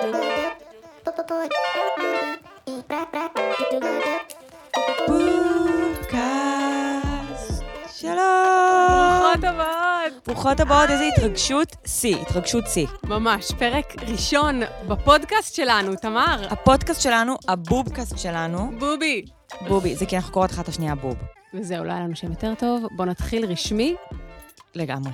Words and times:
שלום. 0.00 0.12
ברוכות 9.18 9.44
הבאות. 9.44 10.26
ברוכות 10.26 10.60
הבאות, 10.60 10.90
איזה 10.90 11.04
התרגשות 11.04 11.76
שיא, 11.86 12.16
התרגשות 12.16 12.64
שיא. 12.66 12.86
ממש, 13.04 13.52
פרק 13.58 13.94
ראשון 14.08 14.60
בפודקאסט 14.88 15.54
שלנו, 15.54 15.94
תמר. 15.96 16.46
הפודקאסט 16.50 17.02
שלנו, 17.02 17.36
הבובקאסט 17.48 18.18
שלנו, 18.18 18.70
בובי. 18.78 19.24
בובי, 19.68 19.96
זה 19.96 20.06
כי 20.06 20.16
אנחנו 20.16 20.32
קוראות 20.32 20.50
אחת 20.50 20.68
לשנייה 20.68 20.94
בוב. 20.94 21.16
וזהו, 21.54 21.84
לא 21.84 21.92
היה 21.92 22.00
לנו 22.00 22.16
שם 22.16 22.30
יותר 22.30 22.54
טוב. 22.58 22.86
בואו 22.96 23.08
נתחיל 23.08 23.44
רשמי. 23.44 23.94
לגמרי. 24.74 25.12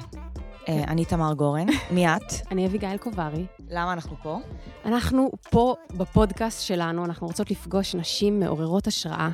אה, 0.69 0.85
אני 0.89 1.05
תמר 1.05 1.32
גורן, 1.32 1.66
מי 1.91 2.07
את? 2.09 2.32
אני 2.51 2.66
אביגיל 2.66 2.96
קוברי. 2.96 3.46
למה 3.69 3.93
אנחנו 3.93 4.17
פה? 4.23 4.39
אנחנו 4.85 5.30
פה 5.51 5.75
בפודקאסט 5.97 6.62
שלנו, 6.62 7.05
אנחנו 7.05 7.27
רוצות 7.27 7.51
לפגוש 7.51 7.95
נשים 7.95 8.41
מעוררות 8.41 8.87
השראה. 8.87 9.29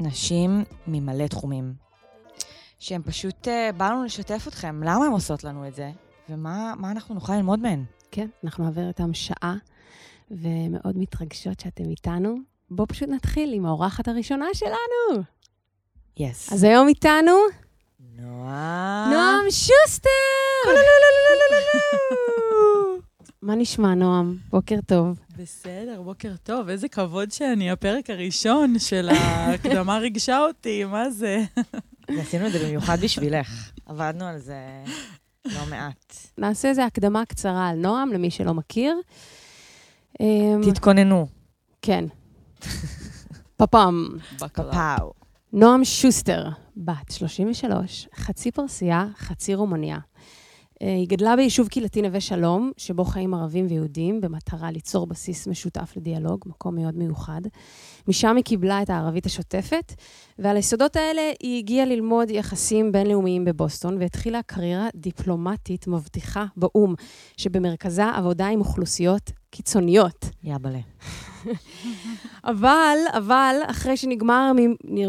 נשים 0.00 0.64
ממלא 0.86 1.26
תחומים. 1.26 1.74
שהן 2.78 3.02
פשוט, 3.02 3.48
אה, 3.48 3.70
בא 3.76 3.90
לנו 3.90 4.04
לשתף 4.04 4.44
אתכם, 4.48 4.82
למה 4.82 5.06
הן 5.06 5.12
עושות 5.12 5.44
לנו 5.44 5.68
את 5.68 5.74
זה? 5.74 5.90
ומה 6.28 6.74
מה 6.76 6.90
אנחנו 6.90 7.14
נוכל 7.14 7.36
ללמוד 7.36 7.60
מהן? 7.60 7.84
כן, 8.10 8.28
אנחנו 8.44 8.64
נעביר 8.64 8.88
איתם 8.88 9.14
שעה, 9.14 9.56
ומאוד 10.30 10.98
מתרגשות 10.98 11.60
שאתם 11.60 11.90
איתנו. 11.90 12.36
בואו 12.70 12.88
פשוט 12.88 13.08
נתחיל 13.08 13.52
עם 13.52 13.66
האורחת 13.66 14.08
הראשונה 14.08 14.46
שלנו. 14.54 15.22
יס. 16.16 16.52
אז 16.52 16.64
היום 16.64 16.88
איתנו, 16.88 17.32
נועה. 18.00 19.08
נועם 19.10 19.50
שוסטר! 19.50 20.10
מה 23.44 23.54
נשמע, 23.54 23.94
נועם? 23.94 24.36
בוקר 24.50 24.76
טוב. 24.86 25.18
בסדר, 25.36 26.02
בוקר 26.02 26.36
טוב. 26.42 26.68
איזה 26.68 26.88
כבוד 26.88 27.30
שאני 27.32 27.70
הפרק 27.70 28.10
הראשון 28.10 28.78
של 28.78 29.08
ההקדמה 29.08 29.98
ריגשה 29.98 30.40
אותי, 30.40 30.84
מה 30.84 31.10
זה? 31.10 31.44
ועשינו 32.16 32.46
את 32.46 32.52
זה 32.52 32.58
במיוחד 32.58 33.00
בשבילך. 33.00 33.70
עבדנו 33.86 34.24
על 34.24 34.38
זה 34.38 34.56
לא 35.44 35.60
מעט. 35.70 36.16
נעשה 36.38 36.68
איזו 36.68 36.82
הקדמה 36.82 37.24
קצרה 37.24 37.68
על 37.68 37.76
נועם, 37.76 38.12
למי 38.12 38.30
שלא 38.30 38.54
מכיר. 38.54 38.96
אמ, 40.20 40.60
תתכוננו. 40.70 41.26
כן. 41.82 42.04
פפם. 43.56 44.08
פאפאו. 44.38 45.12
נועם 45.52 45.84
שוסטר, 45.84 46.48
בת 46.76 47.10
33, 47.10 48.08
חצי 48.14 48.50
פרסייה, 48.50 49.06
חצי 49.16 49.54
רומניה. 49.54 49.98
אה, 50.82 50.94
היא 50.94 51.08
גדלה 51.08 51.36
ביישוב 51.36 51.68
קהילתי 51.68 52.02
נווה 52.02 52.20
שלום, 52.20 52.72
שבו 52.76 53.04
חיים 53.04 53.34
ערבים 53.34 53.66
ויהודים, 53.68 54.20
במטרה 54.20 54.70
ליצור 54.70 55.06
בסיס 55.06 55.46
משותף 55.46 55.92
לדיאלוג, 55.96 56.44
מקום 56.46 56.74
מאוד 56.74 56.96
מיוחד. 56.96 57.40
משם 58.08 58.36
היא 58.36 58.44
קיבלה 58.44 58.82
את 58.82 58.90
הערבית 58.90 59.26
השוטפת, 59.26 59.92
ועל 60.38 60.56
היסודות 60.56 60.96
האלה 60.96 61.22
היא 61.42 61.58
הגיעה 61.58 61.86
ללמוד 61.86 62.30
יחסים 62.30 62.92
בינלאומיים 62.92 63.44
בבוסטון, 63.44 63.96
והתחילה 64.00 64.42
קריירה 64.42 64.88
דיפלומטית 64.94 65.86
מבטיחה 65.86 66.46
באו"ם, 66.56 66.94
שבמרכזה 67.36 68.04
עבודה 68.04 68.46
עם 68.46 68.60
אוכלוסיות 68.60 69.30
קיצוניות. 69.50 70.24
יאבלה. 70.42 70.80
אבל, 72.44 72.96
אבל, 73.12 73.56
אחרי 73.66 73.96
שנגמר 73.96 74.52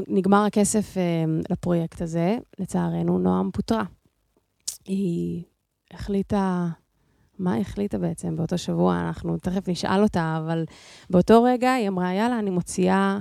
נגמר 0.07 0.45
הכסף 0.45 0.97
אה, 0.97 1.01
לפרויקט 1.49 2.01
הזה, 2.01 2.37
לצערנו, 2.59 3.17
נועם 3.19 3.51
פוטרה. 3.51 3.83
היא 4.85 5.43
החליטה, 5.95 6.67
מה 7.39 7.57
החליטה 7.57 7.97
בעצם 7.97 8.35
באותו 8.35 8.57
שבוע? 8.57 8.99
אנחנו 8.99 9.37
תכף 9.37 9.67
נשאל 9.67 10.03
אותה, 10.03 10.39
אבל 10.43 10.65
באותו 11.09 11.43
רגע 11.43 11.73
היא 11.73 11.87
אמרה, 11.87 12.13
יאללה, 12.13 12.39
אני 12.39 12.49
מוציאה 12.49 13.19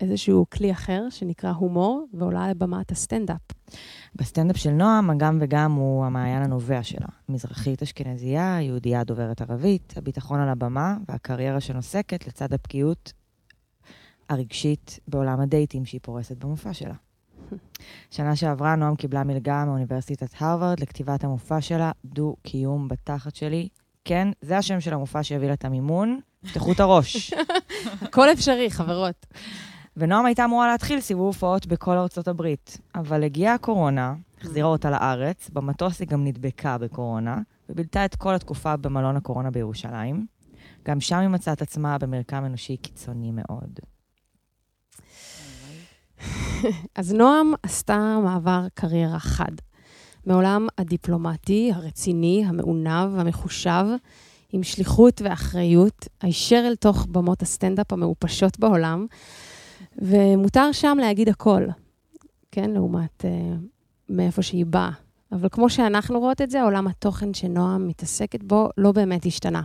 איזשהו 0.00 0.46
כלי 0.50 0.72
אחר 0.72 1.06
שנקרא 1.10 1.50
הומור, 1.50 2.06
ועולה 2.14 2.50
לבמת 2.50 2.90
הסטנדאפ. 2.90 3.40
בסטנדאפ 4.14 4.56
של 4.56 4.70
נועם, 4.70 5.10
הגם 5.10 5.38
וגם 5.40 5.72
הוא 5.72 6.04
המעיין 6.04 6.42
הנובע 6.42 6.82
שלה. 6.82 7.08
מזרחית 7.28 7.82
אשכנזייה, 7.82 8.58
יהודייה 8.60 9.04
דוברת 9.04 9.40
ערבית, 9.40 9.94
הביטחון 9.96 10.40
על 10.40 10.48
הבמה 10.48 10.96
והקריירה 11.08 11.60
שנוסקת 11.60 12.26
לצד 12.26 12.52
הבקיאות 12.52 13.12
הרגשית 14.28 14.98
בעולם 15.08 15.40
הדייטים 15.40 15.84
שהיא 15.84 16.00
פורסת 16.02 16.36
במופע 16.36 16.72
שלה. 16.72 16.94
שנה 18.10 18.36
שעברה 18.36 18.74
נועם 18.74 18.96
קיבלה 18.96 19.24
מלגה 19.24 19.64
מאוניברסיטת 19.64 20.28
הרווארד 20.38 20.80
לכתיבת 20.80 21.24
המופע 21.24 21.60
שלה, 21.60 21.92
דו-קיום 22.04 22.88
בתחת 22.88 23.36
שלי. 23.36 23.68
כן, 24.04 24.28
זה 24.40 24.58
השם 24.58 24.80
של 24.80 24.94
המופע 24.94 25.22
שהביא 25.22 25.48
לה 25.48 25.54
את 25.54 25.64
המימון, 25.64 26.20
פתחו 26.42 26.72
את 26.72 26.80
הראש. 26.80 27.34
הכל 28.02 28.32
אפשרי, 28.32 28.70
חברות. 28.70 29.26
ונועם 29.96 30.26
הייתה 30.26 30.44
אמורה 30.44 30.66
להתחיל 30.66 31.00
סיבוב 31.00 31.26
הופעות 31.26 31.66
בכל 31.66 31.96
ארצות 31.96 32.28
הברית, 32.28 32.78
אבל 32.94 33.24
הגיעה 33.24 33.54
הקורונה, 33.54 34.14
החזירה 34.40 34.68
אותה 34.68 34.90
לארץ, 34.90 35.50
במטוס 35.50 36.00
היא 36.00 36.08
גם 36.08 36.24
נדבקה 36.24 36.78
בקורונה, 36.78 37.38
ובילתה 37.68 38.04
את 38.04 38.14
כל 38.14 38.34
התקופה 38.34 38.76
במלון 38.76 39.16
הקורונה 39.16 39.50
בירושלים. 39.50 40.26
גם 40.86 41.00
שם 41.00 41.16
היא 41.16 41.28
מצאה 41.28 41.54
את 41.54 41.62
עצמה 41.62 41.98
במרקם 41.98 42.44
אנושי 42.44 42.76
קיצוני 42.76 43.30
מאוד. 43.32 43.78
אז 46.98 47.12
נועם 47.12 47.52
עשתה 47.62 48.18
מעבר 48.24 48.66
קריירה 48.74 49.18
חד. 49.18 49.52
מעולם 50.26 50.66
הדיפלומטי, 50.78 51.72
הרציני, 51.74 52.44
המעונב, 52.46 53.18
המחושב, 53.18 53.84
עם 54.52 54.62
שליחות 54.62 55.22
ואחריות, 55.24 56.08
הישר 56.20 56.62
אל 56.66 56.76
תוך 56.76 57.06
במות 57.10 57.42
הסטנדאפ 57.42 57.92
המעופשות 57.92 58.58
בעולם, 58.58 59.06
ומותר 59.98 60.72
שם 60.72 60.98
להגיד 61.00 61.28
הכל, 61.28 61.62
כן? 62.50 62.70
לעומת 62.70 63.24
uh, 63.24 63.28
מאיפה 64.08 64.42
שהיא 64.42 64.66
באה. 64.66 64.90
אבל 65.32 65.48
כמו 65.48 65.70
שאנחנו 65.70 66.20
רואות 66.20 66.40
את 66.40 66.50
זה, 66.50 66.62
עולם 66.62 66.86
התוכן 66.86 67.34
שנועם 67.34 67.88
מתעסקת 67.88 68.42
בו 68.42 68.68
לא 68.76 68.92
באמת 68.92 69.26
השתנה. 69.26 69.62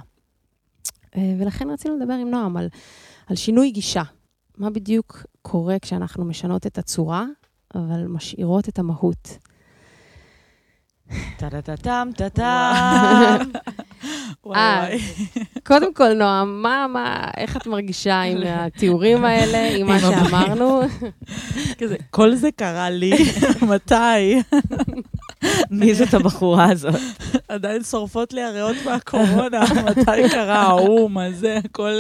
Uh, 0.87 1.17
ולכן 1.39 1.69
רצינו 1.69 1.97
לדבר 1.97 2.13
עם 2.13 2.29
נועם 2.29 2.57
על, 2.57 2.67
על 3.27 3.35
שינוי 3.35 3.71
גישה. 3.71 4.03
מה 4.57 4.69
בדיוק 4.69 5.25
קורה 5.41 5.79
כשאנחנו 5.79 6.25
משנות 6.25 6.67
את 6.67 6.77
הצורה, 6.77 7.25
אבל 7.75 8.07
משאירות 8.07 8.69
את 8.69 8.79
המהות. 8.79 9.37
טה-טה-טם, 11.37 12.09
טה-טם. 12.15 13.37
וואי. 14.45 14.99
קודם 15.65 15.93
כל, 15.93 16.13
נועם, 16.13 16.61
מה, 16.61 16.85
מה, 16.89 17.27
איך 17.37 17.57
את 17.57 17.67
מרגישה 17.67 18.21
עם 18.21 18.37
התיאורים 18.47 19.25
האלה, 19.25 19.75
עם 19.77 19.87
מה 19.87 19.99
שאמרנו? 19.99 20.81
כזה, 21.79 21.95
כל 22.09 22.35
זה 22.35 22.51
קרה 22.51 22.89
לי, 22.89 23.13
מתי? 23.61 24.41
מי 25.69 25.95
זאת 25.95 26.13
הבחורה 26.13 26.71
הזאת? 26.71 26.95
עדיין 27.47 27.83
שורפות 27.83 28.33
לי 28.33 28.41
הריאות 28.41 28.75
מהקורונה, 28.85 29.63
מתי 29.85 30.29
קרה 30.31 30.61
ההוא, 30.61 31.11
מה 31.11 31.31
זה, 31.31 31.59
הכל... 31.65 31.99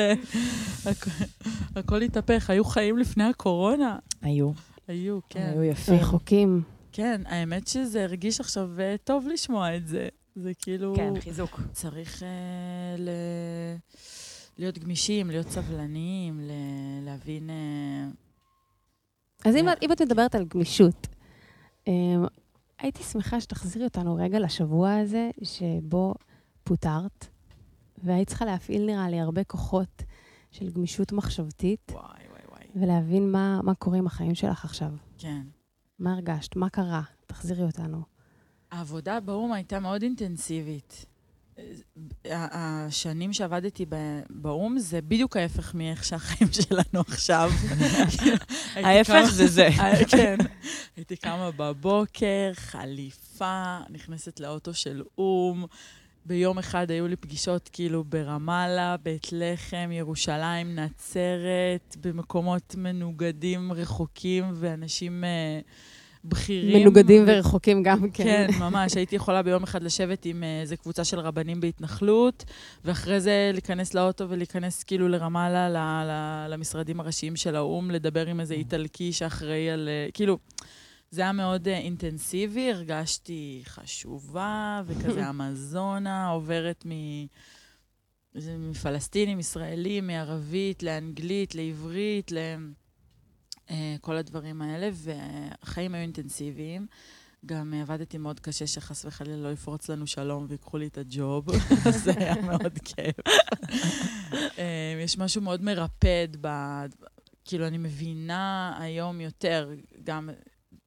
הכל 1.75 2.01
התהפך. 2.01 2.49
היו 2.49 2.65
חיים 2.65 2.97
לפני 2.97 3.23
הקורונה. 3.23 3.97
היו. 4.21 4.51
היו, 4.87 5.19
כן. 5.29 5.51
היו 5.53 5.63
יפים. 5.63 5.95
רחוקים. 5.95 6.61
כן, 6.91 7.21
האמת 7.25 7.67
שזה 7.67 8.03
הרגיש 8.03 8.39
עכשיו 8.39 8.69
אה, 8.79 8.95
טוב 9.03 9.27
לשמוע 9.27 9.75
את 9.75 9.87
זה. 9.87 10.07
זה 10.35 10.51
כאילו... 10.61 10.93
כן, 10.95 11.13
חיזוק. 11.19 11.59
צריך 11.71 12.19
uh, 12.19 13.01
ל... 13.01 13.09
להיות 14.57 14.77
גמישים, 14.77 15.29
להיות 15.29 15.49
סבלניים, 15.49 16.39
ל... 16.41 16.51
להבין... 17.05 17.49
Uh... 17.49 19.49
אז 19.49 19.55
אם, 19.55 19.67
אם 19.81 19.91
את 19.91 20.01
מדברת 20.01 20.35
על 20.35 20.45
גמישות, 20.45 21.07
הייתי 22.83 23.03
שמחה 23.03 23.41
שתחזירי 23.41 23.85
אותנו 23.85 24.15
רגע 24.15 24.39
לשבוע 24.39 24.95
הזה 24.95 25.29
שבו 25.43 26.13
פוטרת, 26.63 27.27
והיית 28.03 28.27
צריכה 28.27 28.45
להפעיל, 28.45 28.85
נראה 28.85 29.09
לי, 29.09 29.19
הרבה 29.19 29.43
כוחות 29.43 30.03
של 30.51 30.69
גמישות 30.69 31.11
מחשבתית. 31.11 31.91
וואי, 31.91 32.03
וואי, 32.03 32.41
וואי. 32.49 32.63
ולהבין 32.75 33.31
מה, 33.31 33.59
מה 33.63 33.75
קורה 33.75 33.97
עם 33.97 34.07
החיים 34.07 34.35
שלך 34.35 34.65
עכשיו. 34.65 34.89
כן. 35.17 35.41
מה 35.99 36.13
הרגשת? 36.13 36.55
מה 36.55 36.69
קרה? 36.69 37.01
תחזירי 37.25 37.63
אותנו. 37.63 38.01
העבודה 38.71 39.19
באו"ם 39.19 39.53
הייתה 39.53 39.79
מאוד 39.79 40.01
אינטנסיבית. 40.01 41.05
השנים 42.31 43.33
שעבדתי 43.33 43.85
באו"ם 44.29 44.79
זה 44.79 45.01
בדיוק 45.01 45.37
ההפך 45.37 45.75
מאיך 45.75 46.03
שהחיים 46.03 46.51
שלנו 46.61 47.01
עכשיו. 47.07 47.51
ההפך 48.75 49.23
זה 49.31 49.47
זה. 49.47 49.69
כן. 50.09 50.37
הייתי 50.95 51.15
קמה 51.15 51.51
בבוקר, 51.51 52.51
חליפה, 52.53 53.77
נכנסת 53.89 54.39
לאוטו 54.39 54.73
של 54.73 55.01
או"ם. 55.17 55.65
ביום 56.25 56.57
אחד 56.57 56.91
היו 56.91 57.07
לי 57.07 57.15
פגישות 57.15 57.69
כאילו 57.73 58.03
ברמאללה, 58.03 58.95
בית 59.03 59.27
לחם, 59.31 59.89
ירושלים, 59.91 60.75
נצרת, 60.75 61.97
במקומות 62.01 62.75
מנוגדים, 62.77 63.73
רחוקים, 63.73 64.45
ואנשים... 64.55 65.23
Uh, 65.23 65.92
בכירים. 66.25 66.81
מנוגדים 66.81 67.23
ורחוקים 67.27 67.83
גם 67.83 68.11
כן. 68.11 68.23
כן, 68.23 68.47
ממש. 68.59 68.97
הייתי 68.97 69.15
יכולה 69.15 69.41
ביום 69.43 69.63
אחד 69.63 69.83
לשבת 69.83 70.25
עם 70.25 70.43
אה, 70.43 70.61
איזה 70.61 70.77
קבוצה 70.77 71.03
של 71.03 71.19
רבנים 71.19 71.61
בהתנחלות, 71.61 72.43
ואחרי 72.85 73.21
זה 73.21 73.49
להיכנס 73.53 73.93
לאוטו 73.93 74.29
ולהיכנס 74.29 74.83
כאילו 74.83 75.07
לרמאללה, 75.07 75.69
ל- 75.69 75.77
ל- 76.07 76.53
למשרדים 76.53 76.99
הראשיים 76.99 77.35
של 77.35 77.55
האו"ם, 77.55 77.91
לדבר 77.91 78.27
עם 78.27 78.39
איזה 78.39 78.53
איטלקי 78.53 79.13
שאחראי 79.13 79.69
על... 79.69 79.89
אה, 79.89 80.11
כאילו, 80.13 80.37
זה 81.11 81.21
היה 81.21 81.31
מאוד 81.31 81.67
אה, 81.67 81.77
אינטנסיבי, 81.77 82.71
הרגשתי 82.71 83.61
חשובה, 83.65 84.81
וכזה 84.85 85.29
אמזונה, 85.29 86.27
עוברת 86.27 86.85
מ... 86.85 86.91
מפלסטינים, 88.59 89.39
ישראלים, 89.39 90.07
מערבית 90.07 90.83
לאנגלית, 90.83 91.55
לעברית, 91.55 92.31
לכל 93.69 94.15
הדברים 94.15 94.61
האלה, 94.61 94.89
והחיים 94.93 95.95
היו 95.95 96.01
אינטנסיביים. 96.01 96.87
גם 97.45 97.73
עבדתי 97.73 98.17
מאוד 98.17 98.39
קשה 98.39 98.67
שחס 98.67 99.05
וחלילה 99.05 99.37
לא 99.37 99.51
יפרוץ 99.51 99.89
לנו 99.89 100.07
שלום 100.07 100.45
ויקחו 100.49 100.77
לי 100.77 100.87
את 100.87 100.97
הג'וב, 100.97 101.45
זה 102.03 102.11
היה 102.17 102.41
מאוד 102.41 102.77
כיף. 102.83 103.15
אה, 104.33 105.01
יש 105.03 105.17
משהו 105.17 105.41
מאוד 105.41 105.63
מרפד 105.63 106.27
ב... 106.41 106.47
כאילו, 107.45 107.67
אני 107.67 107.77
מבינה 107.77 108.75
היום 108.79 109.21
יותר, 109.21 109.69
גם 110.03 110.29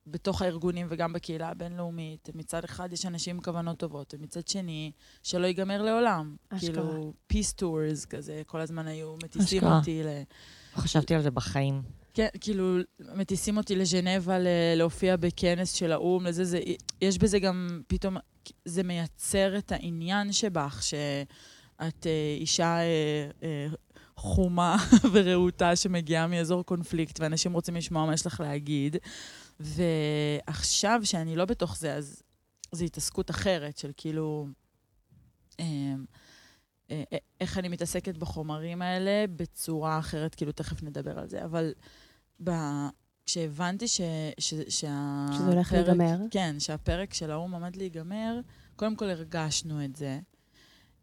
בתוך 0.06 0.42
הארגונים 0.42 0.86
וגם 0.90 1.12
בקהילה 1.12 1.48
הבינלאומית, 1.48 2.28
מצד 2.34 2.64
אחד 2.64 2.92
יש 2.92 3.06
אנשים 3.06 3.36
עם 3.36 3.42
כוונות 3.42 3.78
טובות, 3.78 4.14
ומצד 4.18 4.48
שני, 4.48 4.92
שלא 5.22 5.46
ייגמר 5.46 5.82
לעולם. 5.82 6.36
אשכרה. 6.48 6.74
כאילו, 6.74 7.12
peace 7.32 7.60
tours 7.60 8.06
כזה, 8.06 8.42
כל 8.46 8.60
הזמן 8.60 8.86
היו 8.86 9.16
מטיסים. 9.24 9.64
אותי 9.64 10.02
ל... 10.02 10.06
לא 10.76 10.80
חשבתי 10.82 11.14
על 11.14 11.22
זה 11.22 11.30
בחיים. 11.30 11.82
כן, 12.16 12.28
כאילו, 12.40 12.78
מטיסים 13.00 13.56
אותי 13.56 13.76
לז'נבה 13.76 14.36
להופיע 14.76 15.16
בכנס 15.16 15.72
של 15.72 15.92
האו"ם, 15.92 16.26
לזה, 16.26 16.44
זה, 16.44 16.60
יש 17.00 17.18
בזה 17.18 17.38
גם, 17.38 17.82
פתאום, 17.86 18.16
זה 18.64 18.82
מייצר 18.82 19.58
את 19.58 19.72
העניין 19.72 20.32
שבך, 20.32 20.82
שאת 20.82 22.06
אה, 22.06 22.36
אישה 22.40 22.78
אה, 22.78 23.30
אה, 23.42 23.66
חומה 24.16 24.76
ורהוטה 25.12 25.76
שמגיעה 25.76 26.26
מאזור 26.26 26.62
קונפליקט, 26.62 27.20
ואנשים 27.20 27.52
רוצים 27.52 27.76
לשמוע 27.76 28.06
מה 28.06 28.14
יש 28.14 28.26
לך 28.26 28.40
להגיד. 28.40 28.96
ועכשיו, 29.60 31.00
שאני 31.04 31.36
לא 31.36 31.44
בתוך 31.44 31.76
זה, 31.76 31.94
אז 31.94 32.22
זו 32.72 32.84
התעסקות 32.84 33.30
אחרת, 33.30 33.78
של 33.78 33.90
כאילו... 33.96 34.48
אה, 35.60 35.64
אה, 36.90 37.02
אה, 37.12 37.18
איך 37.40 37.58
אני 37.58 37.68
מתעסקת 37.68 38.16
בחומרים 38.16 38.82
האלה 38.82 39.24
בצורה 39.36 39.98
אחרת, 39.98 40.34
כאילו, 40.34 40.52
תכף 40.52 40.82
נדבר 40.82 41.18
על 41.18 41.28
זה. 41.28 41.44
אבל 41.44 41.72
ב... 42.44 42.50
כשהבנתי 43.26 43.88
ש... 43.88 44.00
ש... 44.38 44.54
שה... 44.68 45.26
שזה 45.32 45.46
הולך 45.46 45.70
פרק- 45.70 45.86
להיגמר. 45.88 46.18
כן, 46.30 46.56
שהפרק 46.58 47.14
של 47.14 47.30
האו"ם 47.30 47.54
עמד 47.54 47.76
להיגמר, 47.76 48.40
קודם 48.76 48.96
כל 48.96 49.10
הרגשנו 49.10 49.84
את 49.84 49.96
זה. 49.96 50.18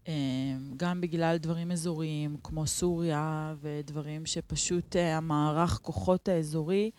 אה, 0.08 0.14
גם 0.78 1.02
בגלל 1.02 1.38
דברים 1.38 1.72
אזוריים, 1.72 2.38
כמו 2.44 2.68
סוריה, 2.68 3.54
ודברים 3.62 4.26
שפשוט 4.26 4.96
אה, 4.96 5.18
המערך 5.18 5.80
כוחות 5.82 6.28
האזורי, 6.30 6.92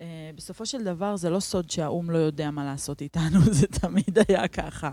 אה, 0.00 0.30
בסופו 0.34 0.66
של 0.66 0.84
דבר 0.84 1.16
זה 1.16 1.30
לא 1.30 1.40
סוד 1.40 1.70
שהאו"ם 1.70 2.10
לא 2.10 2.18
יודע 2.18 2.50
מה 2.50 2.64
לעשות 2.64 3.02
איתנו, 3.02 3.40
זה 3.60 3.66
תמיד 3.66 4.18
היה 4.28 4.48
ככה. 4.48 4.90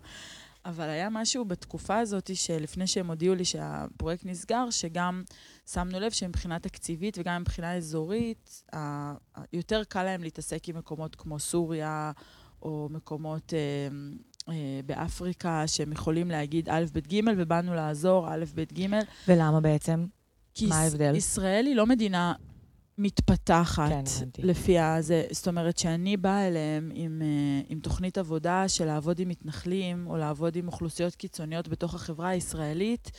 אבל 0.70 0.90
היה 0.90 1.10
משהו 1.10 1.46
בתקופה 1.46 1.98
הזאת, 2.00 2.36
שלפני 2.36 2.88
שהם 2.88 3.08
הודיעו 3.08 3.36
לי 3.36 3.46
שהפרויקט 3.46 4.26
נסגר, 4.26 4.70
שגם 4.70 5.24
שמנו 5.72 6.00
לב 6.00 6.12
שמבחינה 6.12 6.60
תקציבית 6.60 7.18
וגם 7.20 7.42
מבחינה 7.42 7.76
אזורית, 7.76 8.64
ה- 8.76 9.14
יותר 9.54 9.84
קל 9.84 10.04
להם 10.04 10.24
להתעסק 10.24 10.70
עם 10.70 10.78
מקומות 10.78 11.16
כמו 11.16 11.40
סוריה, 11.40 12.12
או 12.62 12.88
מקומות 12.92 13.54
אה, 13.54 13.60
אה, 14.54 14.80
באפריקה, 14.86 15.64
שהם 15.68 15.92
יכולים 15.92 16.32
להגיד 16.32 16.70
א', 16.70 16.86
ב', 16.94 17.00
ג', 17.00 17.20
ובאנו 17.38 17.74
לעזור, 17.76 18.34
א', 18.34 18.46
ב', 18.56 18.64
ג'. 18.80 18.86
ולמה 19.28 19.60
בעצם? 19.62 20.06
כי 20.54 20.66
מה 20.66 20.76
ההבדל? 20.80 21.16
ישראל 21.16 21.66
היא 21.66 21.76
לא 21.76 21.86
מדינה 21.86 22.34
מתפתחת 23.00 23.90
כן. 23.90 24.04
לפי 24.48 24.80
הזה. 24.80 25.24
זאת 25.32 25.48
אומרת, 25.48 25.78
שאני 25.78 26.18
באה 26.18 26.48
אליהם 26.48 26.92
עם, 26.94 27.22
אה, 27.22 27.62
עם 27.70 27.80
תוכנית 27.80 28.18
עבודה 28.18 28.68
של 28.68 28.86
לעבוד 28.86 29.20
עם 29.20 29.30
מתנחלים, 29.30 30.08
או 30.08 30.18
לעבוד 30.18 30.56
עם 30.56 30.68
אוכלוסיות 30.68 31.16
קיצוניות 31.16 31.68
בתוך 31.68 31.96
החברה 31.96 32.30
הישראלית, 32.30 33.12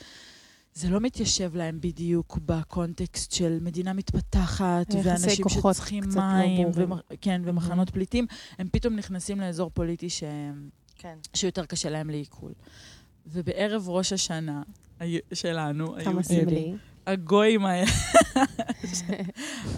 זה 0.75 0.89
לא 0.91 1.01
מתיישב 1.01 1.57
להם 1.57 1.79
בדיוק 1.81 2.39
בקונטקסט 2.47 3.33
של 3.33 3.59
מדינה 3.61 3.93
מתפתחת, 3.93 4.87
ואנשים 5.05 5.49
שצריכים 5.49 6.05
למים, 6.05 6.63
ברורים. 6.73 6.93
ומח- 6.93 7.03
כן, 7.21 7.43
ומחנות 7.45 7.91
פליטים, 7.91 8.27
הם 8.59 8.69
פתאום 8.73 8.97
נכנסים 8.97 9.41
לאזור 9.41 9.71
פוליטי 9.75 10.11
ש... 10.11 10.23
כן. 10.97 11.19
שיותר 11.35 11.67
קשה 11.67 11.91
להם 11.91 12.11
לעיכול. 12.11 12.53
ובערב 13.27 13.89
ראש 13.89 14.13
השנה 14.13 14.63
שלנו, 15.33 15.97
היו 15.97 16.05
כמה 16.05 16.23
סמלי. 16.23 16.75
הגויים 17.11 17.65
האלה 17.65 17.91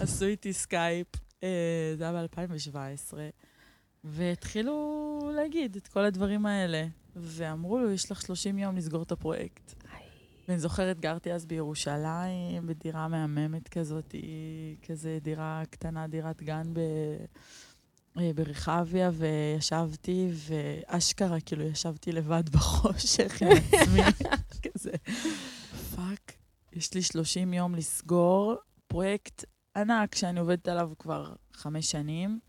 עשו 0.01 0.25
איתי 0.25 0.53
סקייפ, 0.53 1.07
אה, 1.43 1.93
זה 1.97 2.03
היה 2.09 2.27
ב-2017, 2.27 3.13
והתחילו 4.03 5.31
להגיד 5.35 5.75
את 5.75 5.87
כל 5.87 6.05
הדברים 6.05 6.45
האלה. 6.45 6.85
ואמרו 7.15 7.79
לו, 7.79 7.91
יש 7.91 8.11
לך 8.11 8.21
30 8.21 8.57
יום 8.57 8.75
לסגור 8.75 9.03
את 9.03 9.11
הפרויקט. 9.11 9.73
ואני 10.47 10.59
זוכרת, 10.59 10.99
גרתי 10.99 11.33
אז 11.33 11.45
בירושלים, 11.45 12.67
בדירה 12.67 13.07
מהממת 13.07 13.67
כזאת, 13.67 14.15
כזה 14.87 15.17
דירה 15.21 15.63
קטנה, 15.69 16.07
דירת 16.07 16.43
גן 16.43 16.73
ב... 16.73 16.79
אה, 18.17 18.31
ברחביה, 18.35 19.11
וישבתי, 19.13 20.29
ואשכרה, 20.33 21.39
כאילו, 21.39 21.63
ישבתי 21.63 22.11
לבד 22.11 22.49
בחושך 22.53 23.41
עם 23.41 23.47
עצמי, 23.47 24.01
כזה, 24.63 24.91
fuck, 25.95 26.33
יש 26.75 26.93
לי 26.93 27.01
30 27.01 27.53
יום 27.53 27.75
לסגור 27.75 28.55
פרויקט 28.87 29.45
ענק 29.75 30.15
שאני 30.15 30.39
עובדת 30.39 30.67
עליו 30.67 30.91
כבר 30.99 31.33
חמש 31.53 31.91
שנים. 31.91 32.39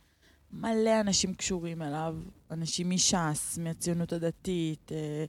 מלא 0.50 1.00
אנשים 1.00 1.34
קשורים 1.34 1.82
אליו, 1.82 2.16
אנשים 2.50 2.90
מש"ס, 2.90 3.58
מהציונות 3.58 4.12
הדתית, 4.12 4.92
אה, 4.92 5.24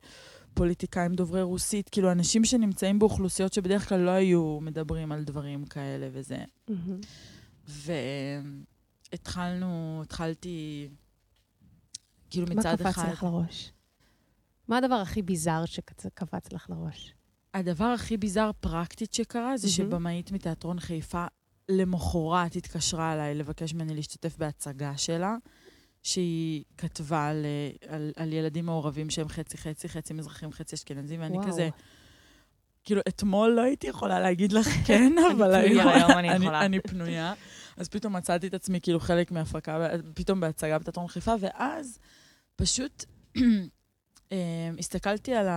פוליטיקאים 0.54 1.14
דוברי 1.14 1.42
רוסית, 1.42 1.90
כאילו 1.90 2.12
אנשים 2.12 2.46
שנמצאים 2.46 3.00
באוכלוסיות 3.00 3.54
שבדרך 3.54 3.90
כלל 3.90 4.00
לא 4.00 4.12
היו 4.12 4.60
מדברים 4.62 5.12
על 5.12 5.24
דברים 5.24 5.66
כאלה 5.66 6.10
וזה. 6.12 6.38
מהמם. 6.70 7.00
והתחלנו, 9.12 10.02
התחלתי, 10.04 10.90
כאילו 12.30 12.48
מה 12.48 12.56
מצד 12.56 12.76
קפץ 12.76 12.86
אחד... 12.86 13.12
לך 13.12 13.24
לראש? 13.24 13.72
מה 14.68 14.78
הדבר 14.78 14.96
הכי 14.96 15.22
ביזאר 15.22 15.66
שקפץ 15.66 16.54
לך 16.54 16.70
לראש? 16.70 17.14
הדבר 17.56 17.86
הכי 17.86 18.18
ביזאר 18.18 18.52
פרקטית 18.60 19.14
שקרה, 19.14 19.58
זה 19.58 19.68
מהמם. 19.68 19.92
שבמאית 19.92 20.32
מתיאטרון 20.32 20.80
חיפה 20.80 21.26
למחרת 21.70 22.56
התקשרה 22.56 23.14
אליי 23.14 23.36
לבקש 23.36 23.74
ממני 23.74 23.96
להשתתף 23.96 24.38
בהצגה 24.38 24.98
שלה, 24.98 25.36
שהיא 26.04 26.64
כתבה 26.78 27.28
על, 27.28 27.46
על, 27.88 28.12
על 28.16 28.34
ילדים 28.34 28.66
מעורבים 28.66 29.10
שהם 29.10 29.30
חצי 29.30 29.58
חצי, 29.58 29.90
חצי 29.90 30.14
מזרחים, 30.14 30.52
חצי 30.52 30.76
אשכנזים, 30.76 31.22
ואני 31.22 31.38
וואו. 31.38 31.48
כזה, 31.48 31.70
כאילו, 32.84 33.02
אתמול 33.08 33.52
לא 33.52 33.62
הייתי 33.62 33.88
יכולה 33.88 34.20
להגיד 34.20 34.52
לך 34.52 34.68
כן, 34.88 35.14
אבל 35.32 35.68
פנויה, 35.68 35.94
היום 35.96 36.12
אני 36.12 36.28
יכולה. 36.28 36.66
אני 36.66 36.80
פנויה. 36.80 37.34
אז 37.78 37.90
פתאום 37.90 38.16
מצאתי 38.16 38.48
את 38.48 38.54
עצמי 38.54 38.82
כאילו 38.82 39.00
חלק 39.00 39.32
מהפקה, 39.32 39.88
פתאום 40.14 40.40
בהצגה 40.40 40.80
בתיאטרון 40.80 41.08
חיפה, 41.08 41.34
ואז 41.40 42.00
פשוט 42.56 43.06
אה, 44.32 44.70
הסתכלתי 44.80 45.34
על 45.34 45.48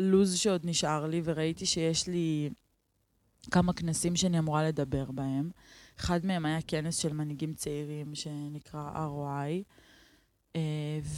הלו"ז 0.00 0.36
שעוד 0.36 0.60
נשאר 0.64 1.06
לי, 1.06 1.20
וראיתי 1.24 1.66
שיש 1.66 2.06
לי 2.06 2.50
כמה 3.50 3.72
כנסים 3.72 4.16
שאני 4.16 4.38
אמורה 4.38 4.64
לדבר 4.68 5.04
בהם. 5.10 5.50
אחד 6.00 6.26
מהם 6.26 6.46
היה 6.46 6.58
כנס 6.66 6.96
של 6.96 7.12
מנהיגים 7.12 7.54
צעירים 7.54 8.14
שנקרא 8.14 8.90
ROI, 8.94 9.62
אה, 10.56 10.60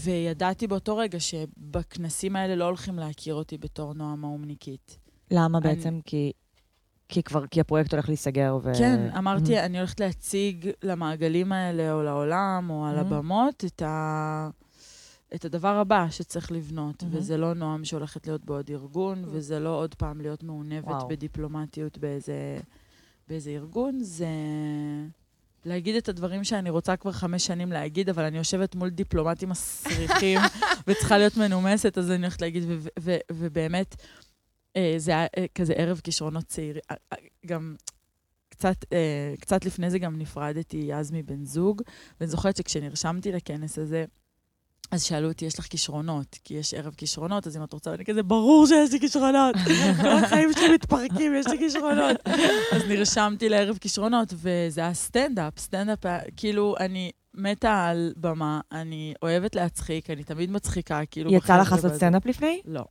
וידעתי 0.04 0.66
באותו 0.66 0.96
רגע 0.96 1.20
שבכנסים 1.20 2.36
האלה 2.36 2.54
לא 2.54 2.64
הולכים 2.64 2.98
להכיר 2.98 3.34
אותי 3.34 3.58
בתור 3.58 3.94
נועם 3.94 4.24
האומניקית. 4.24 4.98
למה 5.30 5.58
אני- 5.58 5.68
בעצם? 5.68 6.00
כי... 6.04 6.32
כי 7.08 7.22
כבר, 7.22 7.46
כי 7.46 7.60
הפרויקט 7.60 7.92
הולך 7.94 8.08
להיסגר 8.08 8.58
ו... 8.62 8.72
כן, 8.78 9.10
אמרתי, 9.18 9.52
מהמם. 9.54 9.64
אני 9.64 9.78
הולכת 9.78 10.00
להציג 10.00 10.70
למעגלים 10.82 11.52
האלה, 11.52 11.92
או 11.92 12.02
לעולם, 12.02 12.66
או 12.70 12.86
על 12.86 12.96
מהמם. 12.96 13.12
הבמות, 13.12 13.64
את, 13.64 13.82
ה... 13.82 14.48
את 15.34 15.44
הדבר 15.44 15.76
הבא 15.76 16.06
שצריך 16.10 16.52
לבנות. 16.52 17.02
מהמם. 17.02 17.16
וזה 17.16 17.36
לא 17.36 17.54
נועם 17.54 17.84
שהולכת 17.84 18.26
להיות 18.26 18.44
בעוד 18.44 18.70
ארגון, 18.70 19.24
וזה 19.26 19.60
לא 19.60 19.68
עוד 19.68 19.94
פעם 19.94 20.20
להיות 20.20 20.42
מעונבת 20.42 20.84
וואו. 20.84 21.08
בדיפלומטיות 21.08 21.98
באיזה, 21.98 22.58
באיזה 23.28 23.50
ארגון, 23.50 23.98
זה 24.02 24.26
להגיד 25.64 25.96
את 25.96 26.08
הדברים 26.08 26.44
שאני 26.44 26.70
רוצה 26.70 26.96
כבר 26.96 27.12
חמש 27.12 27.46
שנים 27.46 27.72
להגיד, 27.72 28.08
אבל 28.08 28.24
אני 28.24 28.38
יושבת 28.38 28.74
מול 28.74 28.88
דיפלומטים 28.88 29.48
מסריחים, 29.48 30.40
וצריכה 30.86 31.18
להיות 31.18 31.36
מנומסת, 31.36 31.98
אז 31.98 32.10
אני 32.10 32.22
הולכת 32.22 32.42
להגיד, 32.42 32.62
ו- 32.66 32.78
ו- 32.78 32.88
ו- 33.00 33.18
ובאמת, 33.30 33.96
אה, 34.76 34.94
זה 34.96 35.10
היה 35.10 35.26
אה, 35.38 35.44
כזה 35.54 35.72
ערב 35.72 36.00
כישרונות 36.04 36.44
צעירים. 36.44 36.82
אה, 36.90 36.96
אה, 37.12 37.16
גם 37.46 37.74
קצת, 38.48 38.76
אה, 38.92 39.34
קצת 39.40 39.64
לפני 39.64 39.90
זה 39.90 39.98
גם 39.98 40.18
נפרדתי 40.18 40.94
אז 40.94 41.12
מבן 41.12 41.44
זוג, 41.44 41.82
ואני 42.20 42.30
זוכרת 42.30 42.56
שכשנרשמתי 42.56 43.32
לכנס 43.32 43.78
הזה, 43.78 44.04
אז 44.92 45.02
שאלו 45.02 45.28
אותי, 45.28 45.44
יש 45.44 45.58
לך 45.58 45.66
כישרונות? 45.66 46.38
כי 46.44 46.54
יש 46.54 46.74
ערב 46.74 46.94
כישרונות, 46.94 47.46
אז 47.46 47.56
אם 47.56 47.64
את 47.64 47.72
רוצה, 47.72 47.94
אני 47.94 48.04
כזה, 48.04 48.22
ברור 48.22 48.66
שיש 48.66 48.92
לי 48.92 49.00
כישרונות. 49.00 49.56
כל 50.02 50.08
החיים 50.08 50.52
שלי 50.52 50.74
מתפרקים, 50.74 51.34
יש 51.34 51.46
לי 51.46 51.58
כישרונות. 51.58 52.16
אז 52.76 52.82
נרשמתי 52.88 53.48
לערב 53.48 53.78
כישרונות, 53.78 54.34
וזה 54.34 54.80
היה 54.80 54.94
סטנדאפ. 54.94 55.58
סטנדאפ, 55.58 55.98
כאילו, 56.36 56.74
אני 56.80 57.10
מתה 57.34 57.86
על 57.86 58.12
במה, 58.16 58.60
אני 58.72 59.14
אוהבת 59.22 59.54
להצחיק, 59.54 60.10
אני 60.10 60.24
תמיד 60.24 60.50
מצחיקה, 60.50 61.00
כאילו... 61.10 61.32
יצא 61.32 61.60
לך 61.60 61.72
לעשות. 61.72 61.94
סטנדאפ 61.94 62.26
לפני? 62.26 62.60
לא. 62.64 62.84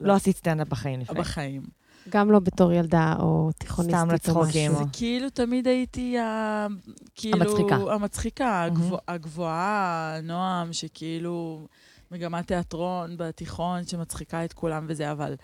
לא 0.00 0.12
עשית 0.12 0.36
סטנדאפ 0.36 0.68
בחיים 0.68 1.00
לפני. 1.00 1.20
בחיים. 1.20 1.62
גם 2.08 2.30
לא 2.30 2.38
בתור 2.38 2.72
ילדה 2.72 3.14
או 3.18 3.50
תיכוניסטית 3.58 4.08
או 4.08 4.14
לצחוקים, 4.14 4.70
משהו. 4.72 4.82
או- 4.82 4.86
זה 4.86 4.90
כאילו 4.92 5.30
תמיד 5.30 5.66
הייתי 5.68 6.18
ה... 6.18 6.66
כאילו... 7.14 7.36
המצחיקה. 7.42 7.76
המצחיקה. 7.94 8.62
הגבוה, 8.64 8.98
הגבוהה, 9.08 10.16
נועם, 10.22 10.72
שכאילו 10.72 11.66
מגמת 12.10 12.46
תיאטרון 12.46 13.14
בתיכון 13.16 13.84
שמצחיקה 13.86 14.44
את 14.44 14.52
כולם 14.52 14.84
וזה, 14.88 15.12
אבל... 15.12 15.34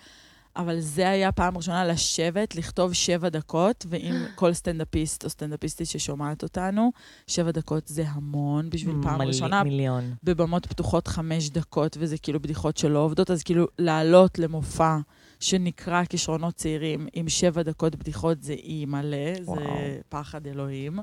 אבל 0.57 0.81
זה 0.81 1.09
היה 1.11 1.33
פעם 1.33 1.57
ראשונה 1.57 1.85
לשבת, 1.85 2.57
לכתוב 2.57 2.93
שבע 2.93 3.29
דקות, 3.29 3.87
ואם 3.89 4.15
כל 4.35 4.53
סטנדאפיסט 4.53 5.25
או 5.25 5.31
סטנדאפיסטית 5.31 5.87
ששומעת 5.89 6.43
אותנו, 6.43 6.93
שבע 7.27 7.51
דקות 7.51 7.87
זה 7.89 8.05
המון 8.09 8.71
בשביל 8.71 8.95
פעם 9.03 9.19
מלא- 9.21 9.25
ראשונה. 9.27 9.63
מיליון. 9.65 10.15
בבמות 10.25 10.67
פתוחות 10.67 11.09
חמש 11.09 11.51
דקות, 11.51 11.97
וזה 12.01 12.19
כאילו 12.19 12.41
בדיחות 12.43 12.77
שלא 12.77 12.99
עובדות, 12.99 13.31
אז 13.31 13.43
כאילו 13.43 13.67
לעלות 13.79 14.39
למופע 14.39 14.97
שנקרא 15.41 16.05
כישרונות 16.05 16.55
צעירים 16.55 17.07
עם 17.13 17.29
שבע 17.29 17.63
דקות 17.63 17.97
בדיחות 17.97 18.43
זה 18.43 18.53
אי 18.53 18.85
מלא, 18.87 19.35
זה 19.35 19.51
וואו. 19.51 19.61
פחד 20.09 20.47
אלוהים. 20.47 20.99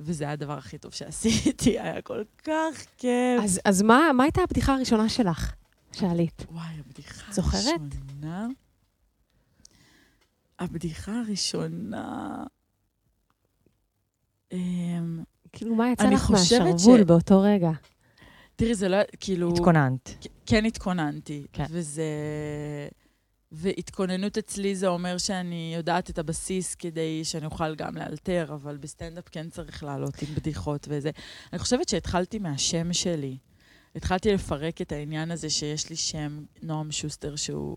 וזה 0.00 0.24
היה 0.24 0.32
הדבר 0.32 0.58
הכי 0.58 0.78
טוב 0.78 0.92
שעשיתי, 0.92 1.70
היה 1.80 2.02
כל 2.02 2.22
כך 2.44 2.84
כיף. 2.96 3.42
אז, 3.44 3.60
אז 3.64 3.82
מה, 3.82 4.10
מה 4.14 4.24
הייתה 4.24 4.42
הבדיחה 4.42 4.74
הראשונה 4.74 5.08
שלך 5.08 5.52
שעלית? 5.92 6.46
וואי, 6.50 6.66
הבדיחה 6.86 7.32
זוכרת? 7.32 7.80
הראשונה... 7.80 8.46
הבדיחה 10.58 11.20
הראשונה... 11.20 12.44
אמ, 14.52 15.22
כאילו, 15.52 15.74
מה 15.74 15.90
יצא 15.92 16.04
אני 16.04 16.14
לך 16.14 16.20
חושבת 16.20 16.60
מהשרוול 16.60 17.00
ש- 17.00 17.04
באותו 17.04 17.40
רגע? 17.40 17.70
תראי, 18.56 18.74
זה 18.74 18.88
לא... 18.88 18.96
כאילו... 19.20 19.52
התכוננת. 19.52 20.26
כן 20.46 20.64
התכוננתי. 20.64 21.46
כן. 21.52 21.64
וזה... 21.70 22.02
והתכוננות 23.52 24.38
אצלי 24.38 24.76
זה 24.76 24.88
אומר 24.88 25.18
שאני 25.18 25.72
יודעת 25.76 26.10
את 26.10 26.18
הבסיס 26.18 26.74
כדי 26.74 27.24
שאני 27.24 27.46
אוכל 27.46 27.74
גם 27.74 27.96
לאלתר, 27.96 28.46
אבל 28.54 28.76
בסטנדאפ 28.76 29.28
כן 29.28 29.50
צריך 29.50 29.84
לעלות 29.84 30.22
עם 30.22 30.34
בדיחות 30.34 30.86
וזה. 30.90 31.10
אני 31.52 31.58
חושבת 31.58 31.88
שהתחלתי 31.88 32.38
מהשם 32.38 32.92
שלי. 32.92 33.36
התחלתי 33.94 34.34
לפרק 34.34 34.80
את 34.82 34.92
העניין 34.92 35.30
הזה 35.30 35.50
שיש 35.50 35.90
לי 35.90 35.96
שם, 35.96 36.44
נועם 36.62 36.92
שוסטר, 36.92 37.36
שהוא... 37.36 37.76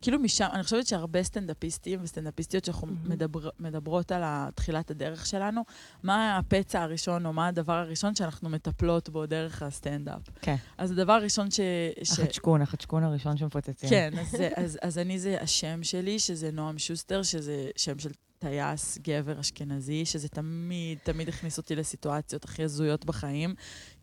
כאילו 0.00 0.18
משם, 0.18 0.48
אני 0.52 0.62
חושבת 0.62 0.86
שהרבה 0.86 1.22
סטנדאפיסטים 1.22 2.00
וסטנדאפיסטיות 2.02 2.64
שאנחנו 2.64 2.86
מהמם. 2.86 3.10
מדבר, 3.10 3.48
מדברות 3.60 4.12
על 4.12 4.22
תחילת 4.54 4.90
הדרך 4.90 5.26
שלנו, 5.26 5.62
מה 6.02 6.36
הפצע 6.36 6.82
הראשון 6.82 7.26
או 7.26 7.32
מה 7.32 7.46
הדבר 7.46 7.72
הראשון 7.72 8.14
שאנחנו 8.14 8.48
מטפלות 8.48 9.08
בו 9.08 9.26
דרך 9.26 9.62
הסטנדאפ. 9.62 10.20
כן. 10.40 10.56
אז 10.78 10.90
הדבר 10.90 11.12
הראשון 11.12 11.50
ש... 11.50 11.60
ש... 12.02 12.12
החדשקון, 12.12 12.62
החדשקון 12.62 13.04
הראשון 13.04 13.36
שמפוצצים. 13.36 13.90
כן, 13.90 14.10
אז, 14.18 14.30
זה, 14.30 14.48
אז, 14.56 14.78
אז 14.82 14.98
אני 14.98 15.18
זה 15.18 15.40
השם 15.40 15.82
שלי, 15.82 16.18
שזה 16.18 16.50
נועם 16.52 16.78
שוסטר, 16.78 17.22
שזה 17.22 17.68
שם 17.76 17.98
של 17.98 18.10
טייס, 18.38 18.98
גבר 18.98 19.40
אשכנזי, 19.40 20.04
שזה 20.04 20.28
תמיד, 20.28 20.98
תמיד 21.02 21.28
הכניס 21.28 21.58
אותי 21.58 21.76
לסיטואציות 21.76 22.44
הכי 22.44 22.62
הזויות 22.62 23.04
בחיים, 23.04 23.54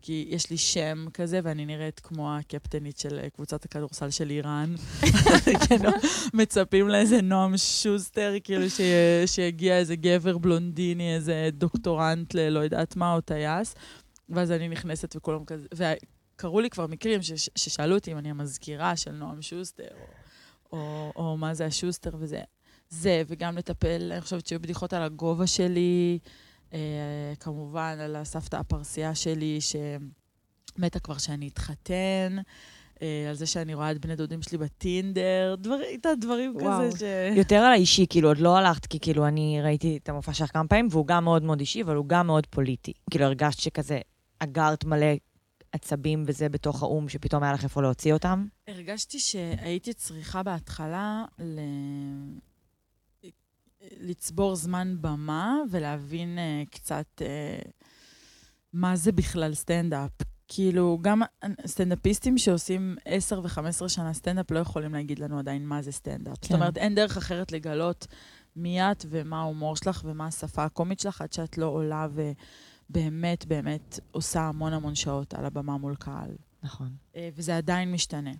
כי 0.06 0.26
יש 0.28 0.50
לי 0.50 0.56
שם 0.56 1.06
כזה, 1.14 1.40
ואני 1.44 1.66
נראית 1.66 2.00
כמו 2.00 2.36
הקפטנית 2.36 2.98
של 2.98 3.18
אה, 3.18 3.30
קבוצת 3.30 3.64
הכדורסל 3.64 4.10
של 4.10 4.30
איראן. 4.30 4.74
כאילו, 5.68 5.90
מצפים 6.34 6.88
לאיזה 6.88 7.22
נועם 7.22 7.56
שוסטר, 7.56 8.34
כאילו 8.44 8.70
ש... 8.70 8.80
שיגיע 9.26 9.78
איזה 9.78 9.96
גבר 9.96 10.38
בלונדיני, 10.38 11.14
איזה 11.14 11.48
דוקטורנט 11.52 12.34
ללא 12.34 12.60
יודעת 12.60 12.96
מה, 12.96 13.14
או 13.14 13.20
טייס, 13.20 13.74
ואז 14.28 14.50
אני 14.50 14.68
נכנסת 14.68 15.16
וכולם 15.16 15.44
כזה... 15.44 15.66
וקרו 15.74 16.60
לי 16.60 16.70
כבר 16.70 16.86
מקרים 16.86 17.22
ש... 17.22 17.32
ששאלו 17.56 17.94
אותי 17.94 18.12
אם 18.12 18.18
אני 18.18 18.30
המזכירה 18.30 18.96
של 18.96 19.12
נועם 19.12 19.42
שוסטר, 19.42 19.88
או, 20.72 20.78
או, 20.78 21.12
או 21.16 21.36
מה 21.36 21.54
זה 21.54 21.66
השוסטר 21.66 22.10
וזה. 22.18 22.40
זה, 22.88 23.22
וגם 23.26 23.58
לטפל, 23.58 24.12
אני 24.12 24.20
חושבת 24.20 24.46
שהיו 24.46 24.60
בדיחות 24.60 24.92
על 24.92 25.02
הגובה 25.02 25.46
שלי, 25.46 26.18
כמובן 27.40 27.96
על 28.00 28.16
הסבתא 28.16 28.56
הפרסייה 28.56 29.14
שלי, 29.14 29.58
שמתה 29.60 30.98
כבר 30.98 31.18
שאני 31.18 31.48
אתחתן, 31.48 32.36
אה, 33.02 33.26
על 33.28 33.34
זה 33.34 33.46
שאני 33.46 33.74
רואה 33.74 33.90
את 33.90 33.98
בני 33.98 34.16
דודים 34.16 34.42
שלי 34.42 34.58
בטינדר, 34.58 35.54
דברים, 35.58 36.00
את 36.00 36.06
הדברים 36.06 36.56
וואו. 36.56 36.88
כזה 36.88 36.98
ש... 36.98 37.36
יותר 37.38 37.56
על 37.56 37.72
האישי, 37.72 38.06
כאילו, 38.10 38.28
עוד 38.28 38.38
לא 38.38 38.56
הלכת, 38.56 38.86
כי 38.86 39.00
כאילו, 39.00 39.26
אני 39.26 39.60
ראיתי 39.62 39.98
את 40.02 40.08
המופע 40.08 40.32
שלך 40.32 40.52
כמה 40.52 40.68
פעמים, 40.68 40.88
והוא 40.90 41.06
גם 41.06 41.24
מאוד 41.24 41.42
מאוד 41.42 41.60
אישי, 41.60 41.82
אבל 41.82 41.96
הוא 41.96 42.06
גם 42.06 42.26
מאוד 42.26 42.46
פוליטי. 42.46 42.92
כאילו, 43.10 43.24
הרגשת 43.24 43.58
שכזה, 43.58 44.00
אגרת 44.38 44.84
מלא 44.84 45.06
עצבים 45.72 46.22
וזה 46.26 46.48
בתוך 46.48 46.82
האו"ם, 46.82 47.08
שפתאום 47.08 47.42
היה 47.42 47.52
לך 47.52 47.64
איפה 47.64 47.82
להוציא 47.82 48.12
אותם? 48.12 48.46
הרגשתי 48.68 49.18
שהייתי 49.18 49.92
צריכה 49.92 50.42
בהתחלה 50.42 51.24
ל... 51.38 51.60
לצבור 54.00 54.56
זמן 54.56 54.96
במה 55.00 55.56
ולהבין 55.70 56.38
אה, 56.38 56.70
קצת 56.70 57.06
אה, 57.18 57.70
מה 58.72 58.96
זה 58.96 59.12
בכלל 59.12 59.54
סטנדאפ. 59.54 60.10
כאילו, 60.48 60.98
גם 61.02 61.22
סטנדאפיסטים 61.66 62.38
שעושים 62.38 62.96
10 63.04 63.40
ו-15 63.42 63.88
שנה 63.88 64.14
סטנדאפ 64.14 64.50
לא 64.50 64.58
יכולים 64.58 64.94
להגיד 64.94 65.18
לנו 65.18 65.38
עדיין 65.38 65.66
מה 65.66 65.82
זה 65.82 65.92
סטנדאפ. 65.92 66.38
כן. 66.40 66.48
זאת 66.48 66.52
אומרת, 66.52 66.76
אין 66.78 66.94
דרך 66.94 67.16
אחרת 67.16 67.52
לגלות 67.52 68.06
מי 68.56 68.82
את 68.82 69.04
ומה 69.08 69.40
ההומור 69.40 69.76
שלך 69.76 70.02
ומה 70.04 70.26
השפה 70.26 70.64
הקומית 70.64 71.00
שלך 71.00 71.20
עד 71.20 71.32
שאת 71.32 71.58
לא 71.58 71.66
עולה 71.66 72.06
ובאמת 72.90 73.46
באמת 73.46 74.00
עושה 74.10 74.40
המון 74.40 74.72
המון 74.72 74.94
שעות 74.94 75.34
על 75.34 75.44
הבמה 75.44 75.78
מול 75.78 75.96
קהל. 75.96 76.36
נכון. 76.62 76.88
אה, 77.16 77.28
וזה 77.34 77.56
עדיין 77.56 77.92
משתנה. 77.92 78.32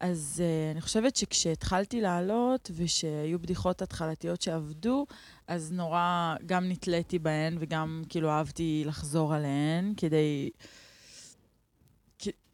אז 0.00 0.42
uh, 0.42 0.72
אני 0.72 0.80
חושבת 0.80 1.16
שכשהתחלתי 1.16 2.00
לעלות 2.00 2.70
ושהיו 2.74 3.38
בדיחות 3.38 3.82
התחלתיות 3.82 4.42
שעבדו, 4.42 5.06
אז 5.46 5.72
נורא 5.72 6.34
גם 6.46 6.68
נתליתי 6.68 7.18
בהן 7.18 7.56
וגם 7.60 8.02
כאילו 8.08 8.30
אהבתי 8.30 8.82
לחזור 8.86 9.34
עליהן 9.34 9.92
כדי, 9.96 10.50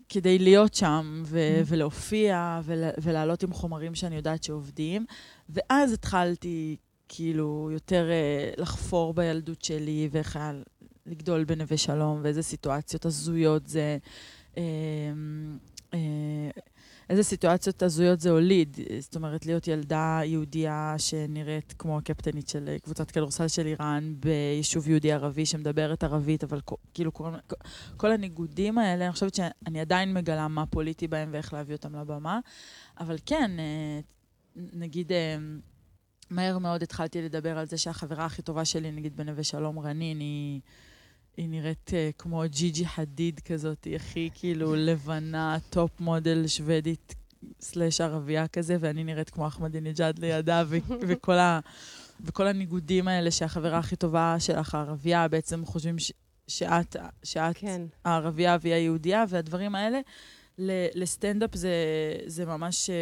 כדי 0.09 0.39
להיות 0.39 0.75
שם 0.75 1.23
ו- 1.27 1.61
Mm. 1.61 1.65
ולהופיע 1.67 2.61
ול- 2.65 2.91
ולעלות 3.03 3.43
עם 3.43 3.53
חומרים 3.53 3.95
שאני 3.95 4.17
יודעת 4.17 4.43
שעובדים. 4.43 5.07
ואז 5.49 5.93
התחלתי 5.93 6.77
כאילו 7.09 7.69
יותר 7.73 8.09
uh, 8.57 8.61
לחפור 8.61 9.15
בילדות 9.15 9.63
שלי 9.65 10.09
ואיך 10.13 10.37
היה 10.37 10.53
לגדול 11.07 11.45
בנווה 11.45 11.77
שלום 11.77 12.21
ואיזה 12.23 12.43
סיטואציות 12.43 13.05
הזויות 13.07 13.67
זה. 13.67 13.99
אה, 14.57 14.63
אה, 15.95 15.99
איזה 17.11 17.23
סיטואציות 17.23 17.83
הזויות 17.83 18.21
זה 18.21 18.31
הוליד. 18.31 18.77
זאת 19.01 19.17
אומרת, 19.17 19.47
להיות 19.47 19.69
ילדה 19.69 20.21
יהודייה 20.25 20.95
שנראית 20.99 21.75
כמו 21.79 21.99
הקפטנית 21.99 22.49
של 22.49 22.69
אה, 22.69 22.79
קבוצת 22.79 23.11
כדורסל 23.11 23.49
של 23.49 23.67
איראן 23.67 24.15
ביישוב 24.21 24.89
יהודי-ערבי 24.89 25.47
שמדברת 25.47 26.05
ערבית, 26.05 26.45
אבל 26.45 26.61
כאילו 26.95 27.15
כל, 27.15 27.31
כל 27.97 28.13
הניגודים 28.13 28.79
האלה, 28.79 29.05
אני 29.05 29.13
חושבת 29.13 29.35
שאני 29.35 29.81
עדיין 29.81 30.15
מגלה 30.15 30.49
מה 30.49 30.67
פוליטי 30.67 31.09
בהם 31.09 31.29
ואיך 31.33 31.53
להביא 31.53 31.75
אותם 31.75 31.97
לבמה. 31.97 32.41
אבל 33.01 33.17
כן, 33.27 33.51
אה, 33.59 34.01
נגיד... 34.57 35.13
אה, 35.13 35.37
מהר 36.31 36.59
מאוד 36.59 36.83
התחלתי 36.83 37.23
לדבר 37.23 37.59
על 37.59 37.67
זה 37.67 37.79
שהחברה 37.79 38.25
הכי 38.25 38.43
טובה 38.43 38.65
שלי, 38.65 38.91
נגיד 38.91 39.17
בנווה 39.17 39.45
שלום 39.45 39.79
רנין, 39.79 40.21
היא, 40.21 40.61
היא 41.37 41.49
נראית 41.49 41.91
אה, 41.91 41.93
כמו 42.19 42.43
ג'יג'י 42.47 42.87
חדיד 42.87 43.41
כזאת, 43.41 43.85
היא 43.85 43.97
הכי 43.97 44.31
כאילו 44.35 44.75
לבנה, 44.75 45.57
top 45.71 46.01
model 46.01 46.47
שוודית 46.47 47.15
slash 47.61 48.01
ערבייה 48.01 48.49
כזה, 48.49 48.77
ואני 48.81 49.05
נראית 49.05 49.31
כמו 49.31 49.47
אחמדינג'אד 49.47 50.19
לידה, 50.19 50.65
ו- 50.67 50.77
וכל, 51.09 51.33
ה- 51.39 51.61
וכל 52.21 52.47
הניגודים 52.47 53.09
האלה 53.09 53.31
שהחברה 53.31 53.79
הכי 53.79 53.97
טובה 53.97 54.37
שלך, 54.39 54.75
הערבייה, 54.75 55.29
בעצם 55.29 55.65
חושבים 55.67 55.99
ש- 55.99 56.13
שאת, 56.49 56.97
שאת 57.23 57.57
כן. 57.57 57.83
הערבייה 58.05 58.57
והיא 58.61 58.75
היהודייה, 58.75 59.25
והדברים 59.29 59.75
האלה. 59.75 60.01
ל- 60.59 60.87
לסטנדאפ 61.03 61.55
זה, 61.55 61.71
זה 62.27 62.47
ממש 62.47 62.91
אה, 62.91 62.95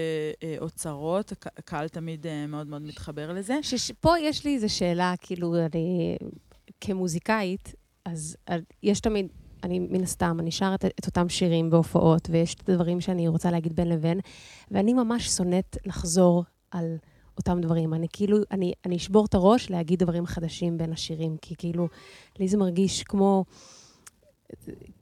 אה, 0.42 0.56
אוצרות, 0.58 1.32
הק- 1.32 1.58
הקהל 1.58 1.88
תמיד 1.88 2.26
אה, 2.26 2.46
מאוד 2.46 2.66
מאוד 2.66 2.82
מתחבר 2.82 3.32
לזה. 3.32 3.54
שפה 3.62 4.14
יש 4.20 4.44
לי 4.44 4.54
איזו 4.54 4.74
שאלה, 4.76 5.14
כאילו, 5.20 5.56
אני 5.72 6.16
כמוזיקאית, 6.80 7.74
אז 8.04 8.36
אה, 8.48 8.56
יש 8.82 9.00
תמיד, 9.00 9.26
אני 9.62 9.78
מן 9.78 10.02
הסתם, 10.02 10.36
אני 10.40 10.50
שרת 10.50 10.84
את 10.84 11.06
אותם 11.06 11.28
שירים 11.28 11.70
בהופעות, 11.70 12.28
ויש 12.30 12.54
את 12.54 12.68
הדברים 12.68 13.00
שאני 13.00 13.28
רוצה 13.28 13.50
להגיד 13.50 13.76
בין 13.76 13.88
לבין, 13.88 14.20
ואני 14.70 14.94
ממש 14.94 15.28
שונאת 15.28 15.76
לחזור 15.86 16.44
על 16.70 16.96
אותם 17.36 17.60
דברים. 17.60 17.94
אני 17.94 18.06
כאילו, 18.12 18.38
אני, 18.50 18.72
אני 18.86 18.96
אשבור 18.96 19.24
את 19.24 19.34
הראש 19.34 19.70
להגיד 19.70 19.98
דברים 19.98 20.26
חדשים 20.26 20.78
בין 20.78 20.92
השירים, 20.92 21.36
כי 21.42 21.54
כאילו, 21.58 21.88
לי 22.38 22.48
זה 22.48 22.56
מרגיש 22.56 23.02
כמו 23.02 23.44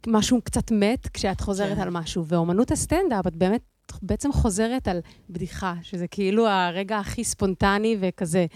משהו 0.07 0.43
קצת 0.43 0.71
מת 0.71 1.09
כשאת 1.09 1.41
חוזרת 1.41 1.77
כן. 1.77 1.83
על 1.83 1.91
משהו. 1.91 2.25
ואומנות 2.27 2.71
הסטנדאפ, 2.71 3.27
את 3.27 3.37
באמת 3.37 3.63
בעצם 4.03 4.33
חוזרת 4.33 4.89
על 4.89 5.01
בדיחה, 5.31 5.75
שזה 5.83 6.09
כאילו 6.09 6.49
הרגע 6.49 6.99
הכי 6.99 7.25
ספונטני 7.25 7.97
וכזה. 8.01 8.47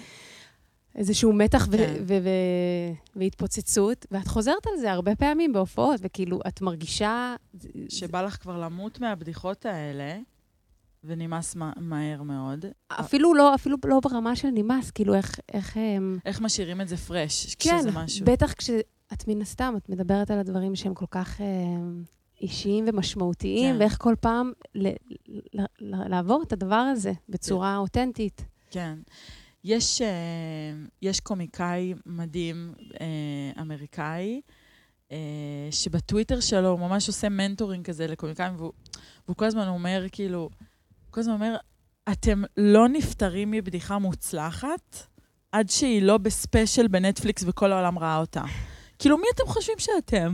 איזשהו 0.96 1.32
מתח 1.32 1.66
כן. 1.72 1.94
והתפוצצות, 3.16 4.06
ואת 4.10 4.28
חוזרת 4.28 4.66
על 4.66 4.78
זה 4.80 4.92
הרבה 4.92 5.16
פעמים 5.16 5.52
בהופעות, 5.52 6.00
וכאילו, 6.02 6.40
את 6.48 6.60
מרגישה... 6.60 7.36
שבא 7.88 8.22
לך 8.22 8.36
כבר 8.42 8.58
למות 8.60 9.00
מהבדיחות 9.00 9.66
האלה, 9.66 10.18
ונמאס 11.04 11.56
מה- 11.56 11.72
מהר 11.76 12.22
מאוד. 12.22 12.64
אפילו 12.92 13.34
לא, 13.34 13.54
אפילו 13.54 13.76
לא 13.84 14.00
ברמה 14.00 14.36
של 14.36 14.48
נמאס, 14.48 14.90
כאילו, 14.90 15.14
איך... 15.14 15.40
איך 15.52 15.76
הם... 15.76 16.18
איך 16.24 16.40
משאירים 16.40 16.80
את 16.80 16.88
זה 16.88 16.96
פרש, 16.96 17.54
כן, 17.54 17.76
כשזה 17.78 17.90
משהו. 17.92 18.26
בטח 18.26 18.52
כשאת 18.52 19.28
מן 19.28 19.42
הסתם, 19.42 19.74
את 19.76 19.88
מדברת 19.88 20.30
על 20.30 20.38
הדברים 20.38 20.74
שהם 20.76 20.94
כל 20.94 21.06
כך 21.10 21.40
אה, 21.40 21.46
אישיים 22.40 22.84
ומשמעותיים, 22.88 23.74
כן. 23.74 23.80
ואיך 23.80 23.96
כל 23.98 24.14
פעם 24.20 24.52
ל- 24.74 24.88
ל- 25.28 25.64
ל- 25.80 26.08
לעבור 26.08 26.42
את 26.42 26.52
הדבר 26.52 26.74
הזה 26.74 27.12
בצורה 27.28 27.76
אותנטית. 27.76 28.44
כן. 28.70 28.98
יש, 29.64 30.02
אה, 30.02 30.09
יש 31.02 31.21
קומיקאי 31.21 31.94
מדהים, 32.06 32.75
אה, 33.00 33.62
אמריקאי, 33.62 34.40
אה, 35.12 35.18
שבטוויטר 35.71 36.40
שלו 36.40 36.68
הוא 36.68 36.80
ממש 36.80 37.09
עושה 37.09 37.28
מנטורינג 37.28 37.87
כזה 37.87 38.06
לקומיקאים, 38.06 38.54
והוא, 38.56 38.73
והוא 39.26 39.37
כל 39.37 39.44
הזמן 39.44 39.68
אומר, 39.68 40.06
כאילו, 40.12 40.50
כל 41.11 41.21
הזמן 41.21 41.33
אומר, 41.33 41.56
אתם 42.12 42.42
לא 42.56 42.88
נפטרים 42.88 43.50
מבדיחה 43.50 43.99
מוצלחת 43.99 45.06
עד 45.52 45.71
שהיא 45.71 46.02
לא 46.02 46.18
ב 46.18 46.27
special 46.27 46.88
בנטפליקס 46.88 47.44
וכל 47.47 47.73
העולם 47.73 47.99
ראה 47.99 48.16
אותה. 48.16 48.42
כאילו, 49.04 49.18
מי 49.18 49.25
אתם 49.34 49.46
חושבים 49.46 49.76
שאתם? 49.78 50.32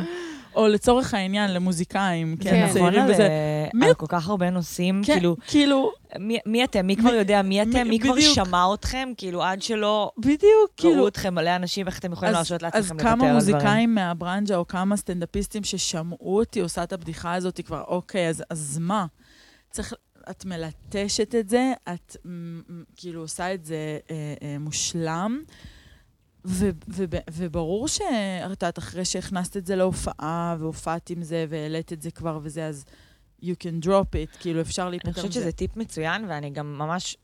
או 0.54 0.68
לצורך 0.68 1.14
העניין, 1.14 1.54
למוזיקאים, 1.54 2.36
כן, 2.36 2.50
כן. 2.50 2.64
נכון, 2.64 2.72
צעירים 2.80 3.00
על, 3.02 3.10
וזה. 3.10 3.28
מי- 3.74 3.86
על 3.86 3.94
כל 3.94 4.06
כך 4.08 4.28
הרבה 4.28 4.50
נושאים, 4.50 5.02
כן, 5.04 5.12
כאילו, 5.14 5.36
כאילו, 5.46 5.92
מי, 6.18 6.38
מי 6.46 6.64
אתם? 6.64 6.86
מי 6.86 6.96
כבר 6.96 7.14
יודע 7.14 7.42
מי 7.42 7.62
אתם? 7.62 7.70
מי- 7.70 7.84
מי 7.84 7.98
כבר 8.00 8.12
בדיוק. 8.12 8.34
שמע 8.34 8.74
אתכם? 8.74 9.08
כאילו, 9.16 9.42
עד 9.42 9.62
שלא 9.62 10.10
בדיוק, 10.18 10.40
ראו 10.44 10.68
כאילו, 10.76 11.08
אתכם 11.08 11.34
מלא 11.34 11.56
אנשים, 11.56 11.86
איך 11.86 11.98
אתם 11.98 12.12
יכולים 12.12 12.34
להרשות 12.34 12.62
לעצמכם 12.62 12.78
אז 12.78 12.90
לוותר 12.90 13.08
על 13.08 13.16
כמה 13.16 13.16
דברים? 13.16 13.34
מוזיקאים 13.34 13.94
מהברנז'ה 13.94 14.56
או 14.56 14.66
כמה 14.66 14.96
סטנדאפיסטים 14.96 15.64
ששמעו 15.64 16.36
אותי 16.38 16.60
עושה 16.60 16.82
את 16.82 16.92
הבדיחה 16.92 17.34
הזאת 17.34 17.60
כבר, 17.66 17.82
אוקיי, 17.88 18.28
אז, 18.28 18.44
אז 18.50 18.78
מה? 18.80 19.06
צריך, 19.70 19.94
את 20.30 20.44
מלטשת 20.44 21.34
את 21.34 21.48
זה, 21.48 21.72
את 21.94 22.16
כאילו 22.96 23.20
עושה 23.20 23.54
את 23.54 23.64
זה 23.64 23.74
אה, 24.10 24.14
אה, 24.42 24.56
מושלם, 24.60 25.42
ו, 26.44 26.70
ו, 26.88 27.04
וברור 27.30 27.88
שאת 27.88 28.50
יודעת, 28.50 28.78
אחרי 28.78 29.04
שהכנסת 29.04 29.56
את 29.56 29.66
זה 29.66 29.76
להופעה, 29.76 30.56
והופעת 30.58 31.10
עם 31.10 31.22
זה, 31.22 31.46
והעלית 31.48 31.92
את 31.92 32.02
זה 32.02 32.10
כבר 32.10 32.38
וזה, 32.42 32.66
אז 32.66 32.84
you 33.42 33.54
can 33.62 33.86
drop 33.86 33.88
it, 34.14 34.38
כאילו 34.40 34.60
אפשר 34.60 34.88
להיפטר 34.88 35.08
אני 35.08 35.12
מזה. 35.12 35.28
חושבת 35.28 35.42
שזה 35.42 35.52
טיפ 35.52 35.76
מצוין, 35.76 36.24
ואני 36.28 36.50
גם 36.50 36.78
ממש 36.78 37.16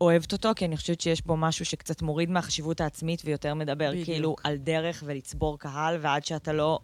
אוהבת 0.00 0.32
אותו, 0.32 0.50
כי 0.56 0.64
אני 0.64 0.76
חושבת 0.76 1.00
שיש 1.00 1.26
בו 1.26 1.36
משהו 1.36 1.64
שקצת 1.64 2.02
מוריד 2.02 2.30
מהחשיבות 2.30 2.80
העצמית 2.80 3.22
ויותר 3.24 3.54
מדבר 3.54 3.90
בדיוק. 3.90 4.04
כאילו 4.04 4.36
על 4.44 4.56
דרך 4.56 5.02
ולצבור 5.06 5.58
קהל, 5.58 5.96
ועד 6.00 6.24
שאתה 6.24 6.52
לא... 6.52 6.78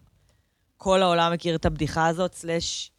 כל 0.76 1.02
העולם 1.02 1.32
מכיר 1.32 1.54
את 1.54 1.66
הבדיחה 1.66 2.06
הזאת, 2.06 2.34
סלאש 2.34 2.90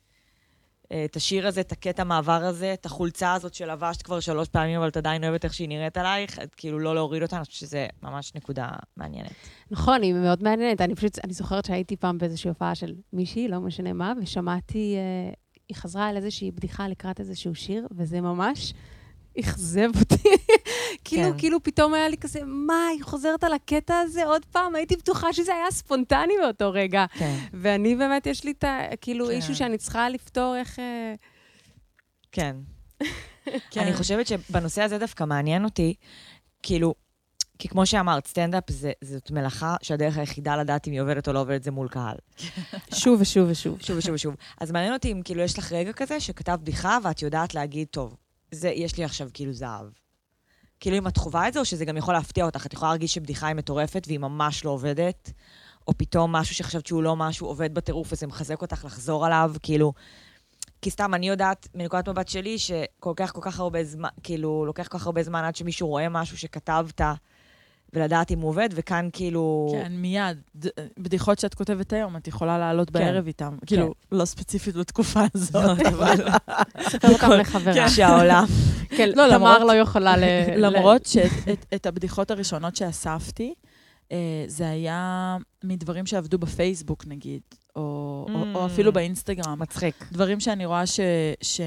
את 1.06 1.16
השיר 1.16 1.48
הזה, 1.48 1.62
את 1.62 1.72
הקטע 1.72 2.04
מעבר 2.04 2.44
הזה, 2.44 2.74
את 2.74 2.86
החולצה 2.86 3.34
הזאת 3.34 3.54
שלבשת 3.54 4.02
כבר 4.02 4.20
שלוש 4.20 4.48
פעמים, 4.48 4.80
אבל 4.80 4.88
את 4.88 4.98
עדיין 4.98 5.24
אוהבת 5.24 5.46
איך 5.46 5.54
שהיא 5.54 5.70
נראית 5.70 5.98
עלייך, 5.98 6.40
את 6.40 6.56
כאילו 6.56 6.80
לא 6.80 6.96
להוריד 6.96 7.24
אותה, 7.24 7.36
אני 7.38 7.46
חושבת 7.46 7.60
שזה 7.60 7.88
ממש 8.04 8.32
נקודה 8.36 8.70
מעניינת. 8.98 9.32
נכון, 9.72 10.02
היא 10.02 10.14
מאוד 10.14 10.44
מעניינת. 10.44 10.82
אני 10.82 10.96
פשוט, 10.96 11.20
אני 11.24 11.34
זוכרת 11.34 11.66
שהייתי 11.66 11.96
פעם 11.96 12.18
באיזושהי 12.18 12.50
הופעה 12.50 12.76
של 12.76 12.94
מישהי, 13.14 13.48
לא 13.48 13.60
משנה 13.60 13.94
מה, 13.94 14.14
ושמעתי, 14.22 14.96
אה, 14.96 15.34
היא 15.70 15.76
חזרה 15.76 16.08
על 16.08 16.18
איזושהי 16.18 16.52
בדיחה 16.52 16.88
לקראת 16.88 17.20
איזשהו 17.20 17.56
שיר, 17.56 17.88
וזה 17.98 18.22
ממש 18.22 18.74
אכזב 19.40 19.90
אותי. 20.00 20.30
כאילו, 21.06 21.32
כן. 21.32 21.38
כאילו 21.38 21.64
פתאום 21.64 21.94
היה 21.94 22.10
לי 22.10 22.18
כזה, 22.18 22.40
מה, 22.46 22.88
היא 22.88 23.04
חוזרת 23.04 23.44
על 23.44 23.54
הקטע 23.54 24.00
הזה 24.00 24.26
עוד 24.26 24.46
פעם? 24.46 24.76
הייתי 24.76 24.96
בטוחה 24.96 25.34
שזה 25.34 25.54
היה 25.54 25.72
ספונטני 25.72 26.34
באותו 26.42 26.72
רגע. 26.72 27.06
כן. 27.14 27.38
ואני 27.54 27.96
באמת, 27.96 28.28
יש 28.28 28.44
לי 28.44 28.52
את 28.52 28.64
ה... 28.64 28.80
כאילו, 29.02 29.26
כן. 29.26 29.32
אישו 29.32 29.56
שאני 29.56 29.78
צריכה 29.78 30.10
לפתור 30.10 30.56
איך... 30.56 30.80
אה, 30.80 31.14
כן. 32.32 32.56
כן. 33.72 33.82
אני 33.82 33.94
חושבת 33.94 34.28
שבנושא 34.28 34.82
הזה 34.82 34.98
דווקא 34.98 35.24
מעניין 35.24 35.66
אותי, 35.66 35.94
כאילו, 36.64 36.96
כי 37.60 37.68
כמו 37.68 37.86
שאמרת, 37.86 38.28
סטנדאפ 38.28 38.64
זה, 38.70 38.92
זאת 39.04 39.32
מלאכה 39.32 39.76
שהדרך 39.82 40.18
היחידה 40.18 40.56
לדעת 40.56 40.88
אם 40.88 40.94
היא 40.94 41.02
עובדת 41.02 41.28
או 41.28 41.34
לא 41.34 41.42
עובדת 41.42 41.64
זה 41.64 41.72
מול 41.72 41.88
קהל. 41.88 42.16
שוב 43.02 43.22
ושוב 43.22 43.50
ושוב. 43.50 43.82
שוב 43.82 43.98
ושוב 43.98 44.14
ושוב. 44.14 44.36
אז 44.62 44.72
מעניין 44.72 44.94
אותי 44.94 45.12
אם 45.12 45.22
כאילו 45.26 45.42
יש 45.42 45.58
לך 45.58 45.72
רגע 45.72 45.94
כזה 45.94 46.20
שכתב 46.20 46.58
בדיחה 46.62 46.98
ואת 47.04 47.22
יודעת 47.22 47.56
להגיד, 47.56 47.88
טוב, 47.92 48.16
זה, 48.56 48.70
יש 48.70 48.98
לי 48.98 49.04
עכשיו 49.04 49.30
כאילו 49.34 49.54
זהב. 49.54 49.86
כאילו 50.80 50.98
אם 50.98 51.08
את 51.08 51.18
חווה 51.18 51.48
את 51.48 51.54
זה, 51.54 51.60
או 51.60 51.66
שזה 51.66 51.86
גם 51.86 51.98
יכול 51.98 52.14
להפתיע 52.14 52.46
אותך. 52.46 52.66
את 52.66 52.74
יכולה 52.74 52.92
להרגיש 52.92 53.14
שבדיחה 53.14 53.48
היא 53.48 53.56
מטורפת 53.56 54.04
והיא 54.08 54.20
ממש 54.20 54.66
לא 54.66 54.70
עובדת, 54.70 55.32
או 55.88 55.98
פתאום 55.98 56.32
משהו 56.32 56.56
שחשבת 56.56 56.86
שהוא 56.86 57.04
לא 57.04 57.16
משהו 57.16 57.48
עובד 57.48 57.74
בטירוף 57.74 58.14
וזה 58.14 58.28
מחזק 58.28 58.62
אותך 58.62 58.86
לחזור 58.86 59.26
עליו, 59.26 59.54
כאילו... 59.64 59.94
כי 60.82 60.90
סתם, 60.90 61.14
אני 61.14 61.28
יודעת, 61.28 61.68
מנקודת 61.76 62.10
מבט 62.10 62.28
שלי, 62.28 62.60
שכל 62.60 63.14
כך 63.16 63.34
כל 63.34 63.42
כך 63.44 63.60
הרבה 63.60 63.84
זמן, 63.84 64.10
כאילו, 64.24 64.66
לוקח 64.66 64.88
כל 64.88 64.98
כך 64.98 65.06
הרבה 65.06 65.24
זמן 65.24 65.44
עד 65.44 65.56
שמישהו 65.56 65.88
רואה 65.88 66.10
משהו 66.10 66.38
שכתבת, 66.38 67.02
ולדעת 67.96 68.32
אם 68.32 68.40
הוא 68.40 68.50
עובד, 68.50 68.70
וכאן 68.74 69.10
כאילו... 69.14 69.68
כן, 69.72 69.92
מיד. 69.92 70.38
ד- 70.56 70.68
בדיחות 70.98 71.40
שאת 71.40 71.54
כותבת 71.54 71.94
היום, 71.94 72.18
את 72.18 72.28
יכולה 72.28 72.58
לעלות 72.58 72.90
כן. 72.90 72.94
בערב 73.00 73.28
איתם. 73.28 73.58
כאילו, 73.66 73.94
לא 74.12 74.26
ספציפית 74.26 74.76
בתקופה 74.76 75.22
הזאת, 75.36 75.80
אבל... 75.88 76.16
ספר 76.90 77.08
אותם 77.14 77.32
לחברה. 77.32 77.90
שהעולם... 77.90 78.46
כן, 78.90 79.10
לא, 79.16 79.24
תמר 79.38 79.64
לא 79.64 79.74
יכולה 79.74 80.18
ל... 80.18 80.24
למרות 80.58 81.06
שאת 81.06 81.32
את- 81.54 81.66
את 81.76 81.86
הבדיחות 81.86 82.32
הראשונות 82.32 82.76
שאספתי, 82.76 83.54
אה, 84.12 84.18
זה 84.48 84.70
היה 84.70 85.38
מדברים 85.64 86.06
שעבדו 86.06 86.38
בפייסבוק, 86.38 87.06
נגיד, 87.08 87.42
או, 87.76 87.82
או, 88.34 88.46
או 88.56 88.64
Mm. 88.66 88.72
אפילו 88.72 88.94
באינסטגרם. 88.94 89.60
מצחיק. 89.60 90.06
דברים 90.12 90.40
שאני 90.40 90.66
רואה 90.66 90.86
ש, 90.86 91.00
ש, 91.42 91.62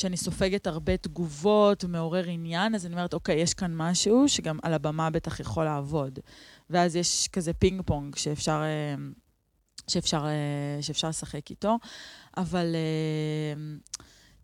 שאני 0.00 0.16
סופגת 0.16 0.66
הרבה 0.66 0.96
תגובות, 0.96 1.84
מעורר 1.84 2.28
עניין, 2.28 2.74
אז 2.74 2.86
אני 2.86 2.94
אומרת, 2.94 3.14
אוקיי, 3.14 3.36
יש 3.36 3.54
כאן 3.54 3.72
משהו 3.74 4.28
שגם 4.28 4.58
על 4.62 4.74
הבמה 4.74 5.10
בטח 5.10 5.40
יכול 5.40 5.64
לעבוד. 5.64 6.18
ואז 6.70 6.96
יש 6.96 7.28
כזה 7.28 7.52
פינג 7.52 7.82
פונג 7.86 8.16
שאפשר, 8.16 8.62
אה, 8.62 8.94
שאפשר, 9.88 10.24
אה, 10.26 10.82
שאפשר 10.82 11.08
לשחק 11.08 11.50
איתו. 11.50 11.78
אבל 12.36 12.74
אה, 12.74 13.62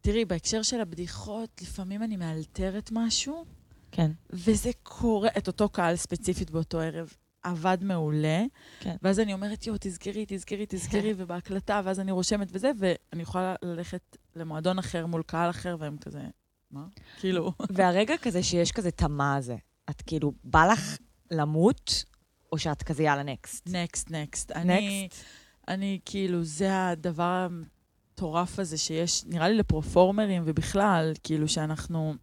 תראי, 0.00 0.24
בהקשר 0.24 0.62
של 0.62 0.80
הבדיחות, 0.80 1.62
לפעמים 1.62 2.02
אני 2.02 2.16
מאלתרת 2.16 2.90
משהו, 2.92 3.44
כן. 3.92 4.10
וזה 4.30 4.70
קורה, 4.82 5.28
את 5.38 5.46
אותו 5.46 5.68
קהל 5.68 5.96
ספציפית 5.96 6.50
באותו 6.50 6.80
ערב. 6.80 7.12
עבד 7.42 7.78
מעולה, 7.80 8.44
כן. 8.80 8.96
ואז 9.02 9.20
אני 9.20 9.32
אומרת, 9.32 9.66
יואו, 9.66 9.78
תזכרי, 9.80 10.24
תזכרי, 10.28 10.64
תזכרי, 10.68 11.14
ובהקלטה, 11.16 11.80
ואז 11.84 12.00
אני 12.00 12.12
רושמת 12.12 12.48
וזה, 12.50 12.70
ואני 12.78 13.22
יכולה 13.22 13.54
ללכת 13.62 14.16
למועדון 14.36 14.78
אחר 14.78 15.06
מול 15.06 15.22
קהל 15.22 15.50
אחר, 15.50 15.76
והם 15.78 15.96
כזה, 15.98 16.22
מה? 16.70 16.84
כאילו... 17.20 17.52
והרגע 17.70 18.14
כזה 18.22 18.42
שיש 18.42 18.72
כזה 18.72 18.90
תמה 18.90 19.36
הזה, 19.36 19.56
את 19.90 20.02
כאילו, 20.02 20.32
בא 20.44 20.66
לך 20.72 20.98
למות, 21.30 22.04
או 22.52 22.58
שאת 22.58 22.82
כזה 22.82 23.02
יאללה 23.02 23.22
נקסט? 23.22 23.68
נקסט, 23.68 24.10
נקסט. 24.10 24.52
נקסט? 24.52 25.24
אני, 25.68 26.00
כאילו, 26.04 26.44
זה 26.44 26.88
הדבר 26.88 27.48
המטורף 27.48 28.58
הזה 28.58 28.78
שיש, 28.78 29.24
נראה 29.24 29.48
לי 29.48 29.54
לפרופורמרים, 29.54 30.42
ובכלל, 30.46 31.12
כאילו, 31.22 31.48
שאנחנו... 31.48 32.14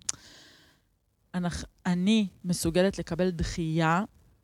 אנחנו, 1.33 1.67
אני 1.85 2.27
מסוגלת 2.45 2.99
לקבל 2.99 3.29
דחייה, 3.29 4.03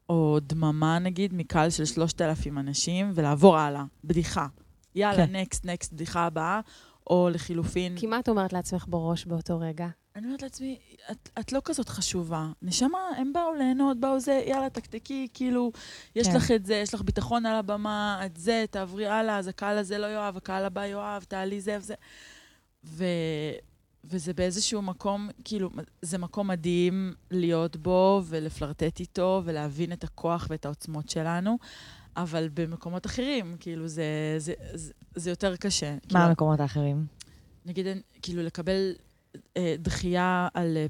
או 0.10 0.40
דממה, 0.42 1.00
נגיד, 1.00 1.34
מקהל 1.34 1.70
של 1.70 1.86
3,000 1.86 2.58
אנשים, 2.58 3.12
ולעבור 3.16 3.58
הלאה, 3.58 3.84
בדיחה. 4.04 4.48
יאללה, 4.96 5.28
כן. 5.28 5.36
נקסט, 5.36 5.66
נקסט, 5.66 5.94
בדיחה 5.94 6.26
הבאה, 6.26 6.60
או 7.10 7.30
לחילופין... 7.30 7.98
כי 7.98 8.08
מה 8.08 8.20
את 8.20 8.30
אומרת 8.30 8.54
לעצמך 8.54 8.86
בראש 8.88 9.26
באותו 9.26 9.60
רגע? 9.60 9.88
אני 10.16 10.26
אומרת 10.26 10.42
לעצמי, 10.42 10.80
את, 11.12 11.30
את 11.40 11.54
לא 11.54 11.62
כזאת 11.66 11.90
חשובה. 11.90 12.48
נשמה, 12.62 13.00
הם 13.18 13.34
באו 13.34 13.54
ליהנות, 13.54 14.00
באו 14.00 14.20
זה, 14.20 14.44
יאללה, 14.48 14.70
תקתקי, 14.70 15.28
כאילו, 15.34 15.72
יש 16.16 16.28
כן. 16.28 16.36
לך 16.36 16.52
את 16.52 16.66
זה, 16.66 16.76
יש 16.76 16.94
לך 16.94 17.02
ביטחון 17.02 17.46
על 17.46 17.56
הבמה, 17.56 18.22
את 18.26 18.38
זה, 18.38 18.66
תעברי 18.72 19.08
הלאה, 19.08 19.38
אז 19.38 19.48
הקהל 19.48 19.78
הזה 19.78 19.98
לא 19.98 20.06
יאהב, 20.06 20.38
הקהל 20.38 20.66
הבא 20.66 20.86
יאהב, 20.86 21.24
תעלי 21.24 21.62
זה 21.62 21.78
וזה. 21.80 21.96
ו... 22.84 23.06
וזה 24.10 24.34
באיזשהו 24.34 24.82
מקום, 24.82 25.30
כאילו, 25.44 25.70
זה 26.02 26.18
מקום 26.18 26.48
מדהים 26.48 27.14
להיות 27.32 27.78
בו 27.78 28.22
ולפלרטט 28.26 29.00
איתו 29.00 29.42
ולהבין 29.46 29.94
את 29.94 30.04
הכוח 30.04 30.48
ואת 30.50 30.66
העוצמות 30.66 31.10
שלנו, 31.10 31.58
אבל 32.18 32.50
במקומות 32.54 33.06
אחרים, 33.06 33.56
כאילו, 33.60 33.88
זה, 33.88 34.04
זה, 34.38 34.54
זה, 34.74 34.94
זה 35.16 35.30
יותר 35.30 35.56
קשה. 35.56 35.94
מה 35.94 36.00
כאילו, 36.08 36.20
המקומות 36.20 36.60
האחרים? 36.60 37.06
נגיד, 37.66 37.86
כאילו, 38.22 38.44
לקבל 38.44 38.92
אה, 39.58 39.76
דחייה 39.80 40.48
על, 40.54 40.78
אה, 40.78 40.86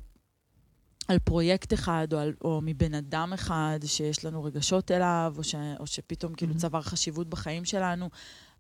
על 1.08 1.20
פרויקט 1.20 1.74
אחד, 1.74 2.08
או, 2.14 2.18
על, 2.20 2.34
או 2.42 2.60
מבן 2.64 2.94
אדם 2.94 3.34
אחד 3.34 3.80
שיש 3.86 4.26
לנו 4.26 4.44
רגשות 4.44 4.92
אליו, 4.92 5.34
או, 5.38 5.44
ש, 5.44 5.56
או 5.80 5.88
שפתאום 5.88 6.34
כאילו 6.34 6.54
Mhm. 6.54 6.58
צבר 6.58 6.82
חשיבות 6.82 7.30
בחיים 7.30 7.66
שלנו, 7.66 8.10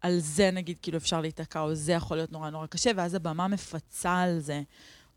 על 0.01 0.19
זה 0.19 0.51
נגיד 0.51 0.77
כאילו 0.81 0.97
אפשר 0.97 1.21
להיתקע, 1.21 1.59
או 1.59 1.75
זה 1.75 1.91
יכול 1.91 2.17
להיות 2.17 2.31
נורא 2.31 2.49
נורא 2.49 2.67
קשה, 2.67 2.91
ואז 2.95 3.13
הבמה 3.13 3.47
מפצה 3.47 4.21
על 4.21 4.39
זה, 4.39 4.61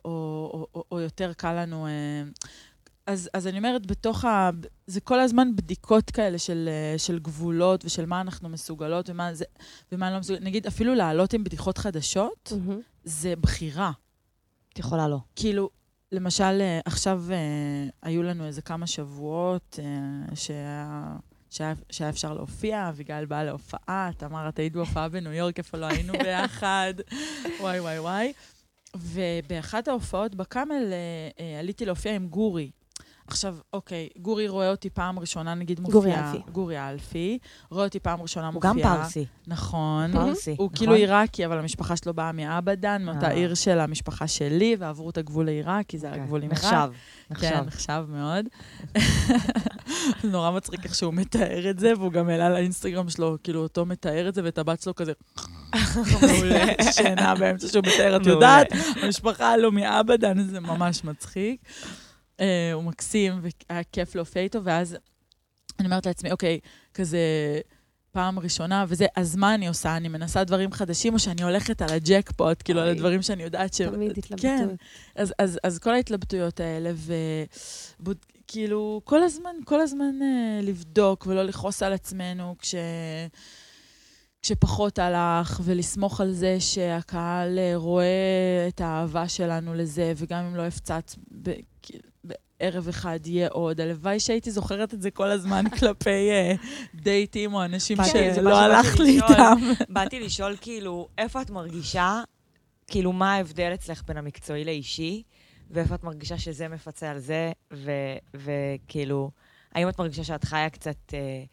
או, 0.04 0.10
או, 0.54 0.66
או, 0.74 0.84
או 0.90 1.00
יותר 1.00 1.32
קל 1.32 1.62
לנו... 1.62 1.86
אה, 1.86 2.22
אז, 3.06 3.30
אז 3.34 3.46
אני 3.46 3.58
אומרת, 3.58 3.86
בתוך 3.86 4.24
ה... 4.24 4.50
זה 4.86 5.00
כל 5.00 5.20
הזמן 5.20 5.56
בדיקות 5.56 6.10
כאלה 6.10 6.38
של, 6.38 6.68
אה, 6.68 6.98
של 6.98 7.18
גבולות 7.18 7.84
ושל 7.84 8.06
מה 8.06 8.20
אנחנו 8.20 8.48
מסוגלות 8.48 9.10
ומה, 9.10 9.34
זה, 9.34 9.44
ומה 9.92 10.10
לא 10.10 10.18
מסוגלות. 10.18 10.44
נגיד, 10.44 10.66
אפילו 10.66 10.94
לעלות 10.94 11.32
עם 11.32 11.44
בדיחות 11.44 11.78
חדשות, 11.78 12.52
מהמם. 12.52 12.80
זה 13.04 13.36
בחירה. 13.36 13.92
את 14.72 14.78
יכולה 14.78 15.08
לא. 15.08 15.18
כאילו, 15.36 15.70
למשל, 16.12 16.58
אה, 16.60 16.80
עכשיו 16.84 17.24
היו 18.02 18.22
לנו 18.22 18.46
איזה 18.46 18.62
כמה 18.62 18.86
שבועות 18.86 19.78
אה, 19.82 20.34
שהיה... 21.52 22.08
אפשר 22.08 22.34
להופיע, 22.34 22.88
אביגיל 22.88 23.24
באה 23.24 23.44
להופעה, 23.44 24.10
תמר, 24.16 24.48
את 24.48 24.58
היית 24.58 24.72
בהופעה 24.72 25.08
בניו 25.08 25.32
יורק, 25.32 25.58
איפה 25.58 25.78
לא 25.78 25.86
היינו 25.86 26.12
ביחד, 26.12 26.94
וואי 27.60 27.80
וואי 27.80 27.98
וואי. 27.98 28.32
ובאחת 28.96 29.88
ההופעות 29.88 30.34
בקאמל 30.34 30.92
אה, 30.92 31.28
אה, 31.40 31.58
עליתי 31.58 31.84
להופיע 31.84 32.14
עם 32.14 32.28
גורי. 32.28 32.70
עכשיו, 33.32 33.56
אוקיי, 33.72 34.08
גורי 34.18 34.48
רואה 34.48 34.70
אותי 34.70 34.90
פעם 34.90 35.18
ראשונה, 35.18 35.54
נגיד 35.54 35.80
מופיע... 35.80 35.92
גורי 35.92 36.14
אלפי. 36.14 36.38
גורי 36.52 36.88
אלפי. 36.88 37.38
רואה 37.70 37.84
אותי 37.84 38.00
פעם 38.00 38.22
ראשונה 38.22 38.46
הוא 38.46 38.54
מופיעה. 38.54 38.74
גם 38.74 38.82
פרסי. 38.82 39.26
נכון. 39.46 40.12
פרסי, 40.12 40.50
הוא 40.50 40.56
נכון? 40.56 40.76
כאילו 40.76 40.94
עיראקי, 40.94 41.46
אבל 41.46 41.58
המשפחה 41.58 41.96
שלו 41.96 42.14
באה 42.14 42.32
מאבדן, 42.32 43.02
מאותה 43.04 43.26
אה. 43.26 43.32
עיר 43.32 43.54
של 43.54 43.80
המשפחה 43.80 44.26
שלי, 44.26 44.76
ועברו 44.78 45.10
את 45.10 45.18
הגבול 45.18 45.44
לעיראק, 45.44 45.86
כי 45.86 45.98
זה 45.98 46.08
אוקיי. 46.08 46.22
הגבול 46.22 46.42
עם 46.42 46.50
עיראק. 46.50 46.90
נחשב, 47.30 47.40
כן, 47.40 47.64
נחשב. 47.66 48.04
מאוד. 48.08 48.46
נורא 50.32 50.50
מצחיק 50.50 50.84
איך 50.84 50.94
שהוא 50.94 51.14
מתאר 51.14 51.70
את 51.70 51.78
זה, 51.78 51.92
והוא 51.98 52.12
גם 52.12 52.28
העלה 52.28 52.50
לאינסטגרם 52.50 53.08
שלו, 53.08 53.36
כאילו, 53.42 53.62
אותו 53.62 53.86
מתאר 53.86 54.28
את 54.28 54.34
זה, 54.34 54.40
ואת 54.44 54.58
הבת 54.58 54.82
שלו 54.82 54.94
כזה... 54.94 55.12
מעולה. 56.22 56.64
שינה 56.92 57.34
באמצע 57.34 57.68
שהוא 57.68 57.82
מתאר, 57.86 58.16
את. 58.16 58.26
יודעת, 58.26 58.66
המשפחה 59.02 59.56
לא 59.56 59.72
מאבדן, 59.72 60.42
זה 60.42 60.60
ממש 60.60 61.04
מצחיק. 61.04 61.60
אה, 62.40 62.72
הוא 62.72 62.84
מקסים, 62.84 63.40
והיה 63.42 63.82
כיף 63.92 64.14
להופיע 64.14 64.42
איתו, 64.42 64.64
ואז 64.64 64.96
אני 65.78 65.86
אומרת 65.86 66.06
לעצמי, 66.06 66.32
אוקיי, 66.32 66.58
כזה... 66.94 67.18
פעם 68.12 68.38
ראשונה, 68.38 68.84
וזה, 68.88 69.06
אז 69.16 69.36
מה 69.36 69.54
אני 69.54 69.68
עושה? 69.68 69.96
אני 69.96 70.08
מנסה 70.08 70.44
דברים 70.44 70.72
חדשים, 70.72 71.14
או 71.14 71.18
שאני 71.18 71.42
הולכת 71.42 71.82
על 71.82 71.88
הג'קפוט, 71.90 72.62
כאילו, 72.64 72.80
על. 72.80 72.88
הדברים 72.88 73.22
שאני 73.22 73.42
יודעת 73.42 73.74
ש... 73.74 73.80
תמיד 73.82 74.12
כן, 74.12 74.18
התלבטות. 74.18 74.78
אז, 75.16 75.34
אז, 75.38 75.58
אז 75.64 75.78
כל 75.78 75.94
ההתלבטויות 75.94 76.60
האלה, 76.60 76.92
וכאילו, 78.00 79.00
כל 79.04 79.22
הזמן, 79.22 79.54
כל 79.64 79.80
הזמן 79.80 80.22
אה, 80.22 80.60
לבדוק 80.62 81.26
ולא 81.26 81.42
לכעוס 81.42 81.82
על 81.82 81.92
עצמנו 81.92 82.54
כש... 82.58 82.74
כשפחות 84.42 84.98
הלך, 84.98 85.60
ולסמוך 85.64 86.20
על 86.20 86.32
זה 86.32 86.60
שהקהל 86.60 87.58
אה, 87.58 87.72
רואה 87.74 88.66
את 88.68 88.80
האהבה 88.80 89.28
שלנו 89.28 89.74
לזה, 89.74 90.12
וגם 90.16 90.44
אם 90.44 90.56
לא 90.56 90.62
הפצץ 90.62 91.16
ב- 92.26 92.32
בערב 92.60 92.88
אחד 92.88 93.18
יהיה 93.26 93.48
עוד. 93.48 93.80
הלוואי 93.80 94.20
שהייתי 94.20 94.50
זוכרת 94.50 94.94
את 94.94 95.02
זה 95.02 95.10
כל 95.10 95.30
הזמן 95.30 95.64
כלפי 95.78 96.30
אה, 96.30 96.54
דייטים 96.94 97.54
או 97.54 97.64
אנשים 97.64 97.98
שלא 98.34 98.58
הלך 98.58 99.00
לי. 99.00 99.10
איתם. 99.16 99.58
באתי 99.88 100.20
לשאול, 100.20 100.56
כאילו, 100.60 101.08
איפה 101.18 101.42
את 101.42 101.50
מרגישה, 101.50 102.22
כאילו, 102.86 103.12
מה 103.12 103.34
ההבדל 103.34 103.70
אצלך 103.74 104.02
בין 104.06 104.16
המקצועי 104.16 104.64
לאישי, 104.64 105.22
ואיפה 105.70 105.94
את 105.94 106.04
מרגישה 106.04 106.38
שזה 106.38 106.68
מפצה 106.68 107.10
על 107.10 107.18
זה, 107.18 107.52
וכאילו, 108.34 109.30
האם 109.72 109.88
את 109.88 109.98
מרגישה 109.98 110.24
שאת 110.24 110.44
חיה 110.44 110.70
קצת, 110.70 111.14
אה, 111.14 111.44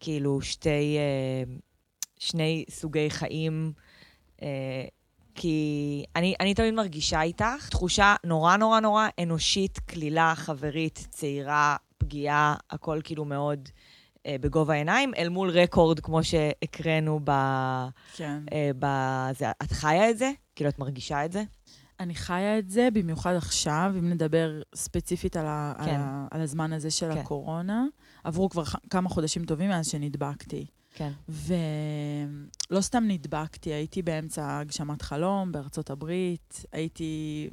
כאילו, 0.00 0.40
שתי, 0.40 0.96
אה, 0.98 1.52
שני 2.18 2.64
סוגי 2.70 3.10
חיים, 3.10 3.72
אה, 4.42 4.84
כי 5.36 6.04
אני, 6.16 6.34
אני 6.40 6.54
תמיד 6.54 6.74
מרגישה 6.74 7.22
איתך 7.22 7.68
תחושה 7.70 8.14
נורא 8.24 8.56
נורא 8.56 8.80
נורא 8.80 9.08
אנושית, 9.22 9.78
קלילה, 9.78 10.32
חברית, 10.36 11.06
צעירה, 11.10 11.76
פגיעה, 11.98 12.54
הכל 12.70 13.00
כאילו 13.04 13.24
מאוד 13.24 13.68
אה, 14.26 14.36
בגובה 14.40 14.74
העיניים, 14.74 15.12
אל 15.16 15.28
מול 15.28 15.50
רקורד 15.50 16.00
כמו 16.00 16.24
שהקראנו 16.24 17.20
ב... 17.24 17.30
כן. 18.16 18.42
אה, 18.52 18.70
בזה. 18.78 19.50
את 19.62 19.72
חיה 19.72 20.10
את 20.10 20.18
זה? 20.18 20.30
כאילו, 20.54 20.70
את 20.70 20.78
מרגישה 20.78 21.24
את 21.24 21.32
זה? 21.32 21.42
אני 22.00 22.14
חיה 22.14 22.58
את 22.58 22.70
זה, 22.70 22.88
במיוחד 22.92 23.34
עכשיו, 23.34 23.92
אם 23.98 24.10
נדבר 24.10 24.60
ספציפית 24.74 25.36
על, 25.36 25.46
ה, 25.46 25.72
כן. 25.78 25.82
על, 25.82 25.96
ה, 26.00 26.26
על 26.30 26.40
הזמן 26.40 26.72
הזה 26.72 26.90
של 26.90 27.12
כן. 27.12 27.18
הקורונה. 27.18 27.84
עברו 28.24 28.50
כבר 28.50 28.62
כמה 28.90 29.08
חודשים 29.08 29.44
טובים 29.44 29.70
מאז 29.70 29.86
שנדבקתי. 29.86 30.66
כן. 30.96 31.12
ולא 31.28 32.80
סתם 32.80 33.04
נדבקתי, 33.08 33.70
הייתי 33.70 34.02
באמצע 34.02 34.58
הגשמת 34.58 35.02
חלום 35.02 35.52
בארצות 35.52 35.90
הברית, 35.90 36.64
הייתי 36.72 37.48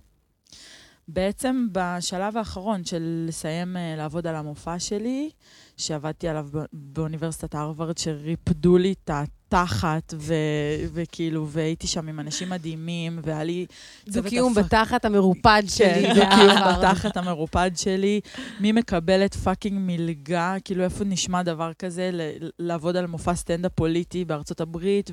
בעצם 1.08 1.68
בשלב 1.72 2.38
האחרון 2.38 2.86
של 2.86 3.26
לסיים 3.28 3.78
אה, 3.78 3.96
לעבוד 3.98 4.28
על 4.28 4.36
המופע 4.36 4.80
שלי, 4.80 5.30
שעבדתי 5.78 6.28
עליו 6.28 6.48
באוניברסיטת 6.74 7.56
הרווארד, 7.56 7.98
שריפדו 7.98 8.78
לי 8.78 8.94
את 9.04 9.10
התחת, 9.14 10.14
ו- 10.18 10.34
וכאילו, 10.94 11.48
והייתי 11.50 11.88
שם 11.88 12.08
עם 12.08 12.20
אנשים 12.20 12.50
מדהימים, 12.50 13.20
והיה 13.24 13.44
לי... 13.44 13.66
צוות 14.10 14.24
דו-קיום 14.24 14.52
הפק- 14.58 14.64
בתחת 14.66 15.06
המרופד 15.06 15.64
שלי. 15.68 15.88
כן, 15.88 16.14
דו-קיום. 16.16 16.58
בתחת 16.78 17.18
המרופד 17.18 17.72
שלי. 17.76 18.20
מי 18.60 18.72
מקבלת 18.72 19.36
fucking 19.36 19.78
מלגה? 19.82 20.56
כאילו, 20.66 20.84
איפה 20.84 21.04
נשמע 21.04 21.44
דבר 21.44 21.72
כזה 21.80 22.12
לעבוד 22.60 22.96
על 22.96 23.08
מופע 23.08 23.36
סטנדאפ 23.36 23.72
פוליטי 23.76 24.26
בארצות 24.26 24.62
הברית? 24.62 25.12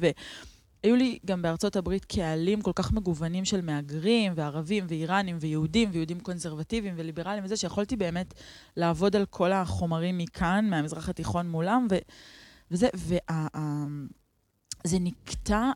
והיו 0.85 0.97
לי 0.97 1.19
גם 1.27 1.43
בארצות 1.43 1.77
הברית 1.77 2.05
קהלים 2.05 2.63
כל 2.63 2.73
כך 2.75 2.93
מגוונים 2.93 3.45
של 3.45 3.61
מהגרים, 3.61 4.33
וערבים, 4.37 4.87
ואיראנים, 4.89 5.39
ויהודים, 5.41 5.89
ויהודים 5.93 6.21
קונסרבטיביים 6.21 6.95
וליברליים 6.97 7.45
וזה, 7.45 7.57
שיכולתי 7.57 7.97
באמת 7.97 8.35
לעבוד 8.77 9.17
על 9.17 9.27
כל 9.27 9.53
החומרים 9.53 10.19
מכאן, 10.19 10.67
מהמזרח 10.71 11.09
התיכון 11.09 11.51
מולם, 11.51 11.87
ו- 11.91 11.99
וזה, 12.71 12.89
וה... 12.97 13.47
ה- 13.57 13.87
זה 14.85 14.99
נקטע... 15.01 15.71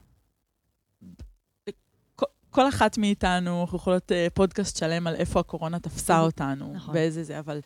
כל- 2.50 2.68
אחת 2.68 2.98
מאיתנו, 2.98 3.60
אנחנו 3.62 3.76
יכולות 3.78 4.12
אה, 4.12 4.26
פודקאסט 4.34 4.76
שלם 4.76 5.06
על 5.06 5.14
איפה 5.14 5.40
הקורונה 5.40 5.80
תפסה 5.80 6.20
אותנו, 6.20 6.72
נכון. 6.74 6.94
באיזה 6.94 7.24
זה, 7.24 7.38
אבל 7.38 7.60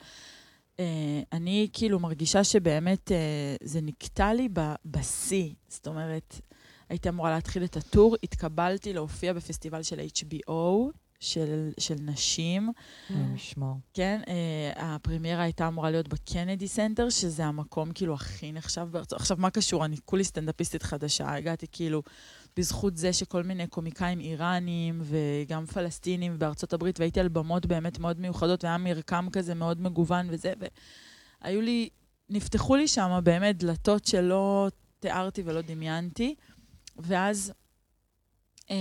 אה, 0.81 1.21
אני 1.33 1.69
כאילו 1.73 2.01
מרגישה 2.01 2.45
שבאמת 2.45 3.13
אה, 3.13 3.57
זה 3.63 3.81
נקטע 3.81 4.35
לי 4.35 4.49
בשיא. 4.85 5.51
זאת 5.69 5.87
אומרת, 5.87 6.41
הייתי 6.89 7.09
אמורה 7.09 7.31
להתחיל 7.31 7.65
את 7.65 7.77
הטור, 7.77 8.17
התקבלתי 8.23 8.93
להופיע 8.93 9.33
בפסטיבל 9.33 9.83
של 9.83 10.01
HBO, 10.01 10.53
של, 11.21 11.71
של 11.79 11.95
נשים. 12.01 12.73
אלוהים 13.11 13.35
ישמור. 13.35 13.77
כן, 13.95 14.21
אה, 14.29 14.95
הפרמיירה 14.95 15.43
הייתה 15.43 15.69
אמורה 15.69 15.91
להיות 15.91 16.09
ב 16.09 16.16
Kennedy 16.16 16.69
Center, 16.69 17.11
שזה 17.11 17.45
המקום 17.45 17.93
כאילו 17.93 18.15
הכי 18.15 18.53
נחשב 18.53 18.89
בארצות... 18.91 19.21
עכשיו, 19.21 19.37
מה 19.41 19.51
קשור? 19.51 19.85
אני 19.85 19.97
כולי 20.05 20.25
סטנדאפיסטית 20.25 20.83
חדשה, 20.83 21.35
הגעתי 21.35 21.67
כאילו 21.73 22.03
בזכות 22.57 22.97
זה 22.97 23.13
שכל 23.13 23.43
מיני 23.43 23.67
קומיקאים 23.67 24.21
איראנים 24.21 25.03
וגם 25.03 25.67
פלסטינים 25.67 26.39
בארצות 26.39 26.73
הברית, 26.73 27.01
והייתי 27.01 27.21
על 27.21 27.29
במות 27.29 27.67
באמת 27.67 27.99
מאוד 27.99 28.21
מיוחדות, 28.21 28.65
והיה 28.65 28.79
מרקם 28.79 29.27
כזה 29.33 29.55
מאוד 29.55 29.81
מגוון 29.81 30.27
וזה, 30.31 30.53
והיו 31.43 31.61
לי, 31.61 31.89
נפתחו 32.31 32.77
לי 32.77 32.89
שם 32.89 33.21
באמת 33.25 33.57
דלתות 33.57 34.05
שלא 34.05 34.69
תיארתי 35.01 35.43
ולא 35.45 35.61
דמיינתי, 35.61 36.35
ואז, 36.99 37.53
אה, 38.71 38.77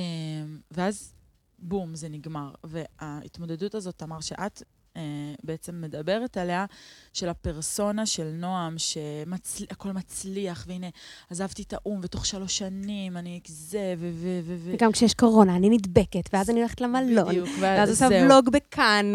ואז 0.72 1.14
בום, 1.60 1.96
זה 1.96 2.10
נגמר. 2.10 2.52
וההתמודדות 2.64 3.76
הזאת, 3.76 3.98
תמר, 3.98 4.22
שאת 4.22 4.64
אה, 4.98 5.34
בעצם 5.44 5.82
מדברת 5.82 6.38
עליה, 6.38 6.66
של 7.14 7.30
הפרסונה 7.30 8.06
של 8.06 8.32
נועם, 8.34 8.76
שהכל 8.78 9.92
מצליח, 9.92 10.66
והנה, 10.68 10.88
עזבתי 11.30 11.62
את 11.62 11.74
האו"ם, 11.74 12.00
ותוך 12.04 12.26
שלוש 12.26 12.58
שנים 12.58 13.18
אני 13.18 13.40
זה, 13.48 13.96
ו... 13.98 14.10
ו, 14.14 14.40
ו, 14.44 14.56
ו 14.60 14.72
וגם 14.74 14.92
כשיש 14.92 15.14
קורונה, 15.14 15.56
אני 15.56 15.70
נדבקת, 15.70 16.30
ואז 16.34 16.50
אני 16.50 16.60
הולכת 16.60 16.82
למלון. 16.82 17.28
בדיוק, 17.28 17.50
ואז 17.60 17.90
עושה. 17.90 18.08
ולוג 18.12 18.50
בכאן. 18.50 19.14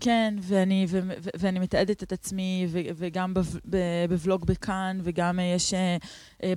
כן, 0.00 0.34
ואני, 0.40 0.86
ו, 0.88 1.00
ו, 1.22 1.28
ואני 1.36 1.58
מתעדת 1.58 2.02
את 2.02 2.12
עצמי, 2.12 2.66
ו, 2.68 2.80
וגם 2.96 3.34
בב, 3.34 3.58
ב, 3.70 3.76
בוולוג 4.08 4.46
בכאן, 4.46 4.98
וגם 5.02 5.40
יש 5.56 5.74
אה, 5.74 5.96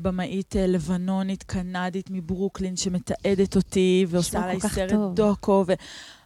במאית 0.01 0.55
אה, 0.55 0.67
לבנונית, 0.67 1.43
קנדית 1.43 2.09
מברוקלין, 2.11 2.75
שמתעדת 2.75 3.55
אותי, 3.55 4.05
ועושה 4.09 4.43
עליי 4.43 4.59
סרט 4.59 4.91
טוב. 4.91 5.15
דוקו, 5.15 5.65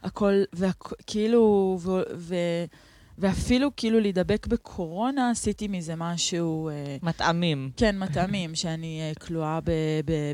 והכל, 0.03 0.43
וכאילו, 0.53 1.77
ו, 1.81 2.01
ו, 2.15 2.35
ואפילו 3.17 3.69
כאילו 3.77 3.99
להידבק 3.99 4.47
בקורונה, 4.47 5.29
עשיתי 5.29 5.67
מזה 5.67 5.93
משהו... 5.97 6.69
אה, 6.69 6.97
מטעמים. 7.03 7.71
כן, 7.77 7.99
מטעמים, 8.03 8.55
שאני 8.55 9.01
אה, 9.01 9.11
כלואה 9.15 9.59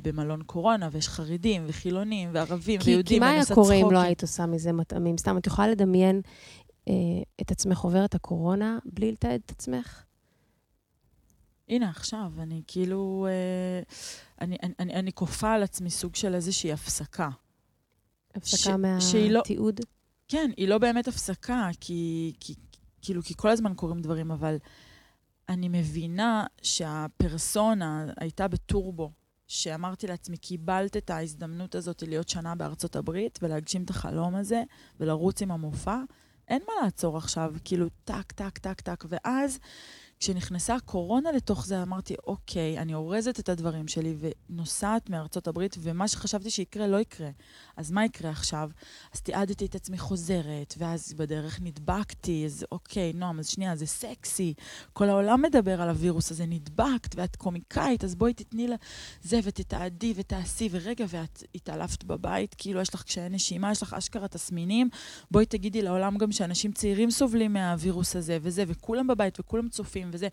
במלון 0.04 0.44
קורונה, 0.44 0.90
ויש 0.92 1.10
חרדים 1.10 1.64
וחילונים 1.68 2.30
וערבים 2.34 2.82
כי, 2.82 2.90
ויהודים, 2.90 3.16
כי 3.16 3.20
מה 3.20 3.30
היה 3.30 3.44
קורה 3.54 3.76
אם 3.76 3.92
לא. 3.92 4.00
היית 4.00 4.22
עושה 4.22 4.46
מזה 4.46 4.72
מטעמים? 4.72 5.18
סתם, 5.18 5.38
את 5.38 5.48
יכולה 5.48 5.68
לדמיין 5.68 6.22
אה, 6.88 6.94
את 7.42 7.52
עצמך 7.52 7.80
עוברת 7.80 8.16
הקורונה 8.16 8.78
בלי 8.86 9.12
לתעד 9.12 9.42
את 9.46 9.52
עצמך? 9.52 10.04
הנה, 11.70 11.90
עכשיו, 11.90 12.32
אני 12.40 12.62
כאילו... 12.68 13.28
אה, 13.30 13.82
אני, 14.42 14.58
אני, 14.64 14.74
אני, 14.80 14.94
אני 14.94 15.14
כופה 15.14 15.54
על 15.54 15.64
עצמי 15.64 15.90
סוג 15.90 16.16
של 16.16 16.36
איזושהי 16.36 16.72
הפסקה. 16.72 17.30
הפסקה 18.36 18.78
מהתיעוד? 18.78 19.80
לא, 19.80 19.86
כן, 20.28 20.52
היא 20.58 20.68
לא 20.68 20.78
באמת 20.78 21.08
הפסקה, 21.08 21.70
כי, 21.80 22.34
כי, 22.40 22.54
כאילו, 23.02 23.24
כי 23.24 23.34
כל 23.38 23.50
הזמן 23.50 23.74
קורים 23.74 24.02
דברים, 24.02 24.32
אבל 24.32 24.58
אני 25.50 25.70
מבינה 25.70 26.46
שהפרסונה 26.62 28.06
הייתה 28.18 28.48
בטורבו, 28.48 29.12
שאמרתי 29.48 30.08
לעצמי, 30.08 30.38
קיבלת 30.38 30.98
את 30.98 31.10
ההזדמנות 31.10 31.76
הזאת 31.76 32.04
להיות 32.08 32.30
שנה 32.30 32.56
בארצות 32.56 32.96
הברית 32.96 33.40
ולהגשים 33.42 33.84
את 33.84 33.90
החלום 33.90 34.36
הזה 34.36 34.64
ולרוץ 35.00 35.42
עם 35.42 35.52
המופע, 35.52 35.98
אין 36.48 36.62
מה 36.68 36.74
לעצור 36.84 37.18
עכשיו, 37.18 37.54
כאילו, 37.64 37.88
טק, 38.04 38.32
טק, 38.32 38.58
טק, 38.58 38.82
טק, 38.82 39.06
ואז 39.08 39.60
כשנכנסה 40.20 40.76
הקורונה 40.76 41.32
לתוך 41.32 41.66
זה, 41.66 41.82
אמרתי, 41.82 42.16
אוקיי, 42.28 42.80
אני 42.80 42.94
אורזת 42.94 43.40
את 43.40 43.50
הדברים 43.50 43.88
שלי 43.88 44.16
ונוסעת 44.50 45.10
מארצות 45.10 45.48
הברית, 45.48 45.76
ומה 45.80 46.08
שחשבתי 46.08 46.50
שיקרה 46.50 46.88
לא 46.88 46.98
יקרה. 46.98 47.30
אז 47.78 47.92
מה 47.92 48.06
יקרה 48.06 48.32
עכשיו? 48.32 48.70
אז 49.14 49.22
תיעדתי 49.22 49.66
את 49.66 49.76
עצמי 49.76 49.98
חוזרת, 49.98 50.74
ואז 50.78 51.14
בדרך 51.14 51.60
נדבקתי, 51.62 52.44
אז 52.46 52.66
אוקיי, 52.72 53.14
נועם, 53.14 53.40
אז 53.40 53.48
שנייה, 53.48 53.76
זה 53.76 53.86
סקסי. 53.86 54.54
כל 54.94 55.10
העולם 55.10 55.42
מדבר 55.42 55.82
על 55.82 55.90
הווירוס 55.90 56.32
הזה, 56.32 56.46
נדבקת, 56.46 57.16
ואת 57.16 57.36
קומיקאית, 57.36 58.04
אז 58.04 58.16
בואי 58.16 58.34
תתני 58.34 58.68
לה 58.68 58.76
זה, 59.22 59.40
ותתעדי 59.44 60.14
ותעשי, 60.16 60.70
ורגע, 60.72 61.06
ואת 61.10 61.44
התעלפת 61.56 62.04
בבית, 62.04 62.56
כאילו 62.58 62.82
יש 62.82 62.94
לך 62.94 63.04
קשיי 63.04 63.30
נשימה, 63.30 63.72
יש 63.72 63.84
לך 63.84 63.94
אשכרה 63.94 64.28
תסמינים, 64.28 64.90
בואי 65.32 65.46
תגידי 65.46 65.82
לעולם 65.82 66.18
גם 66.18 66.32
שאנשים 66.32 66.72
צעירים 66.72 67.12
סובלים 67.12 67.54
מהווירוס 67.54 68.16
הזה, 68.16 68.38
וזה, 68.42 68.64
וכולם 68.68 69.08
בבית, 69.08 69.40
וכולם 69.40 69.70
צופים. 69.70 70.07
ערבים 70.08 70.12
וזה, 70.14 70.28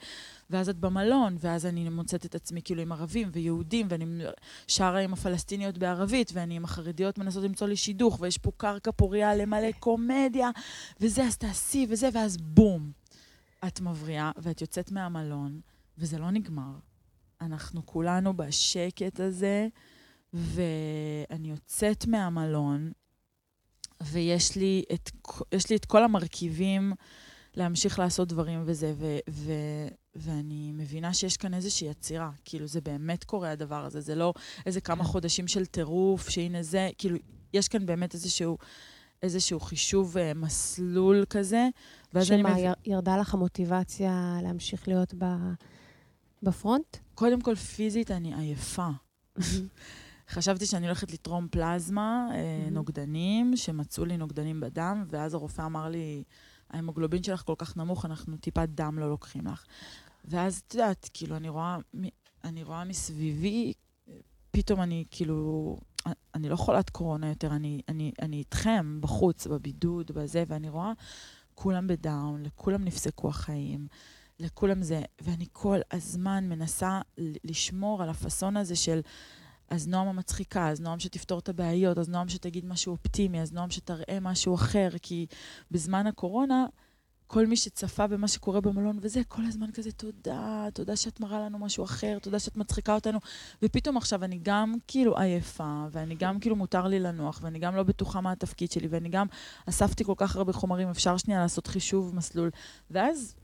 ואז 0.51 0.69
את 0.69 0.77
במלון, 0.77 1.37
ואז 1.41 1.67
אני 1.67 1.89
מוצאת 1.89 2.27
את 2.27 2.35
עצמי 2.35 2.61
כאילו 2.63 2.83
עם 2.83 2.93
ערבים 2.93 3.31
ויהודים, 3.33 3.87
ואני 3.91 4.25
שרה 4.69 5.01
עם 5.01 5.13
הפלסטיניות 5.13 5.79
בערבית, 5.79 6.31
ואני 6.35 6.57
עם 6.57 6.65
החרדיות 6.65 7.19
מנסות 7.19 7.45
למצוא 7.45 7.67
לי 7.67 7.77
שידוך, 7.77 8.21
ויש 8.21 8.39
פה 8.39 8.51
קרקע 8.57 8.91
פוריה 8.93 9.35
למלא 9.35 9.73
קומדיה, 9.79 10.51
וזה, 11.01 11.23
אז 11.25 11.37
תעשי, 11.37 11.87
וזה, 11.89 12.09
ואז 12.13 12.37
בום. 12.37 12.93
את 13.67 13.81
מבריאה, 13.81 14.31
ואת 14.37 14.61
יוצאת 14.61 14.93
מהמלון, 14.93 15.61
וזה 15.99 16.19
לא 16.19 16.31
נגמר. 16.31 16.73
אנחנו 17.41 17.87
כולנו 17.87 18.37
בשקט 18.37 19.21
הזה, 19.21 19.69
ואני 20.33 21.51
יוצאת 21.51 22.07
מהמלון, 22.07 22.93
ויש 24.03 24.57
לי 24.57 24.85
את, 24.93 25.11
לי 25.71 25.77
את 25.77 25.85
כל 25.85 26.05
המרכיבים 26.05 26.93
להמשיך 27.57 27.99
לעשות 27.99 28.29
דברים 28.29 28.63
וזה, 28.65 28.95
ו, 28.97 29.19
ו, 29.31 29.53
ואני 30.17 30.73
מבינה 30.75 31.15
שיש 31.15 31.37
כאן 31.37 31.55
איזושהי 31.55 31.89
עצירה. 31.89 32.31
כאילו, 32.45 32.67
זה 32.67 32.81
באמת 32.81 33.25
קורה 33.25 33.51
הדבר 33.51 33.85
הזה, 33.85 34.01
זה 34.01 34.15
לא 34.15 34.35
איזה 34.67 34.81
כמה 34.81 35.05
כן. 35.05 35.11
חודשים 35.11 35.49
של 35.49 35.67
טירוף, 35.67 36.29
שהנה 36.29 36.63
זה, 36.63 36.91
כאילו, 36.99 37.19
יש 37.53 37.69
כאן 37.69 37.87
באמת 37.87 38.15
איזשהו... 38.15 38.59
איזשהו 39.23 39.61
חישוב 39.61 40.17
uh, 40.17 40.39
מסלול 40.39 41.25
כזה. 41.31 41.69
שמה, 42.23 42.55
מב... 42.55 42.73
ירדה 42.85 43.17
לך 43.17 43.35
המוטיבציה 43.35 44.39
להמשיך 44.43 44.89
להיות 44.89 45.15
ב... 45.19 45.25
בפרונט? 46.43 46.97
קודם 47.15 47.41
כל, 47.41 47.55
פיזית 47.55 48.11
אני 48.11 48.35
עייפה. 48.35 48.89
חשבתי 50.31 50.67
שאני 50.67 50.87
הולכת 50.87 51.13
לתרום 51.13 51.49
פלזמה, 51.51 52.29
mm-hmm. 52.31 52.71
נוגדנים, 52.71 53.57
שמצאו 53.57 54.05
לי 54.05 54.17
נוגדנים 54.17 54.61
בדם, 54.61 55.05
ואז 55.09 55.35
הרופא 55.35 55.63
אמר 55.63 55.89
לי, 55.89 56.25
ההמוגלובין 56.75 57.23
שלך 57.23 57.43
כל 57.43 57.55
כך 57.59 57.77
נמוך, 57.77 58.05
אנחנו 58.05 58.37
טיפת 58.37 58.69
דם 58.69 58.99
לא 58.99 59.11
לוקחים 59.11 59.47
לך. 59.47 59.65
ואז, 60.25 60.63
את 60.67 60.75
יודעת, 60.75 61.11
כאילו, 61.15 61.37
אני 61.37 61.49
רואה, 61.49 61.77
אני 62.45 62.63
רואה 62.63 62.85
מסביבי, 62.85 63.73
פתאום 64.51 64.81
אני 64.81 65.05
כאילו, 65.11 65.79
אני 66.35 66.49
לא 66.49 66.57
חולת 66.57 66.91
קורונה 66.91 67.29
יותר, 67.29 67.51
אני, 67.53 67.81
אני, 67.89 68.13
אני 68.23 68.37
איתכם 68.37 69.01
בחוץ, 69.01 69.47
בבידוד, 69.47 70.13
בזה, 70.13 70.45
ואני 70.49 70.69
רואה 70.69 70.93
כולם 71.55 71.87
בדאון, 71.87 72.43
לכולם 72.43 72.85
נפסקו 72.85 73.29
החיים, 73.29 73.87
לכולם 74.41 74.83
זה, 74.83 75.03
ואני 75.21 75.47
כל 75.53 75.79
הזמן 75.91 76.49
מנסה 76.49 77.01
לשמור 77.45 78.03
על 78.03 78.09
הפאסון 78.09 78.57
הזה 78.57 78.77
של... 78.77 79.01
אז 79.71 79.89
נועם 79.89 80.09
המצחיקה, 80.09 80.69
אז 80.69 80.81
נועם 80.81 80.99
שתפתור 80.99 81.39
את 81.39 81.49
הבעיות, 81.49 81.99
אז 81.99 82.09
נועם 82.09 82.29
שתגיד 82.29 82.67
משהו 82.67 82.93
אופטימי, 82.93 83.41
אז 83.41 83.53
נועם 83.53 83.71
שתראה 83.71 84.19
משהו 84.21 84.55
אחר, 84.55 84.89
כי 85.03 85.27
בזמן 85.71 86.07
הקורונה, 86.07 86.67
כל 87.27 87.47
מי 87.47 87.57
שצפה 87.57 88.07
במה 88.07 88.29
שקורה 88.29 88.61
במלון 88.61 88.99
וזה, 89.01 89.21
כל 89.29 89.43
הזמן 89.49 89.71
כזה, 89.75 89.93
תודה, 89.93 90.67
תודה 90.75 90.97
שאת 90.97 91.21
מראה 91.21 91.41
לנו 91.41 91.59
משהו 91.59 91.85
אחר, 91.85 92.19
תודה 92.23 92.39
שאת 92.39 92.57
מצחיקה 92.57 92.95
אותנו. 92.95 93.19
ופתאום 93.63 93.97
עכשיו 93.97 94.25
אני 94.25 94.39
גם 94.43 94.75
כאילו 94.87 95.19
עייפה, 95.19 95.87
ואני 95.91 96.15
גם 96.15 96.41
כאילו 96.41 96.57
מותר 96.57 96.87
לי 96.87 97.01
לנוח, 97.01 97.41
ואני 97.43 97.59
גם 97.59 97.77
לא 97.77 97.83
בטוחה 97.83 98.21
מה 98.21 98.33
התפקיד 98.33 98.71
שלי, 98.71 98.89
ואני 98.89 99.09
גם 99.09 99.27
אספתי 99.69 100.05
כל 100.05 100.15
כך 100.17 100.37
הרבה 100.37 100.53
חומרים, 100.53 100.89
אפשר 100.89 101.17
שנייה 101.17 101.41
לעשות 101.41 101.67
חישוב 101.67 102.15
מסלול. 102.15 102.51
ואז 102.91 103.35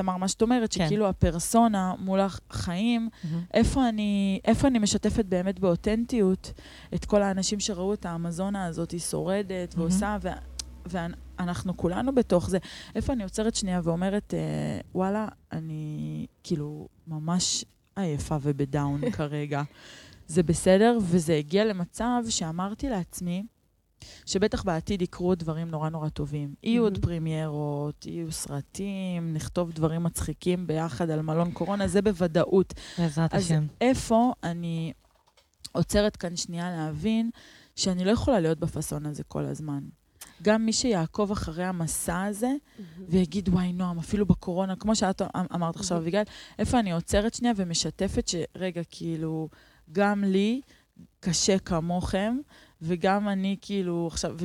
תמר, 0.00 0.16
מה 0.16 0.28
שאת 0.28 0.42
אומרת, 0.42 0.74
כן. 0.74 0.84
שכאילו 0.86 1.08
הפרסונה 1.08 1.94
מול 1.98 2.20
החיים, 2.20 3.08
mm-hmm. 3.12 3.26
איפה, 3.54 3.88
אני, 3.88 4.40
איפה 4.44 4.68
אני 4.68 4.78
משתפת 4.78 5.24
באמת 5.24 5.60
באותנטיות 5.60 6.52
את 6.94 7.04
כל 7.04 7.22
האנשים 7.22 7.60
שראו 7.60 7.94
את 7.94 8.06
האמזונה 8.06 8.66
הזאת, 8.66 8.90
היא 8.90 9.00
שורדת 9.00 9.74
mm-hmm. 9.74 9.80
ועושה, 9.80 10.16
ו, 10.22 10.28
ואנחנו 10.86 11.76
כולנו 11.76 12.14
בתוך 12.14 12.50
זה. 12.50 12.58
איפה 12.94 13.12
אני 13.12 13.22
עוצרת 13.22 13.54
שנייה 13.54 13.80
ואומרת, 13.84 14.34
אה, 14.34 14.80
וואלה, 14.94 15.28
אני 15.52 16.26
כאילו 16.42 16.88
ממש 17.06 17.64
עייפה 17.96 18.36
ובדאון 18.42 19.10
כרגע. 19.16 19.62
זה 20.26 20.42
בסדר, 20.42 20.98
וזה 21.02 21.34
הגיע 21.34 21.64
למצב 21.64 22.22
שאמרתי 22.28 22.88
לעצמי, 22.88 23.42
שבטח 24.26 24.62
בעתיד 24.62 25.02
יקרו 25.02 25.34
דברים 25.34 25.70
נורא 25.70 25.88
נורא 25.88 26.08
טובים. 26.08 26.54
יהיו 26.62 26.82
עוד 26.82 26.98
פרימיירות, 27.02 28.06
יהיו 28.06 28.32
סרטים, 28.32 29.34
נכתוב 29.34 29.72
דברים 29.72 30.02
מצחיקים 30.02 30.66
ביחד 30.66 31.10
על 31.10 31.22
מלון 31.22 31.52
קורונה, 31.52 31.88
זה 31.88 32.02
בוודאות. 32.02 32.74
בעזרת 32.98 33.34
השם. 33.34 33.54
אז 33.54 33.62
איפה 33.80 34.32
אני 34.44 34.92
עוצרת 35.72 36.16
כאן 36.16 36.36
שנייה 36.36 36.70
להבין 36.70 37.30
שאני 37.76 38.04
לא 38.04 38.10
יכולה 38.10 38.40
להיות 38.40 38.58
בפאסון 38.58 39.06
הזה 39.06 39.22
כל 39.24 39.44
הזמן. 39.44 39.80
גם 40.42 40.66
מי 40.66 40.72
שיעקוב 40.72 41.30
אחרי 41.30 41.64
המסע 41.64 42.22
הזה 42.22 42.52
ויגיד, 43.08 43.48
וואי, 43.48 43.72
נועם, 43.72 43.98
אפילו 43.98 44.26
בקורונה, 44.26 44.76
כמו 44.76 44.96
שאת 44.96 45.22
אמ-, 45.22 45.46
אמרת 45.54 45.76
עכשיו, 45.76 45.98
אביגיל, 45.98 46.20
איפה 46.58 46.78
אני 46.78 46.92
עוצרת 46.92 47.34
שנייה 47.34 47.54
ומשתפת 47.56 48.28
שרגע, 48.28 48.82
כאילו, 48.90 49.48
גם 49.92 50.24
לי 50.24 50.60
קשה 51.20 51.58
כמוכם, 51.58 52.36
וגם 52.82 53.28
אני 53.28 53.56
כאילו 53.60 54.06
עכשיו, 54.06 54.36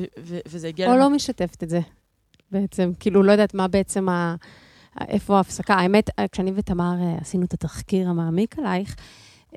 וזה 0.46 0.68
הגיע... 0.68 0.86
או 0.86 0.92
למה... 0.92 1.00
לא 1.00 1.10
משתפת 1.10 1.62
את 1.62 1.68
זה, 1.70 1.80
בעצם. 2.50 2.90
כאילו, 3.00 3.22
לא 3.22 3.32
יודעת 3.32 3.54
מה 3.54 3.68
בעצם 3.68 4.08
ה... 4.08 4.36
איפה 5.00 5.36
ההפסקה. 5.36 5.74
האמת, 5.74 6.10
כשאני 6.32 6.52
ותמר 6.54 6.94
אה, 7.00 7.18
עשינו 7.20 7.44
את 7.44 7.54
התחקיר 7.54 8.08
המעמיק 8.08 8.58
עלייך, 8.58 8.96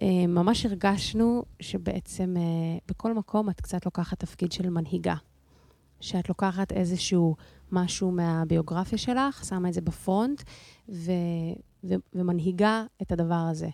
אה, 0.01 0.27
ממש 0.27 0.65
הרגשנו 0.65 1.43
שבעצם 1.59 2.35
אה, 2.37 2.77
בכל 2.87 3.13
מקום 3.13 3.49
את 3.49 3.61
קצת 3.61 3.85
לוקחת 3.85 4.19
תפקיד 4.19 4.51
של 4.51 4.69
מנהיגה. 4.69 5.15
שאת 6.01 6.29
לוקחת 6.29 6.71
איזשהו 6.71 7.35
משהו 7.71 8.11
מהביוגרפיה 8.11 8.97
שלך, 8.97 9.45
שמה 9.45 9.69
את 9.69 9.73
זה 9.73 9.81
בפרונט, 9.81 10.43
ו, 10.89 11.11
ו, 11.83 11.93
ומנהיגה 12.13 12.83
את 13.01 13.11
הדבר 13.11 13.47
הזה. 13.51 13.69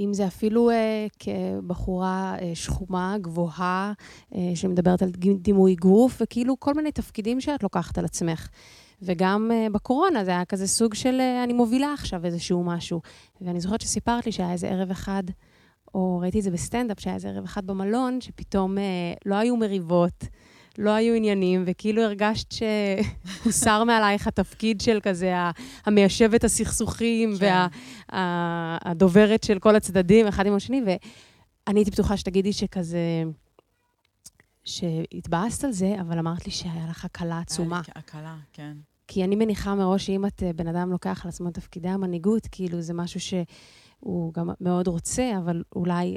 אם 0.00 0.14
זה 0.14 0.26
אפילו 0.26 0.70
אה, 0.70 1.06
כבחורה 1.18 2.36
אה, 2.40 2.54
שחומה, 2.54 3.16
גבוהה, 3.20 3.92
אה, 4.34 4.50
שמדברת 4.54 5.02
על 5.02 5.10
דימוי 5.40 5.74
גוף, 5.74 6.18
וכאילו 6.20 6.60
כל 6.60 6.74
מיני 6.74 6.92
תפקידים 6.92 7.40
שאת 7.40 7.62
לוקחת 7.62 7.98
על 7.98 8.04
עצמך. 8.04 8.48
וגם 9.02 9.50
אה, 9.52 9.66
בקורונה 9.72 10.24
זה 10.24 10.30
היה 10.30 10.44
כזה 10.44 10.66
סוג 10.66 10.94
של 10.94 11.20
אה, 11.20 11.44
אני 11.44 11.52
מובילה 11.52 11.92
עכשיו 11.92 12.24
איזשהו 12.24 12.64
משהו. 12.64 13.00
ואני 13.40 13.60
זוכרת 13.60 13.80
שסיפרת 13.80 14.26
לי 14.26 14.32
שהיה 14.32 14.52
איזה 14.52 14.68
ערב 14.68 14.90
אחד, 14.90 15.22
או 15.94 16.18
ראיתי 16.22 16.38
את 16.38 16.44
זה 16.44 16.50
בסטנדאפ, 16.50 17.00
שהיה 17.00 17.14
איזה 17.14 17.28
ערב 17.28 17.44
אחד 17.44 17.66
במלון, 17.66 18.20
שפתאום 18.20 18.78
אה, 18.78 18.82
לא 19.26 19.34
היו 19.34 19.56
מריבות. 19.56 20.24
לא 20.78 20.90
היו 20.90 21.14
עניינים, 21.14 21.64
וכאילו 21.66 22.02
הרגשת 22.02 22.52
שהוסר 22.52 23.84
מעלייך 23.86 24.26
התפקיד 24.26 24.80
של 24.80 24.98
כזה 25.02 25.34
המיישבת 25.86 26.44
הסכסוכים 26.44 27.34
כן. 27.38 27.66
והדוברת 28.12 29.44
של 29.44 29.58
כל 29.58 29.76
הצדדים, 29.76 30.26
אחד 30.26 30.46
עם 30.46 30.54
השני, 30.54 30.82
ואני 30.86 31.80
הייתי 31.80 31.90
בטוחה 31.90 32.16
שתגידי 32.16 32.52
שכזה... 32.52 33.22
שהתבאסת 34.64 35.64
על 35.64 35.72
זה, 35.72 35.96
אבל 36.00 36.18
אמרת 36.18 36.46
לי 36.46 36.52
שהיה 36.52 36.86
לך 36.90 37.04
הקלה 37.04 37.38
עצומה. 37.38 37.80
הקלה, 37.94 38.36
כן. 38.52 38.76
כי 39.08 39.24
אני 39.24 39.36
מניחה 39.36 39.74
מראש 39.74 40.06
שאם 40.06 40.26
את 40.26 40.42
אה, 40.42 40.52
בן 40.52 40.66
אדם 40.66 40.90
לוקח 40.90 41.24
על 41.24 41.28
עצמו 41.28 41.50
תפקידי 41.50 41.88
המנהיגות, 41.88 42.46
כאילו 42.52 42.80
זה 42.80 42.94
משהו 42.94 43.20
שהוא 43.20 44.34
גם 44.34 44.50
מאוד 44.60 44.88
רוצה, 44.88 45.30
אבל 45.38 45.62
אולי 45.76 46.16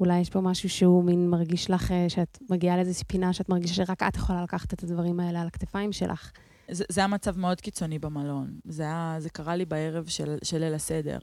אולי 0.00 0.18
יש 0.18 0.30
פה 0.30 0.40
משהו 0.40 0.68
שהוא 0.68 1.04
מין 1.04 1.30
מרגיש 1.30 1.70
לך, 1.70 1.90
אה, 1.90 2.08
שאת 2.08 2.38
מגיעה 2.50 2.76
לאיזושהי 2.76 3.04
פינה 3.04 3.32
שאת 3.32 3.48
מרגישה 3.48 3.74
שרק 3.74 4.02
את 4.02 4.16
יכולה 4.16 4.42
לקחת 4.42 4.72
את 4.72 4.82
הדברים 4.82 5.20
האלה 5.20 5.40
על 5.40 5.46
הכתפיים 5.46 5.92
שלך. 5.92 6.32
זה, 6.70 6.84
זה 6.88 7.00
היה 7.00 7.08
מצב 7.08 7.38
מאוד 7.38 7.60
קיצוני 7.60 7.98
במלון. 7.98 8.58
זה, 8.64 8.82
היה, 8.82 9.16
זה 9.18 9.30
קרה 9.30 9.56
לי 9.56 9.64
בערב 9.64 10.06
של, 10.06 10.36
של 10.42 10.58
ליל 10.58 10.74
הסדר, 10.74 11.18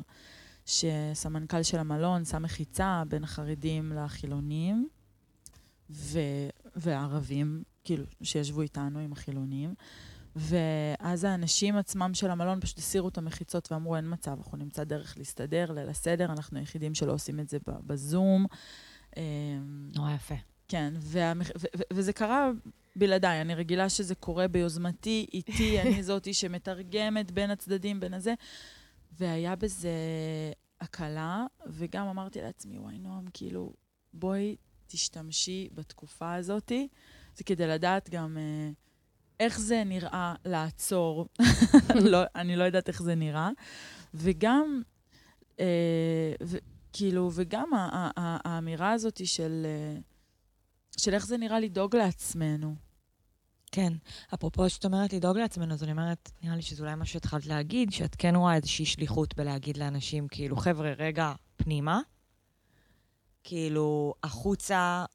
שסמנכ"ל 0.65 1.63
של 1.63 1.77
המלון 1.77 2.25
שם 2.25 2.43
מחיצה 2.43 3.03
בין 3.07 3.23
החרדים 3.23 3.91
לחילונים, 3.95 4.87
ו, 5.89 6.19
והערבים, 6.75 7.63
כאילו, 7.83 8.05
שישבו 8.21 8.61
איתנו 8.61 8.99
עם 8.99 9.11
החילונים. 9.11 9.73
ואז 10.35 11.23
האנשים 11.23 11.75
עצמם 11.75 12.13
של 12.13 12.31
המלון 12.31 12.59
פשוט 12.59 12.77
הסירו 12.77 13.09
את 13.09 13.17
המחיצות 13.17 13.71
ואמרו, 13.71 13.95
אין 13.95 14.13
מצב, 14.13 14.37
אנחנו 14.37 14.57
נמצא 14.57 14.83
דרך 14.83 15.17
להסתדר, 15.17 15.71
ליל 15.71 15.89
הסדר, 15.89 16.25
אנחנו 16.25 16.59
היחידים 16.59 16.95
שלא 16.95 17.13
עושים 17.13 17.39
את 17.39 17.49
זה 17.49 17.57
בזום. 17.65 18.45
אמ, 19.17 19.21
נורא 19.95 20.11
יפה. 20.11 20.35
כן, 20.67 20.93
והמח... 20.99 21.49
ו- 21.49 21.77
ו- 21.77 21.93
וזה 21.93 22.13
קרה 22.13 22.51
בלעדיי. 22.95 23.41
אני 23.41 23.55
רגילה 23.55 23.89
שזה 23.89 24.15
קורה 24.15 24.47
ביוזמתי, 24.47 25.25
איתי, 25.33 25.77
אני 25.81 26.03
זאתי 26.03 26.33
שמתרגמת 26.33 27.31
בין 27.31 27.51
הצדדים, 27.51 27.99
בין 27.99 28.13
הזה. 28.13 28.33
והיה 29.19 29.55
בזה 29.55 29.91
הקלה, 30.81 31.45
וגם 31.67 32.07
אמרתי 32.07 32.41
לעצמי, 32.41 32.77
וואי, 32.77 32.97
נועם, 32.97 33.25
כאילו, 33.33 33.73
בואי 34.13 34.55
תשתמשי 34.87 35.69
בתקופה 35.73 36.35
הזאתי. 36.35 36.87
זה 37.35 37.43
כדי 37.43 37.67
לדעת 37.67 38.09
גם 38.09 38.37
uh, 38.37 38.73
איך 39.43 39.59
זה 39.59 39.83
נראה 39.85 40.35
לעצור. 40.45 41.27
לא, 42.11 42.19
אני 42.35 42.55
לא 42.55 42.63
יודעת 42.63 42.87
איך 42.87 43.01
זה 43.01 43.15
נראה. 43.15 43.49
וגם, 44.13 44.81
uh, 45.51 45.59
ו- 46.43 46.57
כאילו, 46.93 47.31
וגם 47.33 47.69
האמירה 48.15 48.91
הזאת 48.91 49.27
של... 49.27 49.65
Uh, 49.99 50.03
של 50.97 51.13
איך 51.13 51.25
זה 51.25 51.37
נראה 51.37 51.59
לדאוג 51.59 51.95
לעצמנו. 51.95 52.75
כן. 53.71 53.93
אפרופו 54.33 54.69
שאת 54.69 54.85
אומרת 54.85 55.13
לדאוג 55.13 55.37
לעצמנו, 55.37 55.73
אז 55.73 55.83
אני 55.83 55.91
אומרת, 55.91 56.31
נראה 56.43 56.55
לי 56.55 56.61
שזה 56.61 56.83
אולי 56.83 56.95
מה 56.95 57.05
שהתחלת 57.05 57.45
להגיד, 57.45 57.91
שאת 57.91 58.15
כן 58.15 58.35
רואה 58.35 58.55
איזושהי 58.55 58.85
שליחות 58.85 59.35
בלהגיד 59.37 59.77
לאנשים, 59.77 60.27
כאילו, 60.27 60.55
חבר'ה, 60.57 60.93
רגע, 60.97 61.33
פנימה. 61.55 62.01
כאילו, 63.43 64.13
החוצה, 64.23 65.05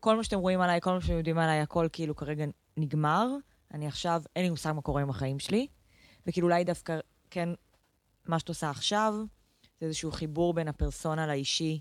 כל 0.00 0.16
מה 0.16 0.24
שאתם 0.24 0.38
רואים 0.38 0.60
עליי, 0.60 0.80
כל 0.80 0.92
מה 0.92 1.00
שאתם 1.00 1.16
יודעים 1.16 1.38
עליי, 1.38 1.60
הכל 1.60 1.88
כאילו 1.92 2.16
כרגע 2.16 2.44
נגמר. 2.76 3.28
אני 3.74 3.86
עכשיו, 3.86 4.22
אין 4.36 4.44
לי 4.44 4.50
מושג 4.50 4.72
מה 4.72 4.82
קורה 4.82 5.02
עם 5.02 5.10
החיים 5.10 5.38
שלי. 5.38 5.66
וכאילו, 6.26 6.46
אולי 6.46 6.64
דווקא, 6.64 6.98
כן, 7.30 7.48
מה 8.26 8.38
שאת 8.38 8.48
עושה 8.48 8.70
עכשיו, 8.70 9.14
זה 9.80 9.86
איזשהו 9.86 10.12
חיבור 10.12 10.54
בין 10.54 10.68
הפרסונה 10.68 11.26
לאישי, 11.26 11.80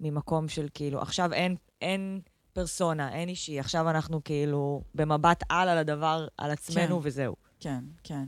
ממקום 0.00 0.48
של 0.48 0.68
כאילו, 0.74 1.00
עכשיו 1.00 1.32
אין, 1.32 1.56
אין 1.80 2.20
פרסונה, 2.52 3.12
אין 3.12 3.28
אישי. 3.28 3.60
עכשיו 3.60 3.90
אנחנו 3.90 4.24
כאילו 4.24 4.82
במבט 4.94 5.44
על 5.48 5.68
על 5.68 5.78
הדבר, 5.78 6.28
על 6.38 6.50
עצמנו, 6.50 7.00
כן, 7.00 7.06
וזהו. 7.08 7.36
כן, 7.60 7.84
כן. 8.04 8.24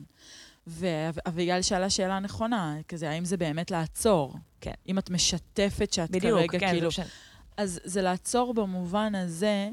ואביגל 0.66 1.62
שאלה 1.62 1.90
שאלה 1.90 2.18
נכונה, 2.18 2.76
כזה, 2.88 3.10
האם 3.10 3.24
זה 3.24 3.36
באמת 3.36 3.70
לעצור? 3.70 4.34
כן. 4.60 4.72
אם 4.88 4.98
את 4.98 5.10
משתפת 5.10 5.92
שאת 5.92 6.10
בדיוק, 6.10 6.38
כרגע, 6.38 6.58
כן, 6.58 6.70
כאילו... 6.70 6.90
בדיוק, 6.90 7.06
כן. 7.06 7.12
אז 7.56 7.80
זה 7.84 8.02
לעצור 8.02 8.54
במובן 8.54 9.14
הזה, 9.14 9.70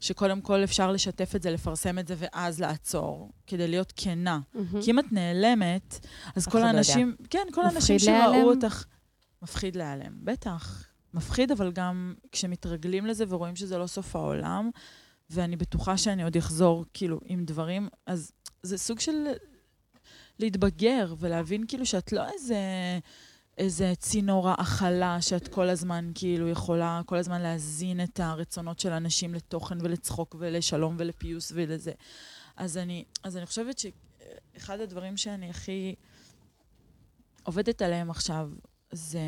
שקודם 0.00 0.40
כל 0.40 0.64
אפשר 0.64 0.92
לשתף 0.92 1.36
את 1.36 1.42
זה, 1.42 1.50
לפרסם 1.50 1.98
את 1.98 2.08
זה, 2.08 2.14
ואז 2.18 2.60
לעצור, 2.60 3.32
כדי 3.46 3.68
להיות 3.68 3.92
כנה. 3.96 4.40
Mm-hmm. 4.54 4.82
כי 4.82 4.90
אם 4.90 4.98
את 4.98 5.12
נעלמת, 5.12 6.06
אז 6.36 6.46
כל 6.46 6.58
לא 6.58 6.64
האנשים... 6.64 7.16
לא 7.20 7.26
כן, 7.30 7.46
כל 7.52 7.64
האנשים 7.64 7.98
שראו 7.98 8.50
אותך... 8.50 8.84
מפחיד 9.42 9.76
להיעלם, 9.76 10.24
בטח. 10.24 10.84
מפחיד, 11.14 11.50
אבל 11.50 11.72
גם 11.72 12.14
כשמתרגלים 12.32 13.06
לזה 13.06 13.24
ורואים 13.28 13.56
שזה 13.56 13.78
לא 13.78 13.86
סוף 13.86 14.16
העולם, 14.16 14.70
ואני 15.30 15.56
בטוחה 15.56 15.96
שאני 15.96 16.22
עוד 16.22 16.36
אחזור, 16.36 16.84
כאילו, 16.94 17.20
עם 17.24 17.44
דברים, 17.44 17.88
אז 18.06 18.32
זה 18.62 18.78
סוג 18.78 19.00
של 19.00 19.12
להתבגר 20.38 21.14
ולהבין 21.18 21.64
כאילו 21.68 21.86
שאת 21.86 22.12
לא 22.12 22.22
איזה, 22.32 22.56
איזה 23.58 23.92
צינור 23.98 24.48
האכלה 24.48 25.20
שאת 25.20 25.48
כל 25.48 25.68
הזמן 25.68 26.10
כאילו 26.14 26.48
יכולה 26.48 27.00
כל 27.06 27.16
הזמן 27.16 27.42
להזין 27.42 28.04
את 28.04 28.20
הרצונות 28.20 28.78
של 28.78 28.92
אנשים 28.92 29.34
לתוכן 29.34 29.78
ולצחוק 29.80 30.36
ולשלום 30.38 30.96
ולפיוס 30.98 31.52
ולזה. 31.54 31.92
אז 32.56 32.76
אני, 32.76 33.04
אז 33.24 33.36
אני 33.36 33.46
חושבת 33.46 33.78
שאחד 33.78 34.80
הדברים 34.80 35.16
שאני 35.16 35.50
הכי 35.50 35.94
עובדת 37.42 37.82
עליהם 37.82 38.10
עכשיו 38.10 38.50
זה 38.92 39.20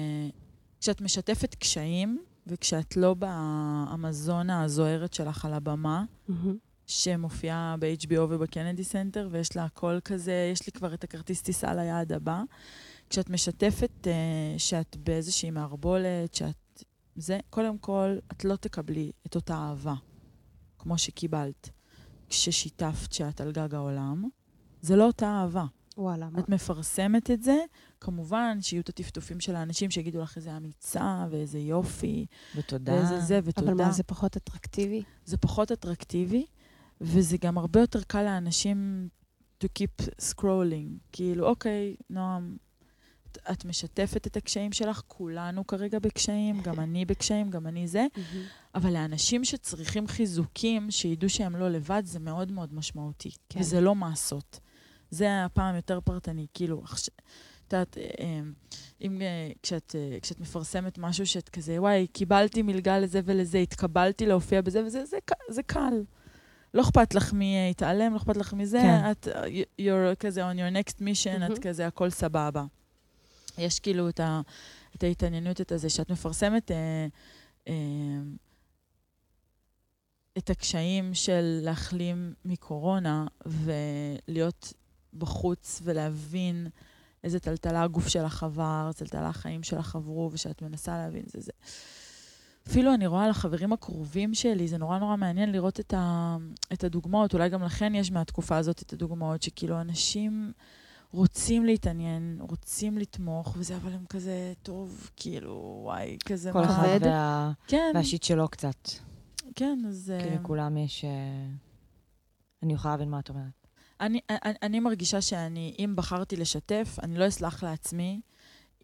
כשאת 0.81 1.01
משתפת 1.01 1.55
קשיים, 1.55 2.25
וכשאת 2.47 2.97
לא 2.97 3.15
באמזונה 3.15 4.63
הזוהרת 4.63 5.15
שלך 5.15 5.45
על 5.45 5.53
הבמה, 5.53 6.05
mm-hmm. 6.29 6.33
שמופיעה 6.87 7.75
ב-HBO 7.79 8.21
וב 8.21 8.35
Kennedy 8.35 8.85
Center, 8.85 9.29
ויש 9.31 9.57
לה 9.57 9.65
הכל 9.65 9.99
כזה, 10.05 10.51
יש 10.53 10.67
לי 10.67 10.73
כבר 10.73 10.95
את 10.95 11.05
הכרטיס 11.05 11.43
טיסה 11.43 11.75
ליעד 11.75 12.13
הבא. 12.13 12.43
כשאת 13.11 13.31
משתפת 13.31 14.07
uh, 14.07 14.59
שאת 14.59 14.97
באיזושהי 14.97 15.51
מערבולת, 15.51 16.35
שאת... 16.35 16.85
זה, 17.17 17.39
קודם 17.51 17.79
כל, 17.79 18.17
את 18.33 18.45
לא 18.45 18.57
תקבלי 18.57 19.13
את 19.27 19.35
אותה 19.35 19.55
אהבה, 19.55 19.95
כמו 20.79 20.99
שקיבלת 20.99 21.71
כששיתפת 22.29 23.13
שאת 23.13 23.41
על 23.41 23.53
גג 23.53 23.75
העולם. 23.75 24.29
זה 24.83 24.97
לא 24.97 25.07
אותה 25.07 25.27
אהבה. 25.27 25.65
וואלה. 25.97 26.29
את 26.39 26.49
מה? 26.49 26.55
מפרסמת 26.55 27.31
את 27.31 27.43
זה, 27.43 27.57
כמובן 28.01 28.59
שיהיו 28.63 28.83
את 28.83 28.89
הטפטופים 28.89 29.41
של 29.41 29.57
האנשים 29.57 29.91
שיגידו 29.91 30.21
לך 30.21 30.37
איזה 30.37 30.57
אמיצה 30.57 31.27
ואיזה 31.31 31.59
יופי. 31.59 32.27
ותודה. 32.57 32.93
ואיזה 32.93 33.21
זה, 33.21 33.41
ותודה. 33.45 33.73
אבל 33.73 33.85
מה, 33.85 33.93
זה 33.93 34.03
פחות 34.03 34.37
אטרקטיבי? 34.37 35.03
זה 35.25 35.37
פחות 35.37 35.73
אטרקטיבי, 35.73 36.47
וזה 37.01 37.37
גם 37.41 37.59
הרבה 37.59 37.81
יותר 37.81 38.03
קל 38.03 38.23
לאנשים 38.23 39.09
to 39.65 39.67
keep 39.79 40.09
scrolling. 40.21 40.99
כאילו, 41.13 41.47
אוקיי, 41.47 41.97
נועם, 42.11 42.57
את 43.53 43.65
משתפת 43.65 44.27
את 44.27 44.37
הקשיים 44.37 44.73
שלך, 44.73 45.03
כולנו 45.09 45.67
כרגע 45.67 45.99
בקשיים, 45.99 46.61
גם 46.61 46.81
אני 46.81 47.05
בקשיים, 47.05 47.51
גם 47.51 47.67
אני 47.67 47.89
זה, 47.89 48.07
אבל 48.75 48.93
לאנשים 48.93 49.45
שצריכים 49.45 50.09
חיזוקים, 50.09 50.91
שידעו 50.91 51.29
שהם 51.29 51.57
לא 51.57 51.69
לבד, 51.69 52.03
זה 52.05 52.19
מאוד 52.19 52.53
מאוד 52.53 52.75
משמעותי. 52.75 53.31
כן. 53.49 53.61
וזה 53.61 53.81
לא 53.81 53.95
מעשות. 53.95 54.61
זה 55.11 55.45
הפעם 55.45 55.77
יותר 55.77 56.01
פרטני, 56.01 56.47
כאילו, 56.55 56.83
את 57.71 57.73
יודעת, 57.73 57.99
אה, 57.99 58.41
אם 59.01 59.23
אה, 59.23 59.51
כשאת, 59.63 59.95
אה, 59.99 60.19
כשאת 60.23 60.41
מפרסמת 60.41 60.99
משהו 60.99 61.27
שאת 61.27 61.49
כזה, 61.49 61.81
וואי, 61.81 62.07
קיבלתי 62.07 62.63
מלגה 62.63 62.99
לזה 62.99 63.21
ולזה, 63.25 63.59
התקבלתי 63.59 64.27
להופיע 64.27 64.61
בזה 64.61 64.85
וזה, 64.85 65.05
זה, 65.05 65.19
זה 65.49 65.63
קל. 65.63 66.03
לא 66.75 66.83
אכפת 66.83 67.15
לך 67.15 67.33
מי 67.33 67.69
יתעלם, 67.71 68.13
לא 68.13 68.17
אכפת 68.17 68.37
לך 68.37 68.55
מזה, 68.55 68.81
כן. 68.83 69.11
את, 69.11 69.29
you're 69.81 70.17
כזה 70.19 70.51
on 70.51 70.55
your 70.55 70.75
next 70.75 70.95
mission, 70.97 71.49
mm-hmm. 71.49 71.53
את 71.53 71.59
כזה, 71.59 71.87
הכל 71.87 72.11
סבבה. 72.11 72.65
יש 73.61 73.81
כאילו 73.81 74.09
את, 74.09 74.21
ה, 74.21 74.41
את 74.97 75.03
ההתעניינות, 75.03 75.61
את 75.61 75.73
הזה, 75.73 75.91
שאת 75.91 76.11
מפרסמת 76.11 76.71
אה, 76.71 77.07
אה, 77.69 77.75
את 80.39 80.51
הקשיים 80.51 81.15
של 81.15 81.61
להחלים 81.63 82.35
מקורונה 82.45 83.27
ולהיות 83.47 84.73
בחוץ 85.15 85.81
ולהבין 85.85 86.67
איזה 87.25 87.41
טלטלה 87.41 87.83
הגוף 87.83 88.09
שלך 88.09 88.43
עבר, 88.43 88.91
טלטלה 88.97 89.29
החיים 89.29 89.63
שלך 89.63 89.97
עברו, 89.97 90.31
ושאת 90.33 90.63
מנסה 90.63 90.97
להבין 90.97 91.23
זה 91.27 91.41
זה. 91.41 91.53
אפילו 92.69 92.95
אני 92.95 93.07
רואה 93.07 93.25
על 93.25 93.31
החברים 93.31 93.73
הקרובים 93.73 94.35
שלי, 94.35 94.69
זה 94.69 94.79
נורא 94.79 94.99
נורא 94.99 95.17
מעניין 95.17 95.53
לראות 95.53 95.81
את, 95.81 95.95
ה, 95.95 96.37
את 96.73 96.85
הדוגמאות, 96.85 97.35
אולי 97.35 97.49
גם 97.49 97.63
לכן 97.63 97.95
יש 97.95 98.13
מהתקופה 98.13 98.57
הזאת 98.57 98.83
את 98.83 98.93
הדוגמאות, 98.93 99.43
שכאילו 99.43 99.81
אנשים 99.81 100.53
רוצים 101.13 101.65
להתעניין, 101.65 102.39
רוצים 102.41 102.99
לתמוך, 102.99 103.55
וזה, 103.59 103.77
אבל 103.77 103.93
הם 103.93 104.05
כזה, 104.09 104.53
טוב, 104.63 105.11
כאילו, 105.17 105.81
וואי, 105.85 106.17
כזה... 106.25 106.53
כל 106.53 106.65
אחד 106.65 106.99
וה... 107.01 107.53
כן. 107.67 107.93
והשיט 107.95 108.23
שלו 108.23 108.49
קצת. 108.49 108.89
כן, 109.55 109.79
אז... 109.89 110.13
כי 110.23 110.35
לכולם 110.35 110.77
יש... 110.77 111.05
אה, 111.05 111.11
אני 112.63 112.73
יכולה 112.73 112.95
להבין 112.95 113.11
מה 113.11 113.19
את 113.19 113.29
אומרת. 113.29 113.67
אני, 114.01 114.21
אני, 114.31 114.55
אני 114.63 114.81
מרגישה 114.81 115.21
שאני, 115.21 115.75
אם 115.79 115.93
בחרתי 115.97 116.37
לשתף, 116.37 116.97
אני 117.03 117.19
לא 117.19 117.29
אסלח 117.29 117.63
לעצמי 117.63 118.21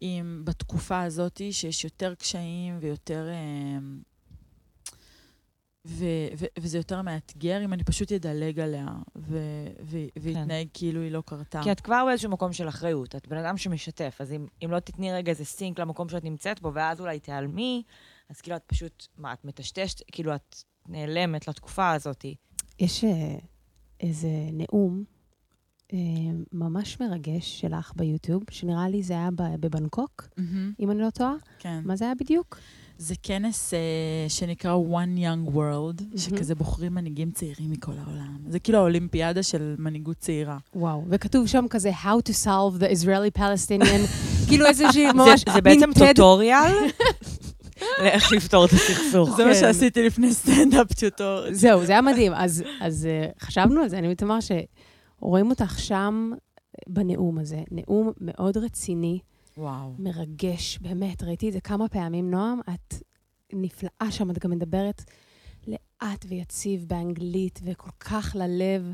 אם 0.01 0.41
בתקופה 0.43 1.01
הזאת 1.01 1.41
שיש 1.51 1.83
יותר 1.83 2.15
קשיים 2.15 2.77
ויותר... 2.81 3.27
אמ, 3.31 4.01
ו, 5.87 6.05
ו, 6.37 6.45
וזה 6.59 6.77
יותר 6.77 7.01
מאתגר 7.01 7.63
אם 7.65 7.73
אני 7.73 7.83
פשוט 7.83 8.11
אדלג 8.11 8.59
עליה 8.59 8.87
ו, 9.17 9.37
ו, 9.83 9.97
ואתנהג 10.19 10.67
כן. 10.67 10.73
כאילו 10.73 11.01
היא 11.01 11.11
לא 11.11 11.23
קרתה. 11.25 11.61
כי 11.63 11.71
את 11.71 11.79
כבר 11.79 12.03
באיזשהו 12.05 12.31
מקום 12.31 12.53
של 12.53 12.67
אחריות, 12.67 13.15
את 13.15 13.27
בן 13.27 13.37
אדם 13.37 13.57
שמשתף, 13.57 14.17
אז 14.19 14.31
אם, 14.31 14.47
אם 14.65 14.71
לא 14.71 14.79
תתני 14.79 15.13
רגע 15.13 15.29
איזה 15.29 15.45
סינק 15.45 15.79
למקום 15.79 16.09
שאת 16.09 16.23
נמצאת 16.23 16.61
בו, 16.61 16.73
ואז 16.73 17.01
אולי 17.01 17.19
תיעלמי, 17.19 17.83
אז 18.29 18.41
כאילו 18.41 18.55
את 18.55 18.63
פשוט, 18.67 19.07
מה, 19.17 19.33
את 19.33 19.45
מטשטשת, 19.45 20.01
כאילו 20.11 20.35
את 20.35 20.55
נעלמת 20.87 21.47
לתקופה 21.47 21.91
הזאת. 21.91 22.25
יש 22.79 23.03
אה, 23.03 23.35
איזה 24.01 24.29
נאום 24.53 25.03
אה, 25.93 25.97
ממש 26.53 26.99
מרגש 26.99 27.61
שלך 27.61 27.91
ביוטיוב, 27.95 28.43
שנראה 28.49 28.89
לי 28.89 29.03
זה 29.03 29.13
היה 29.13 29.29
בבנקוק, 29.59 30.27
mm-hmm. 30.29 30.41
אם 30.79 30.91
אני 30.91 30.99
לא 30.99 31.09
טועה. 31.09 31.33
כן. 31.59 31.81
מה 31.85 31.95
זה 31.95 32.05
היה 32.05 32.15
בדיוק? 32.15 32.57
זה 32.97 33.15
כנס 33.23 33.73
uh, 33.73 34.31
שנקרא 34.31 34.75
One 34.75 35.19
Young 35.19 35.49
World, 35.55 36.03
מהמם. 36.03 36.17
שכזה 36.17 36.55
בוחרים 36.55 36.93
מנהיגים 36.93 37.31
צעירים 37.31 37.71
מכל 37.71 37.91
העולם. 38.05 38.37
זה 38.49 38.59
כאילו 38.59 38.77
האולימפיאדה 38.77 39.43
של 39.43 39.75
מנהיגות 39.79 40.17
צעירה. 40.17 40.57
וואו, 40.75 41.03
וכתוב 41.09 41.47
שם 41.47 41.65
כזה 41.69 41.91
How 42.03 42.29
to 42.29 42.45
solve 42.45 42.81
the 42.81 42.85
Israeli-Palestinian, 42.85 44.07
כאילו 44.47 44.65
איזושהי 44.65 45.11
ממש... 45.11 45.43
זה, 45.47 45.53
זה 45.53 45.61
בעצם 45.61 45.89
טוטוריאל 45.93 46.73
לאיך 48.03 48.31
לפתור 48.31 48.65
את 48.65 48.69
הסכסוך. 48.69 49.35
זה 49.37 49.45
מה 49.45 49.53
כן. 49.53 49.59
שעשיתי 49.59 50.03
לפני 50.03 50.33
סטנדאפ 50.33 50.93
טיוטור. 50.93 51.39
זהו, 51.51 51.85
זה 51.85 51.91
היה 51.91 52.01
מדהים. 52.11 52.33
אז, 52.35 52.63
אז 52.79 53.05
אה, 53.05 53.29
חשבנו 53.39 53.81
על 53.81 53.89
זה, 53.89 53.97
אני 53.97 54.07
מתאמר 54.07 54.37
שרואים 54.41 55.49
אותך 55.49 55.79
שם 55.79 56.31
בנאום 56.87 57.39
הזה. 57.39 57.59
נאום 57.71 58.11
מאוד 58.21 58.57
רציני, 58.57 59.19
וואו. 59.57 59.93
מרגש, 59.99 60.77
באמת, 60.81 61.23
ראיתי 61.23 61.47
את 61.47 61.53
זה 61.53 61.61
כמה 61.61 61.87
פעמים. 61.89 62.31
נועם, 62.31 62.59
את 62.73 62.95
נפלאה 63.53 64.07
שם, 64.11 64.31
את 64.31 64.39
גם 64.39 64.51
מדברת 64.51 65.03
לאט 65.67 66.25
ויציב 66.27 66.85
באנגלית, 66.87 67.59
וכל 67.63 67.89
כך 67.99 68.35
ללב. 68.39 68.91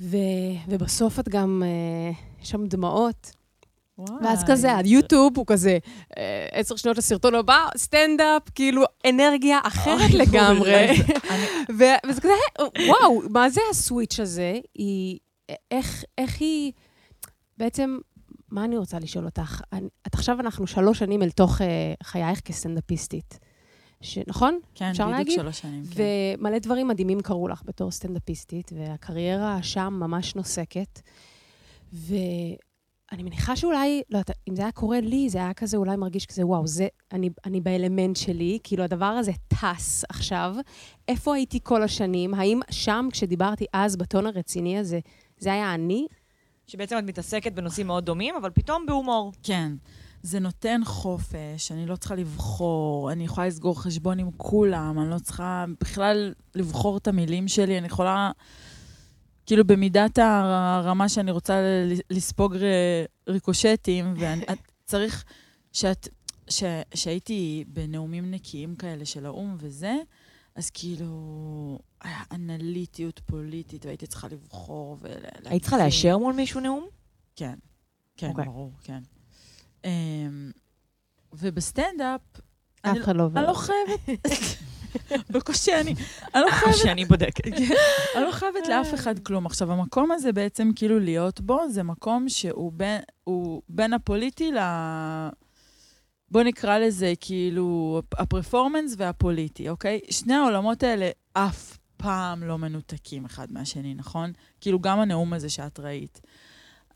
ו, 0.00 0.16
ובסוף 0.68 1.20
את 1.20 1.28
גם, 1.28 1.62
אה, 1.66 2.12
יש 2.42 2.50
שם 2.50 2.66
דמעות. 2.66 3.30
ואז 3.98 4.44
כזה, 4.48 4.76
היוטיוב 4.76 5.38
הוא 5.38 5.44
כזה, 5.46 5.78
אה, 6.18 6.46
עשר 6.52 6.76
שניות 6.76 6.98
לסרטון 6.98 7.34
הבא, 7.34 7.66
סטנדאפ, 7.76 8.42
כאילו 8.54 8.82
אנרגיה 9.08 9.58
אחרת 9.62 10.10
אוי, 10.10 10.18
לגמרי. 10.18 10.86
אני- 11.30 11.46
וזה 12.08 12.20
כזה, 12.20 12.32
וואו, 12.88 13.22
מה 13.30 13.50
זה 13.50 13.60
הסוויץ' 13.70 14.20
הזה? 14.20 14.58
היא, 14.74 15.18
איך, 15.70 16.04
איך 16.18 16.40
היא, 16.40 16.72
בעצם, 17.58 17.98
מה 18.54 18.64
אני 18.64 18.76
רוצה 18.76 18.98
לשאול 18.98 19.24
אותך? 19.24 19.62
אני, 19.72 19.88
את 20.06 20.14
עכשיו 20.14 20.40
אנחנו 20.40 20.66
שלוש 20.66 20.98
שנים 20.98 21.22
אל 21.22 21.30
תוך 21.30 21.60
uh, 21.60 21.64
חייך 22.02 22.40
כסטנדאפיסטית. 22.40 23.38
ש, 24.00 24.18
נכון? 24.26 24.58
כן, 24.74 24.90
אפשר 24.90 25.04
בדיוק 25.04 25.18
להגיד? 25.18 25.38
שלוש 25.40 25.58
שנים. 25.58 25.82
כן. 25.84 26.02
ומלא 26.38 26.58
דברים 26.58 26.88
מדהימים 26.88 27.20
קרו 27.20 27.48
לך 27.48 27.62
בתור 27.64 27.90
סטנדאפיסטית, 27.90 28.72
והקריירה 28.76 29.62
שם 29.62 29.94
ממש 30.00 30.34
נוסקת. 30.34 31.00
ואני 31.92 33.22
מניחה 33.22 33.56
שאולי, 33.56 34.02
לא 34.10 34.18
יודעת, 34.18 34.36
אם 34.48 34.56
זה 34.56 34.62
היה 34.62 34.72
קורה 34.72 35.00
לי, 35.00 35.28
זה 35.28 35.38
היה 35.38 35.54
כזה 35.54 35.76
אולי 35.76 35.96
מרגיש 35.96 36.26
כזה, 36.26 36.46
וואו, 36.46 36.66
זה, 36.66 36.88
אני, 37.12 37.30
אני 37.46 37.60
באלמנט 37.60 38.16
שלי, 38.16 38.58
כאילו 38.64 38.84
הדבר 38.84 39.04
הזה 39.04 39.32
טס 39.48 40.04
עכשיו. 40.08 40.54
איפה 41.08 41.34
הייתי 41.34 41.58
כל 41.62 41.82
השנים? 41.82 42.34
האם 42.34 42.60
שם, 42.70 43.08
כשדיברתי 43.12 43.64
אז 43.72 43.96
בטון 43.96 44.26
הרציני 44.26 44.78
הזה, 44.78 44.98
זה 45.38 45.52
היה 45.52 45.74
אני? 45.74 46.06
שבעצם 46.66 46.98
את 46.98 47.04
מתעסקת 47.04 47.52
בנושאים 47.52 47.86
מאוד 47.86 48.04
דומים, 48.06 48.34
אבל 48.40 48.50
פתאום 48.50 48.86
בהומור. 48.86 49.32
כן. 49.42 49.72
זה 50.22 50.40
נותן 50.40 50.80
חופש, 50.84 51.72
אני 51.72 51.86
לא 51.86 51.96
צריכה 51.96 52.14
לבחור, 52.14 53.12
אני 53.12 53.24
יכולה 53.24 53.46
לסגור 53.46 53.82
חשבון 53.82 54.18
עם 54.18 54.30
כולם, 54.36 54.98
אני 55.00 55.10
לא 55.10 55.18
צריכה 55.18 55.64
בכלל 55.80 56.32
לבחור 56.54 56.96
את 56.96 57.08
המילים 57.08 57.48
שלי, 57.48 57.78
אני 57.78 57.86
יכולה, 57.86 58.30
כאילו 59.46 59.64
במידת 59.66 60.18
הרמה 60.18 61.08
שאני 61.08 61.30
רוצה 61.30 61.60
לספוג 62.10 62.56
ריקושטים, 63.28 64.14
ואני 64.18 64.42
את- 64.52 64.58
צריך, 64.84 65.24
שאת, 65.72 66.08
ש, 66.48 66.64
שהייתי 66.94 67.64
בנאומים 67.68 68.30
נקיים 68.30 68.76
כאלה 68.76 69.04
של 69.04 69.26
האו"ם 69.26 69.56
וזה, 69.60 69.94
אז 70.56 70.70
כאילו, 70.70 71.78
היה 72.04 72.22
אנליטיות 72.32 73.20
פוליטית, 73.26 73.86
והייתי 73.86 74.06
צריכה 74.06 74.28
לבחור 74.28 74.98
ול... 75.00 75.10
היית 75.44 75.62
צריכה 75.62 75.78
לאשר 75.78 76.18
מול 76.18 76.34
מישהו 76.34 76.60
נאום? 76.60 76.86
כן, 77.36 77.54
כן, 78.16 78.28
אוקיי. 78.28 78.44
ברור, 78.44 78.72
כן. 78.82 79.02
אמ, 79.84 80.50
ובסטנדאפ, 81.32 82.20
אף 82.80 82.90
אני 82.90 83.00
אחד 83.00 83.16
לא 83.16 83.28
אני 83.36 83.46
לא 83.46 83.54
חייבת, 83.54 84.18
בקושי 85.32 85.74
אני, 85.74 85.94
אני 86.34 86.42
לא 86.42 86.50
חייבת, 86.50 86.76
שאני 86.76 87.04
בודקת. 87.04 87.46
אני 88.16 88.24
לא 88.24 88.32
חייבת 88.32 88.68
לאף 88.68 88.94
אחד 88.94 89.18
כלום. 89.18 89.46
עכשיו, 89.46 89.72
המקום 89.72 90.12
הזה 90.12 90.32
בעצם 90.32 90.70
כאילו 90.76 90.98
להיות 90.98 91.40
בו, 91.40 91.68
זה 91.68 91.82
מקום 91.82 92.28
שהוא 92.28 92.72
בין, 92.72 93.00
הוא 93.24 93.62
בין 93.68 93.92
הפוליטי 93.92 94.52
ל... 94.52 94.58
בוא 96.30 96.42
נקרא 96.42 96.78
לזה 96.78 97.12
כאילו 97.20 98.02
הפרפורמנס 98.12 98.94
והפוליטי, 98.98 99.68
אוקיי? 99.68 100.00
שני 100.10 100.34
העולמות 100.34 100.82
האלה 100.82 101.10
אף 101.32 101.78
פעם 102.04 102.42
לא 102.42 102.58
מנותקים 102.58 103.24
אחד 103.24 103.52
מהשני, 103.52 103.94
נכון? 103.94 104.32
כאילו 104.60 104.80
גם 104.80 105.00
הנאום 105.00 105.32
הזה 105.32 105.48
שאת 105.48 105.80
ראית. 105.80 106.20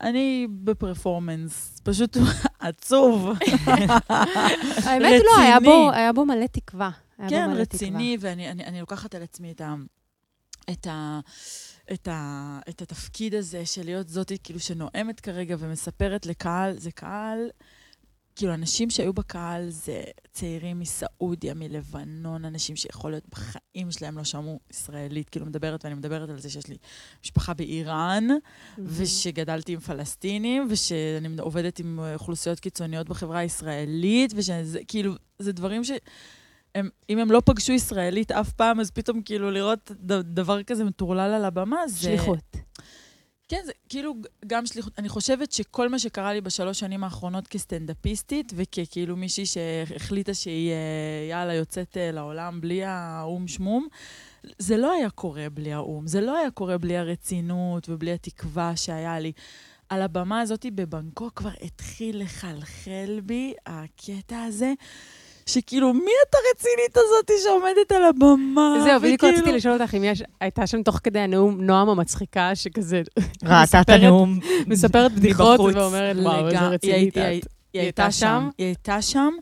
אני 0.01 0.47
בפרפורמנס, 0.63 1.81
פשוט 1.83 2.17
עצוב. 2.59 3.29
האמת 4.85 5.21
לא, 5.25 5.41
היה. 5.41 5.59
בו, 5.59 5.91
היה 5.91 6.13
בו 6.13 6.25
מלא 6.25 6.45
תקווה. 6.51 6.91
כן, 7.29 7.49
רציני, 7.55 8.17
ואני 8.19 8.51
אני, 8.51 8.65
אני 8.65 8.79
לוקחת 8.79 9.15
על 9.15 9.23
עצמי 9.23 9.51
את 9.51 9.61
ה... 9.61 9.75
את 10.71 10.87
ה... 10.87 11.19
את, 11.93 12.07
ה, 12.07 12.59
את 12.69 12.81
התפקיד 12.81 13.35
הזה 13.35 13.65
של 13.65 13.85
להיות 13.85 14.09
זאתי 14.09 14.37
כאילו 14.43 14.59
שנואמת 14.59 15.19
כרגע 15.19 15.55
ומספרת 15.59 16.25
לקהל, 16.25 16.79
זה 16.79 16.91
קהל, 16.91 17.49
כאילו 18.39 18.53
אנשים 18.53 18.89
שהיו 18.89 19.13
בקהל 19.13 19.69
זה 19.69 20.03
צעירים 20.31 20.79
מסעודיה, 20.79 21.53
מלבנון, 21.53 22.45
אנשים 22.45 22.75
שיכול 22.75 23.11
להיות 23.11 23.23
בחיים 23.29 23.91
שלהם 23.91 24.17
לא 24.17 24.23
שמעו 24.23 24.59
ישראלית, 24.71 25.29
כאילו 25.29 25.45
מדברת, 25.45 25.85
ואני 25.85 25.95
מדברת 25.95 26.29
על 26.29 26.39
זה 26.39 26.49
שיש 26.49 26.67
לי 26.67 26.77
משפחה 27.23 27.53
באיראן, 27.53 28.27
ושגדלתי 28.77 29.73
עם 29.73 29.79
פלסטינים, 29.79 30.67
ושאני 30.69 31.27
עובדת 31.39 31.79
עם 31.79 31.99
אוכלוסיות 32.13 32.59
קיצוניות 32.59 33.09
בחברה 33.09 33.39
הישראלית, 33.39 34.33
ושזה, 34.35 34.79
כאילו, 34.87 35.13
זה 35.39 35.51
דברים 35.51 35.83
ש... 35.83 35.91
הם, 36.75 36.89
אם 37.09 37.19
הם 37.19 37.31
לא 37.31 37.41
פגשו 37.45 37.71
ישראלית 37.71 38.31
אף 38.31 38.51
פעם, 38.51 38.79
אז 38.79 38.91
פתאום 38.91 39.21
כאילו 39.21 39.51
לראות 39.51 39.91
דבר 40.23 40.63
כזה 40.63 40.83
מטורלל 40.83 41.33
על 41.33 41.45
הבמה, 41.45 41.87
זה... 41.87 41.99
שליחות. 41.99 42.57
כן, 43.49 43.61
זה 43.65 43.71
כאילו 43.89 44.15
גם 44.47 44.65
שליחות. 44.65 44.93
אני 44.97 45.09
חושבת 45.09 45.51
שכל 45.51 45.89
מה 45.89 45.99
שקרה 45.99 46.33
לי 46.33 46.41
בשלוש 46.41 46.79
שנים 46.79 47.03
האחרונות 47.03 47.47
כסטנדאפיסטית, 47.47 48.53
וכאילו 48.55 49.15
מישהי 49.15 49.45
שהחליטה 49.45 50.33
שהיא, 50.33 50.71
אה, 50.71 51.27
יאללה, 51.29 51.53
יוצאת 51.53 51.97
אה, 51.97 52.11
לעולם 52.11 52.61
בלי 52.61 52.83
האו"ם 52.83 53.47
שמום, 53.47 53.87
זה 54.57 54.77
לא 54.77 54.91
היה 54.91 55.09
קורה 55.09 55.49
בלי 55.49 55.73
האו"ם, 55.73 56.07
זה 56.07 56.21
לא 56.21 56.37
היה 56.37 56.51
קורה 56.51 56.77
בלי 56.77 56.97
הרצינות 56.97 57.89
ובלי 57.89 58.11
התקווה 58.11 58.75
שהיה 58.75 59.19
לי. 59.19 59.31
על 59.89 60.01
הבמה 60.01 60.41
הזאת 60.41 60.65
בבנקוק 60.75 61.33
כבר 61.33 61.51
התחיל 61.61 62.21
לחלחל 62.21 63.19
בי 63.23 63.53
הקטע 63.65 64.43
הזה, 64.43 64.73
שכאילו, 65.53 65.93
מי 65.93 65.99
את 66.29 66.35
הרצינית 66.35 66.97
הזאת 66.97 67.31
שעומדת 67.43 67.91
על 67.91 68.03
הבמה? 68.03 68.75
זהו, 68.83 68.99
בדיוק 69.01 69.23
רציתי 69.23 69.51
לשאול 69.51 69.81
אותך 69.81 69.95
אם 69.95 70.03
יש, 70.03 70.23
הייתה 70.41 70.67
שם 70.67 70.83
תוך 70.83 70.99
כדי 71.03 71.19
הנאום 71.19 71.61
נועם 71.61 71.89
המצחיקה, 71.89 72.55
שכזה 72.55 73.01
ראתה 73.43 73.63
את 73.63 73.63
מספרת- 73.63 73.89
הנאום. 73.89 74.39
מספרת 74.67 75.11
בדיחות. 75.11 75.59
ואומרת, 75.59 76.15
וואו, 76.21 76.45
איזה. 76.47 76.59
רצינית 76.67 77.17
את. 77.17 77.23
היא 77.73 77.81
הייתה 77.81 78.11
שם. 78.11 78.49
היא 78.57 78.65
הייתה 78.67 79.01
שם, 79.01 79.33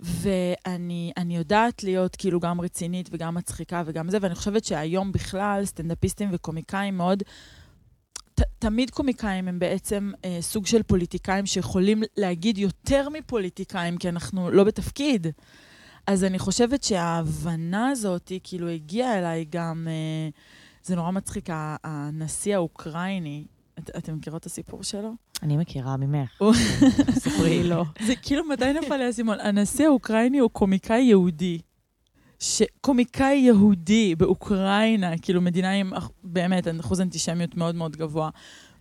ואני 0.00 1.12
אני 1.16 1.36
יודעת 1.36 1.84
להיות 1.84 2.16
כאילו 2.16 2.40
גם 2.40 2.60
רצינית 2.60 3.08
וגם 3.12 3.34
מצחיקה 3.34 3.82
וגם 3.86 4.10
זה, 4.10 4.18
ואני 4.20 4.34
חושבת 4.34 4.64
שהיום 4.64 5.12
בכלל 5.12 5.62
סטנדאפיסטים 5.64 6.28
וקומיקאים 6.32 6.96
מאוד... 6.96 7.22
ת, 8.36 8.42
תמיד 8.58 8.90
קומיקאים 8.90 9.48
הם 9.48 9.58
בעצם 9.58 10.12
אה, 10.24 10.38
סוג 10.40 10.66
של 10.66 10.82
פוליטיקאים 10.82 11.46
שיכולים 11.46 12.02
להגיד 12.16 12.58
יותר 12.58 13.08
מפוליטיקאים, 13.08 13.96
כי 13.96 14.08
אנחנו 14.08 14.50
לא 14.50 14.64
בתפקיד. 14.64 15.26
אז 16.06 16.24
אני 16.24 16.38
חושבת 16.38 16.82
שההבנה 16.84 17.88
הזאת, 17.88 18.28
היא 18.28 18.40
כאילו 18.44 18.68
הגיעה 18.68 19.18
אליי 19.18 19.44
גם, 19.50 19.88
אה, 19.90 20.28
זה 20.82 20.96
נורא 20.96 21.10
מצחיק, 21.10 21.48
הנשיא 21.84 22.54
האוקראיני, 22.54 23.46
את, 23.78 23.90
אתם 23.96 24.14
מכירות 24.14 24.40
את 24.40 24.46
הסיפור 24.46 24.82
שלו? 24.82 25.12
אני 25.42 25.56
מכירה 25.56 25.96
ממך. 25.96 26.42
ספרי. 27.24 27.62
לא. 27.62 27.84
זה 28.06 28.16
כאילו, 28.16 28.44
מתי 28.44 28.72
נפל 28.72 28.96
לי 28.96 29.04
האסימון? 29.04 29.40
הנשיא 29.40 29.86
האוקראיני 29.86 30.38
הוא 30.38 30.50
קומיקאי 30.50 31.02
יהודי. 31.02 31.58
ש... 32.40 32.62
קומיקאי 32.80 33.36
יהודי 33.36 34.14
באוקראינה, 34.14 35.18
כאילו 35.18 35.40
מדינה 35.40 35.72
עם 35.72 35.92
באמת 36.24 36.64
אחוז 36.80 37.00
אנטישמיות 37.00 37.56
מאוד 37.56 37.74
מאוד 37.74 37.96
גבוה. 37.96 38.30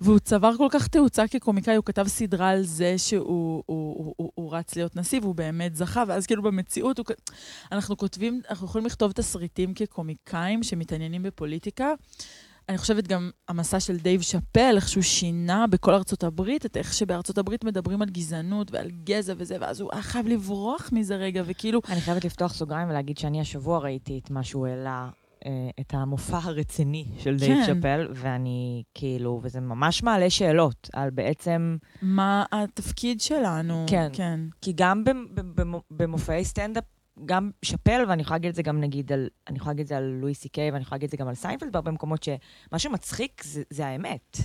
והוא 0.01 0.19
צבר 0.19 0.57
כל 0.57 0.67
כך 0.71 0.87
תאוצה 0.87 1.27
כקומיקאי, 1.27 1.75
הוא 1.75 1.85
כתב 1.85 2.07
סדרה 2.07 2.49
על 2.49 2.63
זה 2.63 2.97
שהוא 2.97 3.23
הוא, 3.25 3.63
הוא, 3.65 4.13
הוא, 4.17 4.31
הוא 4.35 4.55
רץ 4.55 4.75
להיות 4.75 4.95
נשיא, 4.95 5.19
והוא 5.21 5.35
באמת 5.35 5.75
זכה, 5.75 6.03
ואז 6.07 6.25
כאילו 6.25 6.43
במציאות, 6.43 6.97
הוא... 6.97 7.05
אנחנו 7.71 7.97
כותבים, 7.97 8.41
אנחנו 8.49 8.67
יכולים 8.67 8.85
לכתוב 8.85 9.11
תסריטים 9.11 9.73
כקומיקאים 9.73 10.63
שמתעניינים 10.63 11.23
בפוליטיקה. 11.23 11.93
אני 12.69 12.77
חושבת 12.77 13.07
גם 13.07 13.29
המסע 13.47 13.79
של 13.79 13.97
דייב 13.97 14.21
שאפל, 14.21 14.73
איך 14.75 14.87
שהוא 14.89 15.03
שינה 15.03 15.67
בכל 15.67 15.93
ארצות 15.93 16.23
הברית, 16.23 16.65
את 16.65 16.77
איך 16.77 16.93
שבארצות 16.93 17.37
הברית 17.37 17.63
מדברים 17.63 18.01
על 18.01 18.09
גזענות 18.09 18.71
ועל 18.71 18.89
גזע 19.03 19.33
וזה, 19.37 19.57
ואז 19.61 19.81
הוא 19.81 19.89
היה 19.93 20.01
חייב 20.01 20.27
לברוח 20.27 20.89
מזה 20.91 21.15
רגע, 21.15 21.43
וכאילו... 21.45 21.81
אני 21.89 22.01
חייבת 22.01 22.25
לפתוח 22.25 22.53
סוגריים 22.53 22.89
ולהגיד 22.89 23.17
שאני 23.17 23.41
השבוע 23.41 23.79
ראיתי 23.79 24.19
את 24.23 24.31
מה 24.31 24.43
שהוא 24.43 24.67
העלה, 24.67 25.09
אה, 25.45 25.51
את 25.79 25.93
המופע 25.93 26.39
הרציני 26.43 27.05
של 27.17 27.37
דייב 27.37 27.57
כן. 27.57 27.65
שאפל, 27.65 28.07
ואני 28.15 28.83
כאילו, 28.93 29.39
וזה 29.43 29.59
ממש 29.61 30.03
מעלה 30.03 30.29
שאלות 30.29 30.89
על 30.93 31.09
בעצם, 31.09 31.77
מה 32.01 32.45
התפקיד 32.51 33.21
שלנו? 33.21 33.85
כן. 33.89 34.09
כן. 34.13 34.39
כי 34.61 34.73
גם 34.75 35.03
במ- 35.03 35.27
במ- 35.55 35.79
במופעי 35.91 36.45
סטנדאפ 36.45 36.83
גם 37.25 37.51
שאפל, 37.61 38.05
ואני 38.09 38.21
יכולה 38.21 38.35
להגיד 38.35 38.49
את 38.49 38.55
זה 38.55 38.63
גם 38.63 38.81
נגיד 38.81 39.11
על, 39.11 39.29
אני 39.47 39.57
יכולה 39.57 39.71
להגיד 39.71 39.83
את 39.83 39.87
זה 39.87 39.97
על 39.97 40.03
לואי 40.03 40.33
סי 40.33 40.49
קיי, 40.49 40.71
ואני 40.71 40.81
יכולה 40.81 40.95
להגיד 40.95 41.07
את 41.07 41.11
זה 41.11 41.17
גם 41.17 41.27
על 41.27 41.35
סיינפלד, 41.35 41.71
בהרבה 41.71 41.91
מקומות 41.91 42.23
שמה 42.23 42.79
שמצחיק 42.79 43.43
זה, 43.43 43.63
זה 43.69 43.87
האמת. 43.87 44.37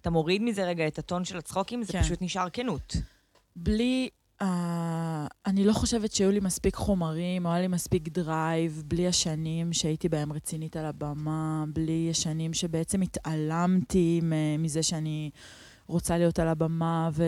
אתה 0.00 0.10
מוריד 0.10 0.42
מזה 0.42 0.64
רגע 0.64 0.86
את 0.86 0.98
הטון 0.98 1.24
של 1.24 1.38
הצחוקים, 1.38 1.82
זה 1.82 1.92
כן. 1.92 2.02
פשוט 2.02 2.22
נשאר 2.22 2.50
כנות. 2.50 2.96
בלי... 3.56 4.08
Uh, 4.42 4.44
אני 5.46 5.64
לא 5.64 5.72
חושבת 5.72 6.12
שהיו 6.12 6.30
לי 6.30 6.40
מספיק 6.40 6.74
חומרים, 6.74 7.46
או 7.46 7.50
היה 7.50 7.60
לי 7.60 7.68
מספיק 7.68 8.08
drive, 8.08 8.82
בלי 8.86 9.08
השנים 9.08 9.72
שהייתי 9.72 10.08
בהם 10.08 10.32
רצינית 10.32 10.76
על 10.76 10.86
הבמה, 10.86 11.64
בלי 11.72 12.08
השנים 12.10 12.54
שבעצם 12.54 13.00
התעלמתי 13.00 14.20
מזה 14.58 14.82
שאני 14.82 15.30
רוצה 15.88 16.18
להיות 16.18 16.38
על 16.38 16.48
הבמה 16.48 17.10
ו- 17.12 17.24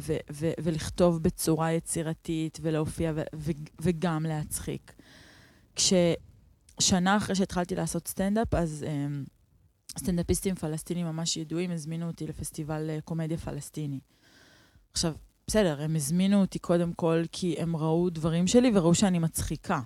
ו- 0.00 0.16
ו- 0.32 0.52
ולכתוב 0.62 1.22
בצורה 1.22 1.72
יצירתית 1.72 2.58
ולהופיע 2.62 3.12
ו- 3.14 3.22
ו- 3.34 3.50
וגם 3.80 4.26
להצחיק. 4.26 4.92
כששנה 5.74 7.16
אחרי 7.16 7.34
שהתחלתי 7.34 7.74
לעשות 7.74 8.08
סטנדאפ, 8.08 8.54
אז 8.54 8.84
um, 8.88 9.30
סטנדאפיסטים 9.98 10.54
פלסטינים 10.54 11.06
ממש 11.06 11.36
ידועים 11.36 11.70
הזמינו 11.70 12.06
אותי 12.06 12.26
לפסטיבל 12.26 12.90
אה, 12.90 13.00
קומדיה 13.00 13.38
פלסטיני. 13.38 14.00
עכשיו, 14.92 15.14
בסדר, 15.46 15.82
הם 15.82 15.96
הזמינו 15.96 16.40
אותי 16.40 16.58
קודם 16.58 16.92
כל 16.92 17.22
כי 17.32 17.54
הם 17.58 17.76
ראו 17.76 18.10
דברים 18.10 18.46
שלי 18.46 18.70
וראו 18.74 18.94
שאני 18.94 19.18
מצחיקה. 19.18 19.80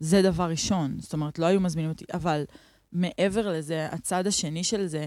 זה 0.00 0.22
דבר 0.22 0.50
ראשון. 0.50 0.96
זאת 1.00 1.12
אומרת, 1.12 1.38
לא 1.38 1.46
היו 1.46 1.60
מזמינים 1.60 1.90
אותי, 1.90 2.04
אבל 2.14 2.44
מעבר 2.92 3.52
לזה, 3.52 3.88
הצד 3.92 4.26
השני 4.26 4.64
של 4.64 4.86
זה, 4.86 5.06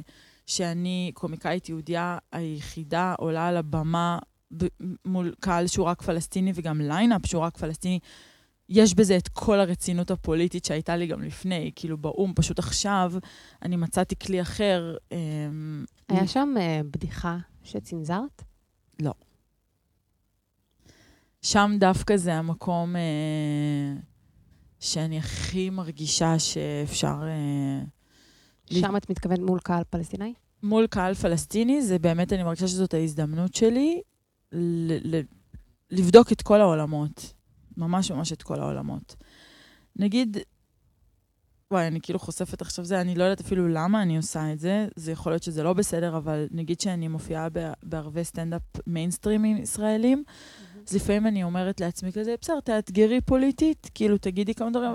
שאני 0.49 1.11
קומיקאית 1.13 1.69
יהודייה 1.69 2.17
היחידה 2.31 3.15
עולה 3.17 3.47
על 3.47 3.57
הבמה 3.57 4.19
ב- 4.57 4.67
מול 5.05 5.33
קהל 5.39 5.67
שהוא 5.67 5.85
רק 5.85 6.01
פלסטיני 6.01 6.51
וגם 6.55 6.81
line-up 6.81 7.25
שהוא 7.25 7.41
רק 7.41 7.57
פלסטיני, 7.57 7.99
יש 8.69 8.93
בזה 8.93 9.17
את 9.17 9.27
כל 9.27 9.59
הרצינות 9.59 10.11
הפוליטית 10.11 10.65
שהייתה 10.65 10.95
לי 10.95 11.07
גם 11.07 11.21
לפני, 11.21 11.71
כאילו 11.75 11.97
באו"ם, 11.97 12.33
פשוט 12.35 12.59
עכשיו 12.59 13.13
אני 13.61 13.75
מצאתי 13.75 14.15
כלי 14.15 14.41
אחר. 14.41 14.97
אמ, 15.11 15.85
היה 16.09 16.27
שם 16.27 16.53
אה, 16.59 16.81
בדיחה 16.91 17.37
שצנזרת? 17.63 18.43
שם 21.41 21.71
דווקא 21.79 22.17
זה 22.17 22.33
המקום 22.33 22.95
אה, 22.95 24.01
שאני 24.79 25.17
הכי 25.17 25.69
מרגישה 25.69 26.39
שאפשר... 26.39 27.17
אה, 27.23 27.98
שם 28.69 28.97
את 28.97 29.09
מתכוונת 29.09 29.39
מול 29.39 29.59
קהל 29.59 29.83
פלסטיני? 29.89 30.33
מול 30.63 30.87
קהל 30.87 31.13
פלסטיני, 31.13 31.81
זה 31.81 31.99
באמת, 31.99 32.33
אני 32.33 32.43
מרגישה 32.43 32.67
שזאת 32.67 32.93
ההזדמנות 32.93 33.53
שלי 33.53 34.01
ל- 34.51 35.15
ל- 35.15 35.21
לבדוק 35.91 36.31
את 36.31 36.41
כל 36.41 36.61
העולמות. 36.61 37.33
ממש 37.77 38.11
ממש 38.11 38.33
את 38.33 38.41
כל 38.41 38.59
העולמות. 38.59 39.15
נגיד, 39.95 40.37
וואי, 41.71 41.87
אני 41.87 42.01
כאילו 42.01 42.19
חושפת 42.19 42.61
עכשיו 42.61 42.85
זה, 42.85 43.01
אני 43.01 43.15
לא 43.15 43.23
יודעת 43.23 43.41
אפילו 43.41 43.67
למה 43.67 44.01
אני 44.01 44.17
עושה 44.17 44.53
את 44.53 44.59
זה, 44.59 44.87
זה 44.95 45.11
יכול 45.11 45.31
להיות 45.31 45.43
שזה 45.43 45.63
לא 45.63 45.73
בסדר, 45.73 46.17
אבל 46.17 46.47
נגיד 46.51 46.79
שאני 46.79 47.07
מופיעה 47.07 47.47
בערבי 47.83 48.23
סטנדאפ 48.23 48.61
מיינסטרימים 48.87 49.57
ישראלים, 49.57 50.23
אז 50.87 50.95
לפעמים 50.95 51.27
אני 51.27 51.43
אומרת 51.43 51.81
לעצמי 51.81 52.11
כזה, 52.11 52.35
בסדר, 52.41 52.59
תאתגרי 52.59 53.21
פוליטית, 53.21 53.89
כאילו, 53.93 54.17
תגידי 54.17 54.53
כמה 54.53 54.69
דברים, 54.69 54.91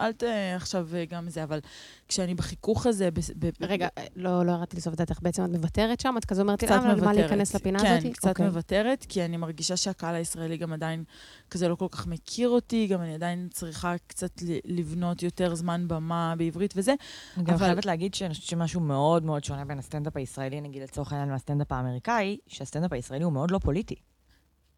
אל 0.00 0.12
ת... 0.12 0.22
עכשיו 0.56 0.88
אה, 0.94 1.04
גם 1.04 1.28
זה, 1.30 1.42
אבל 1.44 1.60
כשאני 2.08 2.34
בחיכוך 2.34 2.86
הזה... 2.86 3.10
ב- 3.10 3.18
ב- 3.38 3.50
רגע, 3.60 3.88
אה, 3.98 4.04
לא 4.16 4.46
לא 4.46 4.52
ירדתי 4.52 4.76
לסוף 4.76 4.94
דעתך, 4.94 5.18
בעצם 5.22 5.44
את 5.44 5.50
מוותרת 5.50 6.00
שם? 6.00 6.14
את 6.18 6.24
כזה 6.24 6.42
אומרת 6.42 6.58
קצת 6.58 6.70
למה 6.70 6.84
למה 6.84 6.94
מוותרת. 6.94 7.16
להיכנס 7.16 7.54
לפינה 7.54 7.78
הזאת? 7.78 8.02
כן, 8.02 8.12
קצת 8.12 8.28
אוקיי. 8.28 8.46
מוותרת, 8.46 9.06
כי 9.08 9.24
אני 9.24 9.36
מרגישה 9.36 9.76
שהקהל 9.76 10.14
הישראלי 10.14 10.56
גם 10.56 10.72
עדיין 10.72 11.04
כזה 11.50 11.68
לא 11.68 11.74
כל 11.74 11.86
כך 11.90 12.06
מכיר 12.06 12.48
אותי, 12.48 12.86
גם 12.86 13.00
אני 13.02 13.14
עדיין 13.14 13.48
צריכה 13.52 13.94
קצת 14.06 14.42
ל- 14.42 14.58
לבנות 14.78 15.22
יותר 15.22 15.54
זמן 15.54 15.84
במה 15.88 16.34
בעברית 16.38 16.74
וזה. 16.76 16.94
אני 17.36 17.44
גם 17.44 17.54
אבל- 17.54 17.66
חייבת 17.66 17.86
להגיד 17.86 18.14
שאני 18.14 18.34
חושבת 18.34 18.46
שמשהו 18.48 18.80
מאוד 18.80 19.24
מאוד 19.24 19.44
שונה 19.44 19.64
בין 19.64 19.78
הסטנדאפ 19.78 20.16
הישראלי, 20.16 20.60
נגיד 20.60 20.82
לצורך 20.82 21.12
העניין, 21.12 21.30
מהסטנדאפ 21.30 21.72
האמריקאי, 21.72 22.38
שהסטנדאפ 22.46 22.92
הישראלי 22.92 23.24
הוא 23.24 23.32
מאוד 23.32 23.50
לא 23.50 23.58
פוליטי. 23.58 23.94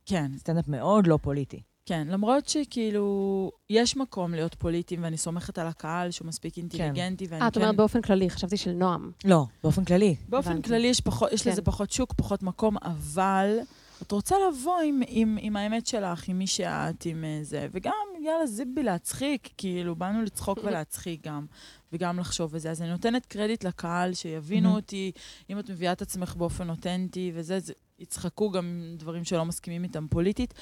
כן, 0.06 0.30
סטנדאפ 0.38 0.68
מאוד 0.68 1.06
לא 1.06 1.18
פוליטי. 1.22 1.62
כן, 1.90 2.08
למרות 2.08 2.48
שכאילו, 2.48 3.52
יש 3.70 3.96
מקום 3.96 4.34
להיות 4.34 4.54
פוליטיים, 4.54 5.02
ואני 5.02 5.16
סומכת 5.16 5.58
על 5.58 5.66
הקהל 5.66 6.10
שהוא 6.10 6.28
מספיק 6.28 6.56
אינטליגנטי, 6.56 7.26
ואני 7.26 7.42
אה, 7.42 7.48
את 7.48 7.54
כן... 7.54 7.60
אומרת 7.60 7.76
באופן 7.76 8.02
כללי, 8.02 8.30
חשבתי 8.30 8.56
של 8.56 8.72
נועם. 8.72 9.10
לא, 9.24 9.44
באופן 9.62 9.84
כללי. 9.84 10.16
באופן 10.28 10.50
הבנתי. 10.50 10.68
כללי 10.68 10.86
יש, 10.86 11.00
פחות, 11.00 11.32
יש 11.32 11.42
כן. 11.42 11.50
לזה 11.50 11.62
פחות 11.62 11.90
שוק, 11.90 12.12
פחות 12.16 12.42
מקום, 12.42 12.76
אבל 12.82 13.58
את 14.02 14.12
רוצה 14.12 14.36
לבוא 14.48 14.80
עם, 14.80 15.00
עם, 15.08 15.38
עם 15.40 15.56
האמת 15.56 15.86
שלך, 15.86 16.28
עם 16.28 16.38
מי 16.38 16.46
שאת, 16.46 17.04
עם 17.04 17.24
אה, 17.24 17.38
זה, 17.42 17.68
וגם, 17.72 17.92
יאללה, 18.24 18.46
זיבי 18.46 18.82
להצחיק, 18.82 19.48
כאילו, 19.56 19.96
באנו 19.96 20.22
לצחוק 20.22 20.58
ולהצחיק 20.64 21.26
גם, 21.26 21.46
וגם 21.92 22.18
לחשוב 22.18 22.50
וזה. 22.52 22.70
אז 22.70 22.82
אני 22.82 22.90
נותנת 22.90 23.26
קרדיט 23.26 23.64
לקהל, 23.64 24.14
שיבינו. 24.14 24.76
אותי, 24.76 25.12
אם 25.50 25.58
את 25.58 25.70
מביאה 25.70 25.92
את 25.92 26.02
עצמך 26.02 26.34
באופן 26.36 26.70
אותנטי 26.70 27.32
וזה, 27.34 27.60
זה, 27.60 27.72
יצחקו 28.00 28.50
גם 28.50 28.82
דברים 28.96 29.24
שלא 29.24 29.44
מסכימים 29.44 29.84
איתם 29.84 30.06
פוליטית, 30.10 30.54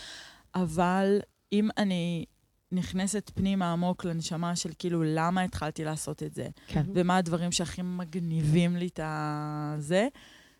אבל 0.54 1.18
אם 1.52 1.68
אני 1.78 2.24
נכנסת 2.72 3.30
פנימה 3.34 3.72
עמוק 3.72 4.04
לנשמה 4.04 4.56
של 4.56 4.70
כאילו, 4.78 5.02
למה 5.06 5.42
התחלתי 5.42 5.84
לעשות 5.84 6.22
את 6.22 6.34
זה? 6.34 6.48
כן. 6.66 6.82
ומה 6.94 7.16
הדברים 7.16 7.52
שהכי 7.52 7.82
מגניבים 7.82 8.76
לי 8.76 8.86
את 8.86 9.00
הזה, 9.02 10.08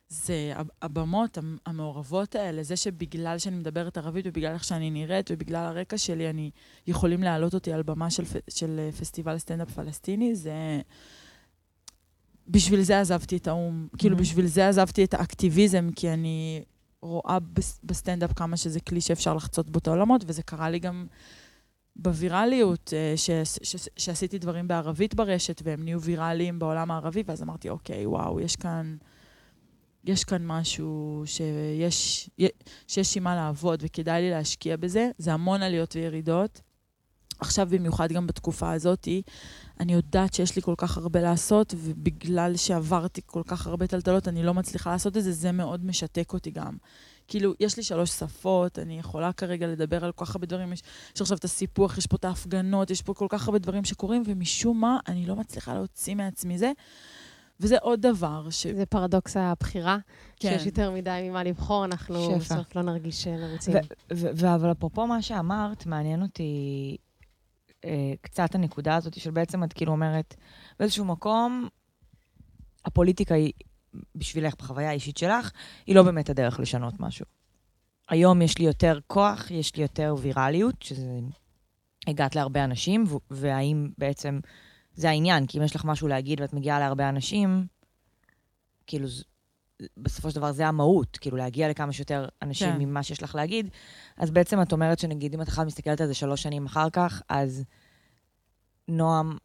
זה 0.08 0.52
הב- 0.56 0.68
הבמות 0.82 1.38
המ- 1.38 1.56
המעורבות 1.66 2.34
האלה, 2.34 2.62
זה 2.62 2.76
שבגלל 2.76 3.38
שאני 3.38 3.56
מדברת 3.56 3.98
ערבית 3.98 4.26
ובגלל 4.28 4.52
איך 4.52 4.64
שאני 4.64 4.90
נראית 4.90 5.30
ובגלל 5.30 5.64
הרקע 5.66 5.98
שלי, 5.98 6.30
אני 6.30 6.50
יכולים 6.86 7.22
להעלות 7.22 7.54
אותי 7.54 7.72
על 7.72 7.82
במה 7.82 8.10
של, 8.10 8.22
של 8.48 8.76
אה, 8.78 8.92
פסטיבל 8.92 9.38
סטנדאפ 9.38 9.70
פלסטיני, 9.70 10.34
זה... 10.36 10.80
בשביל 12.48 12.82
זה 12.82 13.00
עזבתי 13.00 13.36
את 13.36 13.46
האו"ם. 13.48 13.88
כאילו, 13.98 14.16
Mhm. 14.16 14.20
בשביל 14.20 14.46
זה 14.46 14.68
עזבתי 14.68 15.04
את 15.04 15.14
האקטיביזם, 15.14 15.88
כי 15.96 16.10
אני 16.10 16.62
רואה 17.02 17.38
בס- 17.40 17.80
בסטנדאפ 17.84 18.32
כמה 18.32 18.56
שזה 18.56 18.80
כלי 18.80 19.00
שאפשר 19.00 19.34
לחצות 19.34 19.70
בו 19.70 19.78
את 19.78 19.86
העולמות, 19.86 20.24
וזה 20.26 20.42
קרה 20.42 20.70
לי 20.70 20.78
גם 20.78 21.06
בווירליות, 21.96 22.92
ש, 23.16 23.30
ש, 23.30 23.76
ש, 23.76 23.88
שעשיתי 23.96 24.38
דברים 24.38 24.68
בערבית 24.68 25.14
ברשת, 25.14 25.60
והם 25.64 25.84
נהיו 25.84 26.00
ויראליים 26.00 26.58
בעולם 26.58 26.90
הערבי, 26.90 27.22
ואז 27.26 27.42
אמרתי, 27.42 27.68
אוקיי, 27.68 28.06
וואו, 28.06 28.40
יש 28.40 28.56
כאן, 28.56 28.96
יש 30.04 30.24
כאן 30.24 30.46
משהו 30.46 31.22
שיש, 31.26 32.30
שיש 32.88 33.16
עם 33.16 33.24
מה 33.24 33.34
לעבוד, 33.34 33.82
וכדאי 33.86 34.22
לי 34.22 34.30
להשקיע 34.30 34.76
בזה. 34.76 35.10
זה 35.18 35.32
המון 35.32 35.62
עליות 35.62 35.96
וירידות. 35.96 36.60
עכשיו, 37.40 37.68
במיוחד 37.70 38.12
גם 38.12 38.26
בתקופה 38.26 38.72
הזאת, 38.72 39.08
אני 39.80 39.92
יודעת 39.92 40.34
שיש 40.34 40.56
לי 40.56 40.62
כל 40.62 40.74
כך 40.76 40.96
הרבה 40.96 41.20
לעשות, 41.20 41.74
ובגלל 41.76 42.56
שעברתי 42.56 43.20
כל 43.26 43.42
כך 43.46 43.66
הרבה 43.66 43.86
טלטלות, 43.86 44.28
אני 44.28 44.42
לא 44.42 44.54
מצליחה 44.54 44.90
לעשות 44.90 45.16
את 45.16 45.24
זה, 45.24 45.32
זה 45.32 45.52
מאוד 45.52 45.84
משתק 45.84 46.32
אותי 46.32 46.50
גם. 46.50 46.76
כאילו, 47.28 47.54
יש 47.60 47.76
לי 47.76 47.82
שלוש 47.82 48.10
שפות, 48.10 48.78
אני 48.78 48.98
יכולה 48.98 49.32
כרגע 49.32 49.66
לדבר 49.66 50.04
על 50.04 50.12
כל 50.12 50.24
כך 50.24 50.34
הרבה 50.34 50.46
דברים. 50.46 50.72
יש, 50.72 50.82
יש 51.16 51.20
עכשיו 51.20 51.38
את 51.38 51.44
הסיפוח, 51.44 51.98
יש 51.98 52.06
פה 52.06 52.16
את 52.16 52.24
ההפגנות, 52.24 52.90
יש 52.90 53.02
פה 53.02 53.14
כל 53.14 53.26
כך 53.28 53.48
הרבה 53.48 53.58
דברים 53.58 53.84
שקורים, 53.84 54.22
ומשום 54.26 54.80
מה, 54.80 54.98
אני 55.08 55.26
לא 55.26 55.36
מצליחה 55.36 55.74
להוציא 55.74 56.14
מעצמי 56.14 56.58
זה. 56.58 56.72
וזה 57.60 57.76
עוד 57.78 58.00
דבר 58.00 58.50
ש... 58.50 58.66
זה 58.66 58.86
פרדוקס 58.86 59.36
הבחירה, 59.36 59.98
כן. 60.36 60.50
שיש 60.50 60.66
יותר 60.66 60.90
מדי 60.90 61.28
ממה 61.30 61.44
לבחור, 61.44 61.84
אנחנו 61.84 62.24
שפע. 62.24 62.54
בסוף 62.54 62.76
לא 62.76 62.82
נרגיש 62.82 63.26
אה, 63.26 63.36
מרוצים. 63.36 63.74
ו- 63.74 64.14
ו- 64.16 64.30
ו- 64.34 64.54
אבל 64.54 64.72
אפרופו 64.72 65.06
מה 65.06 65.22
שאמרת, 65.22 65.86
מעניין 65.86 66.22
אותי 66.22 66.96
אה, 67.84 68.12
קצת 68.20 68.54
הנקודה 68.54 68.96
הזאת 68.96 69.20
של 69.20 69.30
בעצם 69.30 69.64
את 69.64 69.72
כאילו 69.72 69.92
אומרת, 69.92 70.34
באיזשהו 70.78 71.04
מקום, 71.04 71.68
הפוליטיקה 72.84 73.34
היא, 73.34 73.52
בשבילך, 74.14 74.54
בחוויה 74.58 74.88
האישית 74.88 75.16
שלך, 75.16 75.50
היא 75.86 75.94
לא 75.94 76.02
באמת 76.02 76.30
הדרך 76.30 76.60
לשנות 76.60 76.94
משהו. 77.00 77.26
היום 78.08 78.42
יש 78.42 78.58
לי 78.58 78.64
יותר 78.64 78.98
כוח, 79.06 79.50
יש 79.50 79.76
לי 79.76 79.82
יותר 79.82 80.14
ויראליות, 80.18 80.82
שזה... 80.82 81.20
הגעת 82.06 82.36
להרבה 82.36 82.64
אנשים, 82.64 83.04
והאם 83.30 83.88
בעצם 83.98 84.40
זה 84.94 85.08
העניין, 85.08 85.46
כי 85.46 85.58
אם 85.58 85.62
יש 85.62 85.76
לך 85.76 85.84
משהו 85.84 86.08
להגיד 86.08 86.40
ואת 86.40 86.52
מגיעה 86.52 86.78
להרבה 86.78 87.08
אנשים, 87.08 87.66
כאילו, 88.86 89.08
בסופו 89.96 90.30
של 90.30 90.36
דבר 90.36 90.52
זה 90.52 90.66
המהות, 90.66 91.16
כאילו 91.16 91.36
להגיע 91.36 91.70
לכמה 91.70 91.92
שיותר 91.92 92.28
אנשים 92.42 92.72
כן. 92.72 92.78
ממה 92.78 93.02
שיש 93.02 93.22
לך 93.22 93.34
להגיד, 93.34 93.68
אז 94.16 94.30
בעצם 94.30 94.62
את 94.62 94.72
אומרת 94.72 94.98
שנגיד, 94.98 95.34
אם 95.34 95.42
את 95.42 95.48
אחת 95.48 95.66
מסתכלת 95.66 96.00
על 96.00 96.06
זה 96.06 96.14
שלוש 96.14 96.42
שנים 96.42 96.66
אחר 96.66 96.90
כך, 96.90 97.22
אז 97.28 97.64
נועם, 98.88 99.36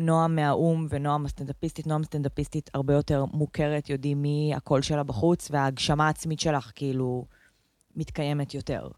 נועם 0.00 0.36
מהאו"ם 0.36 0.86
ונועם 0.90 1.26
הסטנדאפיסטית, 1.26 1.86
נועם 1.86 2.04
סטנדאפיסטית 2.04 2.70
הרבה 2.74 2.94
יותר 2.94 3.24
מוכרת, 3.24 3.90
יודעים 3.90 4.22
מי 4.22 4.52
הקול 4.56 4.82
שלה 4.82 5.02
בחוץ, 5.02 5.48
וההגשמה 5.50 6.06
העצמית 6.06 6.40
שלך 6.40 6.72
כאילו 6.74 7.24
מתקיימת 7.96 8.54
יותר. 8.54 8.88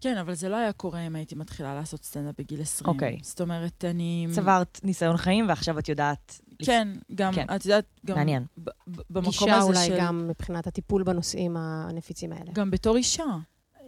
כן, 0.00 0.18
אבל 0.18 0.34
זה 0.34 0.48
לא 0.48 0.56
היה 0.56 0.72
קורה 0.72 1.06
אם 1.06 1.16
הייתי 1.16 1.34
מתחילה 1.34 1.74
לעשות 1.74 2.04
סטנדאפ 2.04 2.34
בגיל 2.38 2.60
20. 2.60 2.94
אוקיי. 2.94 3.18
זאת 3.22 3.40
אומרת, 3.40 3.84
אני... 3.84 4.26
צברת 4.32 4.80
ניסיון 4.84 5.16
חיים, 5.16 5.48
ועכשיו 5.48 5.78
את 5.78 5.88
יודעת... 5.88 6.40
כן, 6.62 6.88
גם, 7.14 7.32
כן. 7.32 7.46
את 7.56 7.64
יודעת, 7.64 7.84
גם... 8.06 8.16
מעניין. 8.16 8.44
ב- 8.58 8.70
ב- 8.70 9.00
במקום 9.10 9.30
גישה 9.30 9.56
הזה 9.56 9.66
אולי 9.66 9.86
של... 9.86 9.96
גם 9.98 10.28
מבחינת 10.28 10.66
הטיפול 10.66 11.02
בנושאים 11.02 11.56
הנפיצים 11.56 12.32
האלה. 12.32 12.52
גם 12.52 12.70
בתור 12.70 12.96
אישה. 12.96 13.24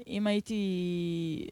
אם 0.07 0.27
הייתי 0.27 1.49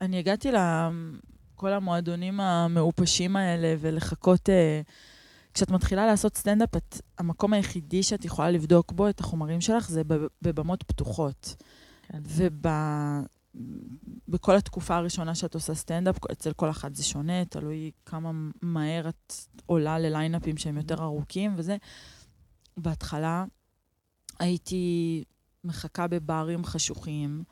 אני 0.00 0.18
הגעתי 0.18 0.48
לכל 0.52 1.72
המועדונים 1.72 2.40
המעופשים 2.40 3.36
האלה 3.36 3.74
ולחכות... 3.80 4.48
אה, 4.48 4.80
כשאת 5.54 5.70
מתחילה 5.70 6.06
לעשות 6.06 6.36
סטנדאפ, 6.36 6.76
את, 6.76 7.00
המקום 7.18 7.52
היחידי 7.52 8.02
שאת 8.02 8.24
יכולה 8.24 8.50
לבדוק 8.50 8.92
בו 8.92 9.08
את 9.08 9.20
החומרים 9.20 9.60
שלך 9.60 9.88
זה 9.88 10.02
בבמות 10.42 10.82
פתוחות. 10.82 11.56
כן. 12.08 12.18
ובכל 14.28 14.56
התקופה 14.56 14.96
הראשונה 14.96 15.34
שאת 15.34 15.54
עושה 15.54 15.74
סטנדאפ, 15.74 16.16
אצל 16.32 16.52
כל 16.52 16.70
אחת 16.70 16.94
זה 16.94 17.04
שונה, 17.04 17.44
תלוי 17.44 17.90
כמה 18.06 18.30
מהר 18.62 19.08
את 19.08 19.34
עולה 19.66 19.98
לליינאפים 19.98 20.56
שהם 20.56 20.76
יותר 20.76 21.02
ארוכים 21.02 21.54
וזה. 21.56 21.76
בהתחלה 22.76 23.44
הייתי 24.38 25.24
מחכה 25.64 26.06
בברים 26.08 26.64
חשוכים, 26.64 27.44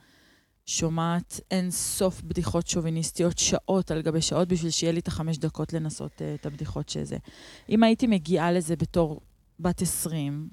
שומעת 0.66 1.40
אין 1.50 1.70
סוף 1.70 2.22
בדיחות 2.22 2.66
שוביניסטיות, 2.66 3.38
שעות 3.38 3.90
על 3.90 4.02
גבי 4.02 4.22
שעות, 4.22 4.48
בשביל 4.48 4.70
שיהיה 4.70 4.92
לי 4.92 5.00
את 5.00 5.08
החמש 5.08 5.38
דקות 5.38 5.72
לנסות 5.72 6.12
uh, 6.12 6.40
את 6.40 6.46
הבדיחות 6.46 6.88
שזה. 6.88 7.16
אם 7.68 7.82
הייתי 7.82 8.06
מגיעה 8.06 8.52
לזה 8.52 8.76
בתור 8.76 9.20
בת 9.60 9.82
20, 9.82 10.48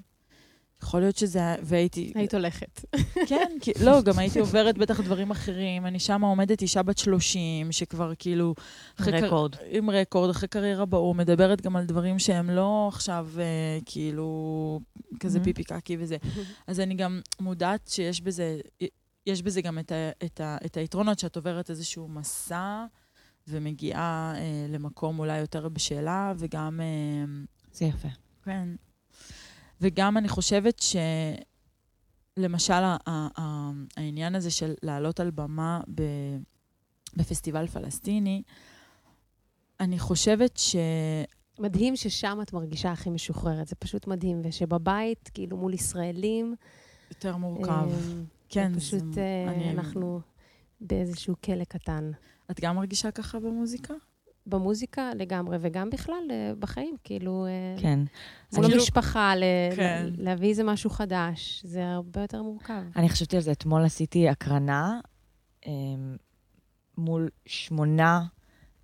יכול 0.82 1.00
להיות 1.00 1.16
שזה... 1.16 1.54
והייתי... 1.62 2.12
היית 2.14 2.34
הולכת. 2.34 2.84
כן, 3.28 3.50
כי, 3.60 3.72
לא, 3.84 4.02
גם 4.02 4.18
הייתי 4.18 4.38
עוברת 4.38 4.78
בטח 4.78 5.00
דברים 5.00 5.30
אחרים. 5.30 5.86
אני 5.86 5.98
שמה 5.98 6.26
עומדת 6.26 6.62
אישה 6.62 6.82
בת 6.82 6.98
30, 6.98 7.72
שכבר 7.72 8.12
כאילו... 8.18 8.54
רקורד. 9.00 9.54
קר... 9.54 9.64
עם 9.70 9.90
רקורד, 9.90 10.30
אחרי 10.30 10.48
קריירה 10.48 10.84
באו"ם, 10.84 11.16
מדברת 11.16 11.60
גם 11.60 11.76
על 11.76 11.84
דברים 11.84 12.18
שהם 12.18 12.50
לא 12.50 12.88
עכשיו 12.92 13.28
אה, 13.38 13.78
כאילו 13.86 14.80
כזה 15.20 15.38
mm-hmm. 15.38 15.44
פיפי 15.44 15.64
קקי 15.64 15.96
וזה. 16.00 16.16
אז 16.66 16.80
אני 16.80 16.94
גם 16.94 17.20
מודעת 17.40 17.88
שיש 17.88 18.20
בזה, 18.20 18.60
יש 19.26 19.42
בזה 19.42 19.62
גם 19.62 19.78
את, 19.78 19.92
ה, 19.92 20.10
את, 20.24 20.40
ה, 20.40 20.56
את 20.66 20.76
היתרונות 20.76 21.18
שאת 21.18 21.36
עוברת 21.36 21.70
איזשהו 21.70 22.08
מסע 22.08 22.84
ומגיעה 23.48 24.34
אה, 24.36 24.66
למקום 24.68 25.18
אולי 25.18 25.38
יותר 25.38 25.68
בשאלה, 25.68 26.32
וגם... 26.38 26.80
אה, 26.80 27.24
זה 27.72 27.84
יפה. 27.84 28.08
כן. 28.44 28.68
וגם 29.80 30.16
אני 30.16 30.28
חושבת 30.28 30.82
שלמשל 32.38 32.82
העניין 33.96 34.34
הזה 34.34 34.50
של 34.50 34.74
לעלות 34.82 35.20
על 35.20 35.30
במה 35.30 35.80
ב, 35.94 36.02
בפסטיבל 37.16 37.66
פלסטיני, 37.66 38.42
אני 39.80 39.98
חושבת 39.98 40.56
ש... 40.56 40.76
מדהים 41.58 41.96
ששם 41.96 42.38
את 42.42 42.52
מרגישה 42.52 42.92
הכי 42.92 43.10
משוחררת, 43.10 43.68
זה 43.68 43.76
פשוט 43.76 44.06
מדהים, 44.06 44.40
ושבבית, 44.44 45.30
כאילו 45.34 45.56
מול 45.56 45.74
ישראלים... 45.74 46.54
יותר 47.10 47.36
מורכב. 47.36 47.70
אה, 47.70 47.86
כן, 48.48 48.72
פשוט 48.78 49.12
זה... 49.12 49.20
אה, 49.20 49.52
אני... 49.52 49.70
אנחנו 49.70 50.20
באיזשהו 50.80 51.34
כלא 51.44 51.64
קטן. 51.64 52.10
את 52.50 52.60
גם 52.60 52.76
מרגישה 52.76 53.10
ככה 53.10 53.40
במוזיקה? 53.40 53.94
במוזיקה 54.50 55.10
לגמרי, 55.14 55.56
וגם 55.60 55.90
בכלל 55.90 56.22
אה, 56.30 56.52
בחיים, 56.58 56.96
כאילו... 57.04 57.46
אה, 57.46 57.82
כן. 57.82 57.98
מול 58.52 58.64
כאילו... 58.64 58.80
המשפחה, 58.80 59.36
ל... 59.36 59.44
כן. 59.76 60.06
להביא 60.18 60.48
איזה 60.48 60.64
משהו 60.64 60.90
חדש, 60.90 61.62
זה 61.64 61.86
הרבה 61.86 62.20
יותר 62.20 62.42
מורכב. 62.42 62.82
אני 62.96 63.08
חשבתי 63.08 63.36
על 63.36 63.42
זה, 63.42 63.52
אתמול 63.52 63.84
עשיתי 63.84 64.28
הקרנה 64.28 65.00
מול 66.98 67.28
שמונה 67.46 68.24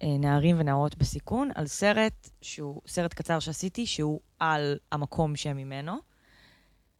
נערים 0.03 0.57
ונערות 0.59 0.97
בסיכון, 0.99 1.51
על 1.55 1.67
סרט 1.67 2.31
שהוא, 2.43 2.81
סרט 2.87 3.14
קצר 3.14 3.39
שעשיתי, 3.39 3.87
שהוא 3.87 4.21
על 4.39 4.79
המקום 4.93 5.37
שהם 5.37 5.57
ממנו, 5.57 5.97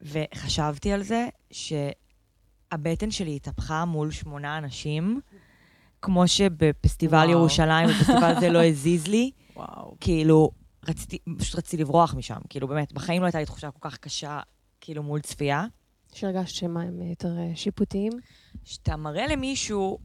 וחשבתי 0.01 0.93
על 0.93 1.03
זה, 1.03 1.29
ש... 1.51 1.73
הבטן 2.73 3.11
שלי 3.11 3.37
התהפכה 3.37 3.85
מול 3.85 4.11
שמונה 4.11 4.59
אנשים, 4.59 5.21
כמו 6.03 6.29
שבפסטיבל 6.29 7.17
וואו. 7.19 7.31
ירושלים, 7.31 7.89
בפסטיבל 7.89 8.41
זה 8.41 8.49
לא 8.49 8.65
הזיז 8.69 9.07
לי. 9.07 9.31
וואו. 9.57 9.97
כאילו, 10.01 10.51
רציתי, 10.89 11.19
פשוט 11.39 11.55
רציתי 11.55 11.77
לברוח 11.83 12.15
משם. 12.15 12.39
כאילו, 12.49 12.69
באמת, 12.69 12.93
בחיים 12.93 13.23
לא 13.23 13.27
הייתה 13.27 13.39
לי 13.39 13.45
תחושה 13.45 13.71
כל 13.71 13.91
כך 13.91 13.99
קשה, 13.99 14.41
כאילו, 14.81 15.03
מול 15.03 15.21
צפייה. 15.21 15.65
שהרגשת 16.15 16.55
שמה 16.55 16.83
הם 16.83 17.03
יותר 17.03 17.39
אה, 17.39 17.53
שיפוטיים? 17.55 18.13
שאתה 18.65 18.97
מראה 18.97 19.27
למישהו, 19.27 19.99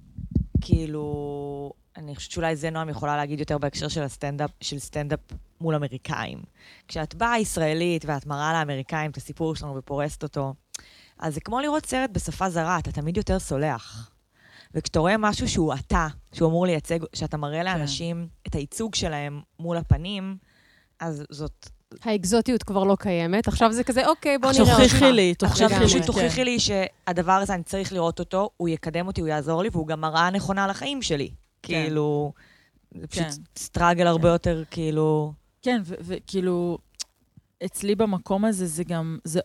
כאילו, 0.62 1.74
אני 1.98 2.16
חושבת 2.16 2.32
שאולי 2.32 2.56
זה 2.56 2.70
נועם 2.70 2.90
יכולה 2.90 3.18
להגיד 3.18 3.40
יותר 3.40 3.58
בהקשר 3.58 3.88
של 3.88 4.04
הסטנדאפ, 4.04 4.52
של 4.62 4.80
סטנדאפ 4.80 5.20
מול 5.62 5.76
אמריקאים. 5.76 6.40
כשאת 6.88 7.16
באה 7.16 7.40
ישראלית 7.40 8.06
ואת 8.06 8.26
מראה 8.26 8.54
לאמריקאים 8.54 9.12
את 9.12 9.18
הסיפור 9.18 9.56
שלנו 9.56 9.76
ופורסת 9.76 10.24
אותו, 10.24 10.54
אז 11.20 11.34
זה 11.34 11.42
כמו 11.42 11.60
לראות 11.60 11.86
סרט 11.86 12.10
בשפה 12.10 12.50
זרה, 12.50 12.80
אתה 12.80 12.92
תמיד 12.92 13.18
יותר 13.18 13.40
סולח. 13.40 14.11
וכשאתה 14.76 15.00
רואה 15.00 15.18
משהו 15.18 15.50
שהוא 15.50 15.74
אתה, 15.74 16.08
שהוא 16.34 16.50
אמור 16.50 16.66
לייצג, 16.66 17.00
שאתה 17.14 17.38
מראה 17.38 17.60
כן. 17.60 17.66
לאנשים 17.66 18.28
את 18.48 18.56
הייצוג 18.56 18.96
שלהם 18.96 19.42
מול 19.60 19.78
הפנים, 19.78 20.38
אז 21.00 21.24
זאת... 21.30 21.70
האקזוטיות 22.04 22.64
כבר 22.64 22.84
לא 22.84 22.96
קיימת, 23.00 23.48
עכשיו 23.48 23.72
זה 23.74 23.84
כזה, 23.84 24.08
אוקיי, 24.08 24.38
בוא 24.38 24.52
נראה 24.52 24.62
אותך. 24.62 24.74
תוכיחי 24.74 25.12
לי, 25.12 25.36
תוכיחי 25.36 25.60
לי. 25.60 25.66
עכשיו 25.66 25.88
פשוט 25.88 26.06
תוכיחי 26.06 26.44
לי 26.44 26.60
שהדבר 26.60 27.32
הזה, 27.32 27.54
אני 27.54 27.64
צריך 27.64 27.94
לראות 27.94 28.20
אותו, 28.20 28.50
הוא 28.58 28.70
יקדם 28.70 29.08
אותי, 29.08 29.22
הוא 29.22 29.28
יעזור 29.28 29.64
לי, 29.64 29.70
והוא 29.72 29.88
גם 29.88 30.02
מראה 30.02 30.30
נכונה 30.30 30.68
לחיים 30.68 31.02
שלי. 31.02 31.30
כן. 31.64 31.84
כאילו, 31.84 32.34
זה 32.96 33.08
פשוט 33.08 33.26
סטראגל 33.58 34.08
הרבה 34.08 34.28
כן. 34.28 34.34
יותר, 34.34 34.64
כאילו... 34.72 35.34
כן, 35.62 35.82
וכאילו... 35.86 36.78
אצלי 37.66 37.96
במקום 37.96 38.46
הזה 38.46 38.66
זה 38.66 38.84
גם, 38.84 39.18
זה, 39.24 39.40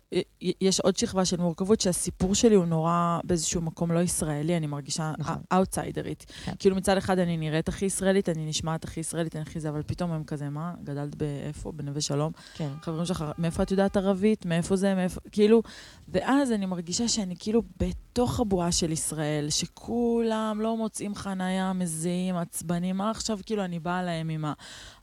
יש 0.61 0.81
עוד 0.81 0.97
שכבה 0.97 1.25
של 1.25 1.41
מורכבות 1.41 1.81
שהסיפור 1.81 2.35
שלי 2.35 2.55
הוא 2.55 2.65
נורא 2.65 3.19
באיזשהו 3.25 3.61
מקום 3.61 3.93
לא 3.93 4.01
ישראלי, 4.01 4.57
אני 4.57 4.67
מרגישה 4.67 5.13
נכון. 5.19 5.37
אאוטסיידרית. 5.53 6.27
כן. 6.45 6.53
כאילו 6.59 6.77
מצד 6.77 6.97
אחד 6.97 7.19
אני 7.19 7.37
נראית 7.37 7.69
הכי 7.69 7.85
ישראלית, 7.85 8.29
אני 8.29 8.47
נשמעת 8.47 8.85
הכי 8.85 9.01
ישראלית, 9.01 9.37
אני 9.37 9.43
הכי 9.43 9.61
זה, 9.61 9.69
אבל 9.69 9.83
פתאום 9.83 10.13
הם 10.13 10.25
כזה, 10.25 10.49
מה? 10.49 10.75
גדלת 10.85 11.15
באיפה? 11.15 11.73
בנווה 11.73 12.01
שלום? 12.01 12.33
כן. 12.55 12.69
חברים 12.83 13.05
שלך, 13.05 13.25
מאיפה 13.39 13.63
את 13.63 13.71
יודעת 13.71 13.97
ערבית? 13.97 14.47
מאיפה 14.47 14.77
זה? 14.77 14.95
מאיפה... 14.95 15.21
כאילו, 15.33 15.63
ואז 16.09 16.53
אני 16.53 16.67
מרגישה 16.67 17.09
שאני 17.09 17.35
כאילו 17.39 17.63
בתוך 17.77 18.41
הבועה 18.41 18.73
של 18.73 18.93
ישראל, 18.93 19.51
שכולם 19.51 20.59
לא 20.63 20.77
מוצאים 20.77 21.15
חנייה, 21.15 21.73
מזיעים, 21.73 22.37
עצבנים, 22.37 22.97
מה 22.97 23.11
עכשיו 23.11 23.39
כאילו 23.47 23.65
אני 23.65 23.79
באה 23.79 24.03
להם 24.03 24.29
עם 24.29 24.45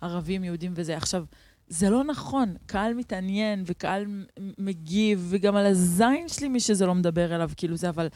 הערבים, 0.01 0.43
יהודים 0.43 0.73
וזה. 0.75 0.97
עכשיו, 0.97 1.25
זה 1.67 1.89
לא 1.89 2.03
נכון. 2.03 2.55
קהל 2.65 2.93
מתעניין 2.93 3.63
וקהל 3.65 4.25
מגיב, 4.57 5.27
וגם 5.29 5.55
על 5.55 5.65
הזין 5.65 6.29
שלי 6.29 6.47
מי 6.47 6.59
שזה 6.59 6.85
לא 6.85 6.95
מדבר 6.95 7.35
אליו, 7.35 7.51
כאילו 7.57 7.77
זה, 7.77 7.89
אבל 7.89 8.07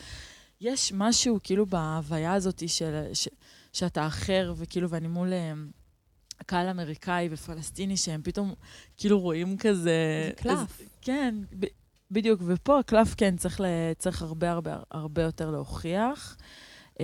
יש 0.62 0.94
משהו 0.96 1.40
כאילו 1.44 1.66
בהוויה 1.66 2.34
הזאת 2.34 2.70
של, 2.70 3.04
ש, 3.14 3.28
שאתה 3.74 4.08
אחר, 4.08 4.54
וכאילו, 4.58 4.90
ואני 4.90 5.08
מול 5.08 5.34
אה, 5.34 5.54
קהל 6.46 6.70
אמריקאי 6.70 7.30
ופלסטיני, 7.32 7.98
שהם 7.98 8.22
פתאום 8.24 8.54
כאילו 8.98 9.20
רואים 9.20 9.58
כזה... 9.58 9.82
זה 10.28 10.32
קלף. 10.36 10.60
אז, 10.60 10.88
כן, 11.02 11.36
ב, 11.60 11.66
בדיוק, 12.12 12.42
ופה 12.46 12.80
הקלף, 12.80 13.16
כן, 13.18 13.38
צריך, 13.38 13.62
צריך 13.98 14.22
הרבה 14.22 14.52
הרבה 14.52 14.76
הרבה 14.92 15.22
יותר 15.22 15.52
להוכיח. 15.52 16.38
Uh, 16.98 17.00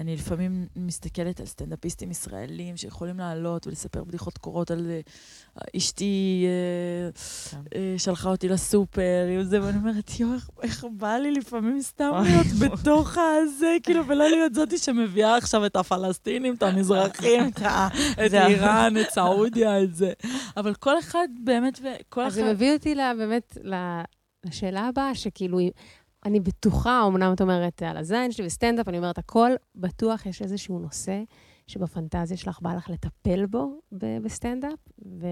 אני 0.00 0.14
לפעמים 0.14 0.66
מסתכלת 0.76 1.40
על 1.40 1.46
סטנדאפיסטים 1.46 2.10
ישראלים 2.10 2.76
שיכולים 2.76 3.18
לעלות 3.18 3.66
ולספר 3.66 4.04
בדיחות 4.04 4.38
קורות 4.38 4.70
על 4.70 4.90
uh, 5.58 5.60
אשתי 5.76 6.46
uh, 6.46 7.18
כן. 7.50 7.58
uh, 7.68 7.98
שלחה 7.98 8.30
אותי 8.30 8.48
לסופר, 8.48 9.26
זה, 9.42 9.62
ואני 9.62 9.76
אומרת, 9.76 10.20
יואו, 10.20 10.34
איך, 10.34 10.50
איך 10.62 10.84
בא 10.92 11.16
לי 11.16 11.30
לפעמים 11.30 11.80
סתם 11.82 12.10
להיות 12.22 12.46
בתוך 12.72 13.16
הזה, 13.18 13.76
כאילו, 13.82 14.06
ולא 14.06 14.28
להיות 14.28 14.54
זאתי 14.54 14.78
שמביאה 14.78 15.36
עכשיו 15.36 15.66
את 15.66 15.76
הפלסטינים, 15.76 16.54
את 16.54 16.62
המזרחים, 16.62 17.50
את 18.26 18.34
איראן, 18.34 18.94
את 19.00 19.10
סעודיה, 19.10 19.82
את 19.82 19.94
זה. 19.94 20.12
אבל 20.56 20.74
כל 20.74 20.98
אחד 20.98 21.28
באמת, 21.44 21.80
כל 22.08 22.20
אחד... 22.20 22.28
אז 22.28 22.34
זה 22.34 22.52
מביא 22.52 22.72
אותי 22.72 22.94
באמת 22.94 23.58
לשאלה 24.44 24.80
הבאה, 24.80 25.14
שכאילו... 25.14 25.58
אני 26.24 26.40
בטוחה, 26.40 27.04
אמנם 27.06 27.32
את 27.32 27.40
אומרת 27.40 27.82
על 27.82 27.96
הזין 27.96 28.32
שלי 28.32 28.46
וסטנדאפ, 28.46 28.88
אני 28.88 28.98
אומרת 28.98 29.18
הכל, 29.18 29.50
בטוח 29.74 30.26
יש 30.26 30.42
איזשהו 30.42 30.78
נושא 30.78 31.22
שבפנטזיה 31.66 32.36
שלך 32.36 32.60
בא 32.62 32.74
לך 32.74 32.90
לטפל 32.90 33.46
בו 33.46 33.80
בסטנדאפ, 34.22 34.78
ו... 35.06 35.26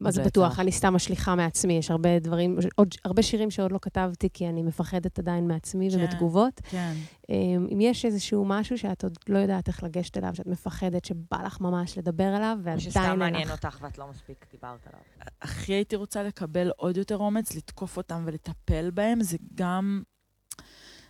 מה 0.00 0.10
זה 0.10 0.24
בטוח? 0.24 0.60
אני 0.60 0.72
סתם 0.72 0.94
משליכה 0.94 1.34
מעצמי, 1.34 1.72
יש 1.72 1.90
הרבה 1.90 2.18
דברים, 2.18 2.58
עוד, 2.74 2.94
הרבה 3.04 3.22
שירים 3.22 3.50
שעוד 3.50 3.72
לא 3.72 3.78
כתבתי, 3.82 4.28
כי 4.32 4.48
אני 4.48 4.62
מפחדת 4.62 5.18
עדיין 5.18 5.48
מעצמי 5.48 5.90
כן, 5.90 5.96
ובתגובות. 5.98 6.60
כן. 6.70 6.92
אמ, 7.28 7.66
אם 7.72 7.80
יש 7.80 8.04
איזשהו 8.04 8.44
משהו 8.44 8.78
שאת 8.78 9.04
עוד 9.04 9.18
לא 9.28 9.38
יודעת 9.38 9.68
איך 9.68 9.82
לגשת 9.82 10.16
אליו, 10.16 10.34
שאת 10.34 10.46
מפחדת, 10.46 11.04
שבא 11.04 11.42
לך 11.46 11.60
ממש 11.60 11.98
לדבר 11.98 12.24
עליו, 12.24 12.58
ועדיין 12.62 12.76
לך... 12.76 12.84
שסתם 12.84 13.18
מעניין 13.18 13.50
אותך 13.50 13.78
ואת 13.82 13.98
לא 13.98 14.06
מספיק 14.10 14.46
דיברת 14.50 14.86
עליו. 14.86 15.00
הכי 15.42 15.72
הייתי 15.72 15.96
רוצה 15.96 16.22
לקבל 16.22 16.70
עוד 16.76 16.96
יותר 16.96 17.16
אומץ, 17.16 17.56
לתקוף 17.56 17.96
אותם 17.96 18.22
ולטפל 18.26 18.90
בהם, 18.90 19.22
זה 19.22 19.36
גם... 19.54 20.02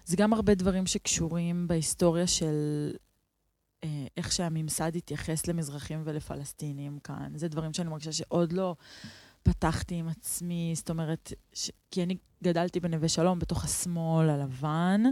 זה 0.04 0.16
גם 0.16 0.32
הרבה 0.32 0.54
דברים 0.54 0.86
שקשורים 0.86 1.68
בהיסטוריה 1.68 2.26
של 2.26 2.90
איך 4.16 4.32
שהממסד 4.32 4.96
התייחס 4.96 5.46
למזרחים 5.46 6.02
ולפלסטינים 6.04 6.98
כאן. 6.98 7.32
זה 7.34 7.48
דברים 7.48 7.72
שאני 7.72 7.88
מרגישה 7.88 8.12
שעוד 8.12 8.52
לא 8.52 8.76
פתחתי 9.42 9.94
עם 9.94 10.08
עצמי, 10.08 10.72
זאת 10.76 10.90
אומרת, 10.90 11.32
ש... 11.52 11.70
כי 11.90 12.02
אני 12.02 12.16
גדלתי 12.44 12.80
בנווה 12.80 13.08
שלום, 13.08 13.38
בתוך 13.38 13.64
השמאל 13.64 14.30
הלבן, 14.30 15.02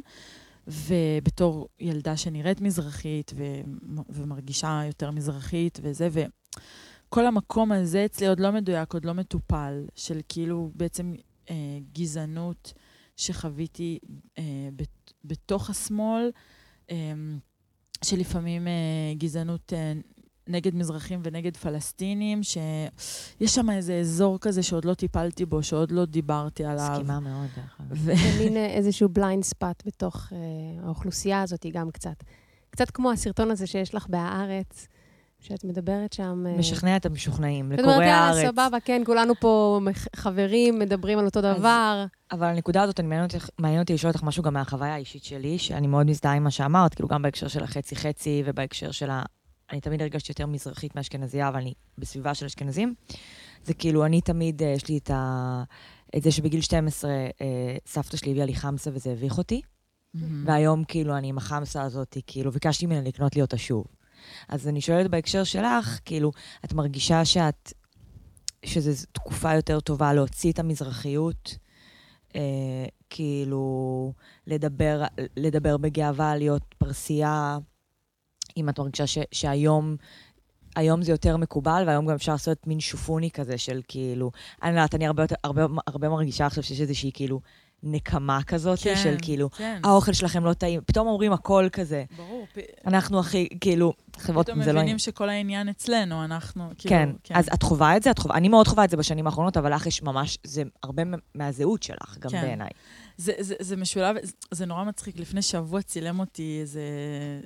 ובתור 0.67 1.69
ילדה 1.81 2.17
שנראית 2.17 2.61
מזרחית 2.61 3.33
ו- 3.37 3.61
ומרגישה 4.09 4.81
יותר 4.87 5.11
מזרחית 5.11 5.79
וזה, 5.83 6.09
וכל 6.13 7.27
המקום 7.27 7.73
הזה 7.73 8.05
אצלי 8.05 8.27
עוד 8.27 8.41
לא 8.41 8.51
מדויק, 8.51 8.95
עוד 8.95 9.05
לא 9.05 9.13
מטופל, 9.13 9.87
של 9.95 10.21
כאילו 10.29 10.71
בעצם 10.75 11.15
אה, 11.51 11.55
גזענות 11.93 12.73
שחוויתי 13.17 13.99
אה, 14.39 14.43
בת- 14.77 15.13
בתוך 15.25 15.71
השמאל, 15.71 16.31
אה, 16.91 17.13
שלפעמים 18.07 18.69
אה, 18.69 18.73
גזענות 19.19 19.73
אה, 19.73 19.93
נגד 20.49 20.75
מזרחים 20.75 21.21
ונגד 21.23 21.57
פלסטינים, 21.57 22.43
שיש 22.43 23.55
שם 23.55 23.71
איזה 23.71 23.95
אזור 23.95 24.39
כזה 24.41 24.63
שעוד 24.63 24.85
לא 24.85 24.95
טיפלתי 24.95 25.45
בו, 25.45 25.63
שעוד 25.63 25.91
לא 25.91 26.05
דיברתי 26.05 26.65
עליו. 26.65 26.89
מסכימה 26.93 27.21
מאוד, 27.21 27.47
דרך 27.57 27.81
אגב. 27.81 27.91
ו- 27.93 28.17
זה 28.17 28.45
מין 28.45 28.57
אה, 28.57 28.67
איזשהו 28.67 29.09
בליינד 29.09 29.45
ספאט 29.45 29.83
בתוך 29.87 30.33
אה, 30.33 30.39
האוכלוסייה 30.87 31.43
הזאת, 31.43 31.63
היא 31.63 31.73
גם 31.73 31.91
קצת. 31.91 32.25
קצת 32.71 32.91
כמו 32.91 33.11
הסרטון 33.11 33.51
הזה 33.51 33.67
שיש 33.67 33.95
לך 33.95 34.07
בהארץ, 34.09 34.89
שאת 35.49 35.65
מדברת 35.65 36.13
שם... 36.13 36.45
אה, 36.47 36.57
משכנע 36.59 36.97
את 36.97 37.07
המשוכנעים, 37.07 37.65
אומרת, 37.65 37.79
לקוראי 37.79 37.97
יאללה, 37.97 38.27
הארץ. 38.27 38.47
סבבה, 38.47 38.81
כן, 38.85 39.03
כולנו 39.07 39.35
פה 39.41 39.81
חברים, 40.17 40.79
מדברים 40.79 41.19
על 41.19 41.25
אותו 41.25 41.41
אז- 41.41 41.59
דבר. 41.59 42.05
אבל 42.33 42.47
הנקודה 42.47 42.83
הזאת, 42.83 43.01
אני 43.01 43.09
מעניין 43.09 43.27
אותי, 43.27 43.37
מעניין 43.59 43.81
אותי 43.81 43.95
לשאול 43.95 44.13
אותך 44.13 44.23
משהו 44.23 44.43
גם 44.43 44.55
מהחוויה 44.55 44.95
האישית 44.95 45.25
שלי, 45.25 45.59
שאני 45.59 45.87
מאוד 45.87 46.07
מזדהה 46.07 46.35
עם 46.35 46.45
מה 46.45 46.51
שאמרת, 46.51 46.95
כאילו 46.95 47.09
גם 47.09 47.23
בהקשר 47.23 47.49
של 47.49 47.65
החצי-חצי 47.65 48.43
ובהקשר 48.47 48.91
של 48.91 49.11
ה... 49.11 49.23
אני 49.73 49.81
תמיד 49.81 50.03
הרגשתי 50.03 50.33
יותר 50.33 50.47
מזרחית 50.47 50.97
מאשכנזייה, 50.97 51.49
אבל 51.49 51.61
אני 51.61 51.75
בסביבה 51.99 52.35
של 52.35 52.47
אשכנזים. 52.47 52.95
זה 53.65 53.75
כאילו, 53.75 54.05
אני 54.05 54.21
תמיד, 54.21 54.63
אה, 54.63 54.69
יש 54.69 54.89
לי 54.89 54.99
את, 54.99 55.11
ה... 55.11 55.63
את 56.17 56.23
זה 56.23 56.31
שבגיל 56.33 56.61
12 56.61 57.11
אה, 57.11 57.27
סבתא 57.87 58.17
שלי 58.17 58.31
הביאה 58.31 58.47
לי 58.47 58.55
חמסה 58.55 58.91
וזה 58.95 59.13
הביך 59.13 59.39
אותי, 59.39 59.61
מהמם. 60.15 60.45
והיום 60.47 60.85
כאילו 60.85 61.17
אני 61.17 61.29
עם 61.29 61.39
החמסה 61.39 61.83
הזאת, 61.83 62.17
כאילו, 62.27 62.53
ביקשתי 62.53 62.87
ממנה 62.87 63.01
לקנות 63.01 63.37
לי 63.37 63.43
אותה 63.43 63.59
שוב. 63.59 63.85
אז 64.49 64.69
אני 64.69 64.81
שואלת 64.81 65.11
בהקשר 65.11 65.45
שלך, 65.45 66.01
כאילו, 66.05 66.33
את 66.65 66.73
מרגישה 66.73 67.25
שאת, 67.25 67.73
שזו 68.65 69.07
תקופה 69.13 69.55
יותר 69.55 69.81
טובה 69.81 70.13
להוציא 70.13 70.53
את 70.53 70.59
המזרחיות, 70.59 71.59
אה, 72.37 72.87
כאילו, 73.11 74.13
לדבר, 74.47 75.03
לדבר 75.37 75.77
בגאווה, 75.77 76.37
להיות 76.37 76.75
פרסייה, 76.79 77.59
אם 78.57 78.69
את 78.69 78.79
מרגישה 78.79 79.07
ש, 79.07 79.19
שהיום... 79.33 79.97
היום 80.77 81.03
זה 81.03 81.13
יותר 81.13 81.37
מקובל, 81.37 81.85
והיום 81.87 82.07
גם 82.07 82.15
אפשר 82.15 82.33
לעשות 82.33 82.67
מין 82.67 82.81
שופוני 82.81 83.31
כזה 83.31 83.59
של 83.59 83.81
כאילו... 83.89 84.31
אני 84.63 84.71
יודעת, 84.71 84.95
אני 84.95 85.07
הרבה, 85.07 85.23
יותר, 85.23 85.35
הרבה, 85.45 85.67
הרבה 85.87 86.09
מרגישה 86.09 86.47
עכשיו 86.47 86.63
שיש 86.63 86.81
איזושהי 86.81 87.11
כאילו 87.15 87.41
נקמה 87.83 88.43
כזאת, 88.43 88.79
כן, 88.83 88.97
של 88.97 89.17
כאילו, 89.23 89.51
כן, 89.51 89.81
האוכל 89.85 90.13
שלכם 90.13 90.45
לא 90.45 90.53
טעים, 90.53 90.81
פתאום 90.87 91.09
אומרים 91.09 91.33
הכל 91.33 91.69
כזה. 91.73 92.05
ברור. 92.17 92.47
פ- 92.55 92.59
אנחנו 92.87 93.21
הכי, 93.21 93.49
כאילו, 93.61 93.93
חברות, 94.19 94.47
פתאום 94.47 94.63
זה 94.63 94.73
לא... 94.73 94.81
מבינים 94.81 94.99
שכל 94.99 95.29
העניין 95.29 95.69
אצלנו, 95.69 96.25
אנחנו, 96.25 96.71
כאילו... 96.79 96.91
כן, 97.25 97.35
אז 97.35 97.49
את 97.55 97.63
חווה 97.63 97.97
את 97.97 98.03
זה? 98.03 98.11
את 98.11 98.19
חווה, 98.19 98.37
אני 98.37 98.49
מאוד 98.49 98.69
חווה 98.69 98.85
את 98.85 98.91
זה 98.91 98.97
בשנים 98.97 99.27
האחרונות, 99.27 99.57
אבל 99.57 99.75
לך 99.75 99.87
יש 99.87 100.03
ממש, 100.03 100.39
זה 100.45 100.63
הרבה 100.83 101.03
מהזהות 101.35 101.83
שלך, 101.83 102.19
גם 102.19 102.31
כן. 102.31 102.43
בעיניי. 102.43 102.71
זה, 103.17 103.33
זה, 103.39 103.55
זה 103.61 103.77
משולב, 103.77 104.17
זה, 104.23 104.33
זה 104.51 104.67
נורא 104.67 104.85
מצחיק. 104.85 105.19
לפני 105.19 105.43
שבוע 105.43 105.83
צילם 105.83 106.21
אותי 106.21 106.59
איזה 106.61 106.81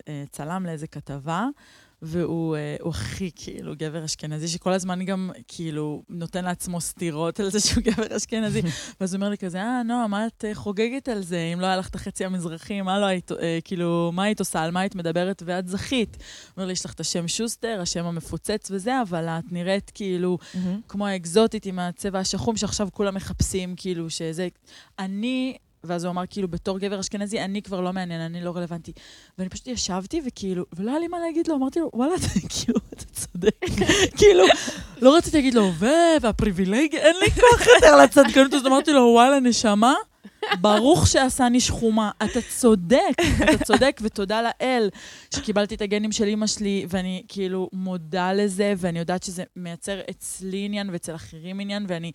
אה, 0.09 0.25
צלם 0.31 0.67
לאיזה 0.67 0.87
כתבה, 0.87 1.47
והוא 2.03 2.57
אה, 2.57 2.77
הכי 2.89 3.31
כאילו 3.37 3.73
גבר 3.79 4.05
אשכנזי, 4.05 4.49
שכל 4.49 4.73
הזמן 4.73 5.05
גם 5.05 5.31
כאילו 5.49 6.03
נותן 6.09 6.45
לעצמו 6.45 6.81
סטירות 6.81 7.41
על 7.41 7.51
זה 7.51 7.61
שהוא 7.61 7.83
גבר 7.93 8.17
אשכנזי. 8.17 8.63
ואז 9.01 9.15
הוא 9.15 9.19
אומר 9.19 9.31
לי 9.31 9.39
כזה, 9.39 9.63
אה, 9.63 9.83
נועה, 9.83 10.07
מה 10.07 10.27
את 10.27 10.45
אה, 10.45 10.55
חוגגת 10.55 11.09
על 11.09 11.23
זה? 11.23 11.51
אם 11.55 11.61
לא 11.61 11.67
היה 11.67 11.77
לך 11.77 11.89
את 11.89 11.95
החצי 11.95 12.25
המזרחי, 12.25 12.83
מה 12.83 12.99
לא 12.99 13.07
היית, 13.07 13.33
אה, 13.33 13.59
כאילו, 13.65 14.11
מה 14.15 14.23
היית 14.23 14.41
עושה? 14.41 14.63
על 14.63 14.71
מה 14.71 14.81
היית 14.81 14.95
מדברת? 14.95 15.43
ואת 15.47 15.69
זכית. 15.69 16.17
הוא 16.17 16.53
אומר 16.57 16.67
לי, 16.67 16.73
יש 16.73 16.85
לך 16.85 16.95
את 16.95 17.01
השם 17.01 17.29
שוסטר, 17.29 17.79
השם 17.83 18.05
המפוצץ 18.05 18.71
וזה, 18.71 19.03
אבל 19.03 19.29
את 19.29 19.53
נראית 19.53 19.91
כאילו 19.95 20.39
כמו 20.89 21.07
האקזוטית 21.07 21.67
עם 21.67 21.79
הצבע 21.79 22.19
השחום, 22.19 22.57
שעכשיו 22.57 22.89
כולם 22.93 23.15
מחפשים, 23.15 23.75
כאילו, 23.77 24.11
שזה... 24.11 24.49
אני, 24.99 25.57
ואז 25.85 26.05
הוא 26.05 26.11
אמר, 26.11 26.23
כאילו, 26.31 26.49
בתור 26.49 26.79
גבר 26.79 27.01
אשכנזי, 27.01 27.41
אני 27.41 27.63
כבר 27.63 27.81
לא 27.81 27.93
מעניין, 27.93 28.21
אני 28.21 28.41
לא 28.45 28.57
רלוונטי. 28.57 28.93
ואני 29.39 29.49
פשוט 29.49 29.67
ישבתי, 29.67 30.23
וכאילו, 30.27 30.65
ולא 30.77 30.91
היה 30.91 31.01
לי 31.01 31.09
מה 31.09 31.19
להגיד 31.19 31.49
לו, 31.49 31.55
אמרתי 31.57 31.81
לו, 31.81 31.91
וואלה, 31.95 32.15
אתה, 32.15 32.27
כאילו, 32.55 32.79
אתה 32.95 33.05
צודק. 33.05 33.65
כאילו, 34.19 34.45
לא 35.03 35.17
רציתי 35.17 35.37
להגיד 35.37 35.55
לו, 35.55 35.71
ו... 35.79 35.87
והפריבילגיה, 36.21 37.01
אין 37.01 37.17
לי 37.21 37.31
כוח 37.31 37.67
יותר 37.75 37.97
לצדקנות, 37.97 38.55
אז 38.55 38.67
אמרתי 38.67 38.93
לו, 38.93 39.03
וואלה, 39.03 39.41
נשמה, 39.41 39.95
ברוך 40.61 41.07
שעשני 41.07 41.61
שחומה. 41.61 42.11
אתה 42.25 42.41
צודק, 42.59 42.99
אתה 43.45 43.65
צודק, 43.65 44.01
ותודה 44.03 44.43
לאל 44.43 44.89
שקיבלתי 45.35 45.75
את 45.75 45.83
הגנים 45.83 46.13
של 46.13 46.25
אימא 46.25 46.47
שלי, 46.47 46.87
ואני 46.89 47.23
כאילו 47.29 47.69
מודה 47.73 48.33
לזה, 48.33 48.75
ואני 48.77 48.99
יודעת 48.99 49.23
שזה 49.23 49.45
מייצר 49.57 50.01
אצלי 50.11 50.65
עניין 50.65 50.91
ואצל 50.91 51.15
אחרים 51.15 51.61
עניין, 51.61 51.85
ואני 51.89 52.13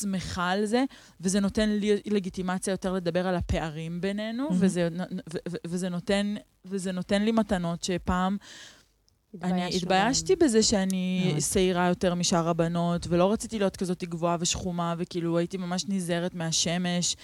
שמחה 0.00 0.50
על 0.50 0.64
זה, 0.64 0.84
וזה 1.20 1.40
נותן 1.40 1.68
לי 1.70 2.00
לגיטימציה 2.06 2.72
יותר 2.72 2.92
לדבר 2.92 3.26
על 3.26 3.34
הפערים 3.36 4.00
בינינו, 4.00 4.48
Mhm. 4.48 4.52
וזה, 4.58 4.88
נ- 4.90 5.00
ו- 5.34 5.38
ו- 5.48 5.56
וזה, 5.66 5.88
נותן, 5.88 6.34
וזה 6.64 6.92
נותן 6.92 7.22
לי 7.22 7.32
מתנות 7.32 7.82
שפעם 7.84 8.36
אני 9.42 9.76
התביישתי 9.76 10.36
בהם. 10.36 10.48
בזה 10.48 10.62
שאני 10.62 11.28
מאוד. 11.30 11.40
שעירה 11.40 11.88
יותר 11.88 12.14
משאר 12.14 12.48
הבנות, 12.48 13.06
ולא 13.08 13.32
רציתי 13.32 13.58
להיות 13.58 13.76
כזאת 13.76 14.04
גבוהה 14.04 14.36
ושחומה, 14.40 14.94
וכאילו 14.98 15.38
הייתי 15.38 15.56
ממש 15.56 15.84
נזהרת 15.88 16.34
מהשמש, 16.34 17.16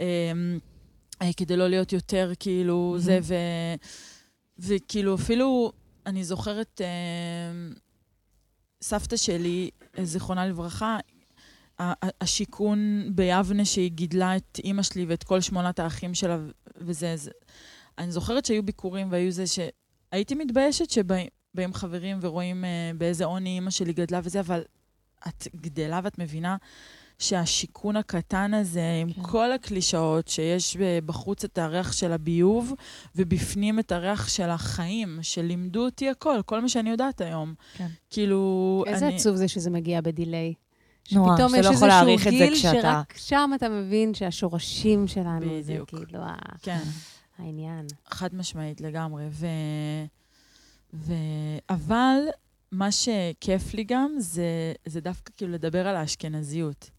אמ, 0.00 0.58
אה, 1.22 1.32
כדי 1.36 1.56
לא 1.56 1.68
להיות 1.68 1.92
יותר 1.92 2.32
כאילו 2.38 2.88
מהמם. 2.90 2.98
זה, 3.00 3.18
ו, 3.22 3.34
וכאילו 4.58 5.14
אפילו, 5.14 5.72
אני 6.06 6.24
זוכרת, 6.24 6.80
אמ, 6.80 7.74
סבתא 8.82 9.16
שלי, 9.16 9.70
אה, 9.98 10.04
זיכרונה 10.04 10.46
לברכה, 10.46 10.98
השיכון 12.20 13.10
ביבנה 13.14 13.64
שהיא 13.64 13.90
גידלה 13.90 14.36
את 14.36 14.60
אימא 14.64 14.82
שלי 14.82 15.04
ואת 15.04 15.24
כל 15.24 15.40
שמונת 15.40 15.78
האחים 15.78 16.14
שלה, 16.14 16.38
וזה... 16.76 17.16
זה, 17.16 17.30
אני 17.98 18.12
זוכרת 18.12 18.44
שהיו 18.44 18.62
ביקורים 18.62 19.12
והיו 19.12 19.32
זה 19.32 19.44
שהייתי 19.46 20.34
מתביישת 20.34 20.90
שבאים 20.90 21.28
חברים 21.72 22.18
ורואים 22.20 22.64
uh, 22.64 22.96
באיזה 22.98 23.24
עוני 23.24 23.50
אימא 23.50 23.70
שלי 23.70 23.92
גדלה 23.92 24.20
וזה, 24.24 24.40
אבל 24.40 24.62
את 25.28 25.48
גדלה 25.56 26.00
ואת 26.04 26.18
מבינה 26.18 26.56
שהשיכון 27.18 27.96
הקטן 27.96 28.54
הזה, 28.54 28.82
עם 29.02 29.12
כן. 29.12 29.22
כל 29.22 29.52
הקלישאות, 29.52 30.28
שיש 30.28 30.76
ב- 30.76 30.98
בחוץ 31.06 31.44
את 31.44 31.58
הריח 31.58 31.92
של 31.92 32.12
הביוב, 32.12 32.74
ובפנים 33.16 33.78
את 33.78 33.92
הריח 33.92 34.28
של 34.28 34.50
החיים, 34.50 35.18
שלימדו 35.22 35.84
אותי 35.84 36.10
הכל, 36.10 36.40
כל 36.46 36.60
מה 36.60 36.68
שאני 36.68 36.90
יודעת 36.90 37.20
היום. 37.20 37.54
כן. 37.76 37.86
כאילו, 38.10 38.84
איזה 38.86 39.06
אני... 39.06 39.16
עצוב 39.16 39.36
זה 39.36 39.48
שזה 39.48 39.70
מגיע 39.70 40.00
בדיליי. 40.00 40.54
נורא, 41.12 41.32
שפתאום 41.36 41.48
שאתה 41.48 41.60
יש 41.60 41.66
לא 41.66 41.70
יכול 41.70 41.72
איזשהו 41.72 41.86
להעריך 41.86 42.26
את 42.26 42.32
זה 42.32 42.38
גיל 42.38 42.54
שרק 42.54 43.14
שם 43.16 43.50
אתה 43.54 43.68
מבין 43.68 44.14
שהשורשים 44.14 45.06
שלנו 45.08 45.46
זה 45.62 45.72
בדיוק. 45.72 45.90
כאילו 45.90 46.18
ה- 46.22 46.36
כן. 46.62 46.82
העניין. 47.38 47.86
חד 48.06 48.34
משמעית 48.34 48.80
לגמרי. 48.80 49.24
ו... 49.30 49.46
ו... 50.94 51.12
אבל 51.70 52.18
מה 52.72 52.92
שכיף 52.92 53.74
לי 53.74 53.84
גם, 53.84 54.14
זה, 54.18 54.72
זה 54.86 55.00
דווקא 55.00 55.32
כאילו 55.36 55.52
לדבר 55.52 55.88
על 55.88 55.96
האשכנזיות. 55.96 56.90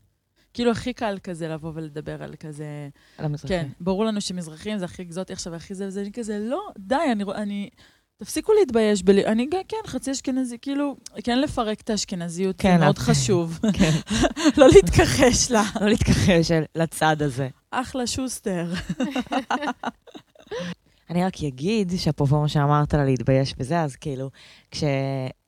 כאילו 0.54 0.72
הכי 0.72 0.94
קל 0.94 1.18
כזה 1.24 1.48
לבוא 1.48 1.72
ולדבר 1.76 2.24
על 2.24 2.36
כזה... 2.40 2.90
על 3.18 3.26
המזרחי. 3.26 3.48
כן, 3.48 3.68
ברור 3.80 4.06
לנו 4.06 4.22
שמזרחים 4.22 4.78
זה 4.78 4.86
הכי 4.86 5.02
אקזוטי 5.02 5.34
עכשיו, 5.34 5.56
הכי 5.56 5.76
זה 5.76 5.88
וזה, 5.88 6.02
אני 6.02 6.12
כזה, 6.12 6.40
לא, 6.40 6.62
די, 6.78 6.96
אני... 7.12 7.24
אני 7.24 7.70
תפסיקו 8.18 8.54
להתבייש 8.54 9.04
בלי... 9.04 9.26
אני 9.26 9.48
גם, 9.52 9.60
כן, 9.68 9.78
חצי 9.88 10.12
אשכנזי, 10.12 10.58
כאילו, 10.62 10.96
כן 11.24 11.40
לפרק 11.40 11.82
את 11.82 11.90
האשכנזיות, 11.90 12.56
כן, 12.58 12.78
זה 12.78 12.84
מאוד 12.84 12.98
חשוב. 12.98 13.60
כן. 13.80 13.92
לא 14.58 14.68
להתכחש 14.68 15.52
לה. 15.52 15.64
לא 15.82 15.88
להתכחש 15.90 16.52
לצד 16.76 17.22
הזה. 17.22 17.50
אחלה 17.72 18.08
שוסטר. 18.08 18.74
אני 21.12 21.26
רק 21.26 21.34
אגיד, 21.48 21.92
שאפרופו 21.98 22.42
מה 22.42 22.48
שאמרת 22.48 22.94
על 22.94 23.04
להתבייש 23.04 23.56
בזה, 23.58 23.82
אז 23.82 23.96
כאילו, 23.96 24.30
כש, 24.72 24.84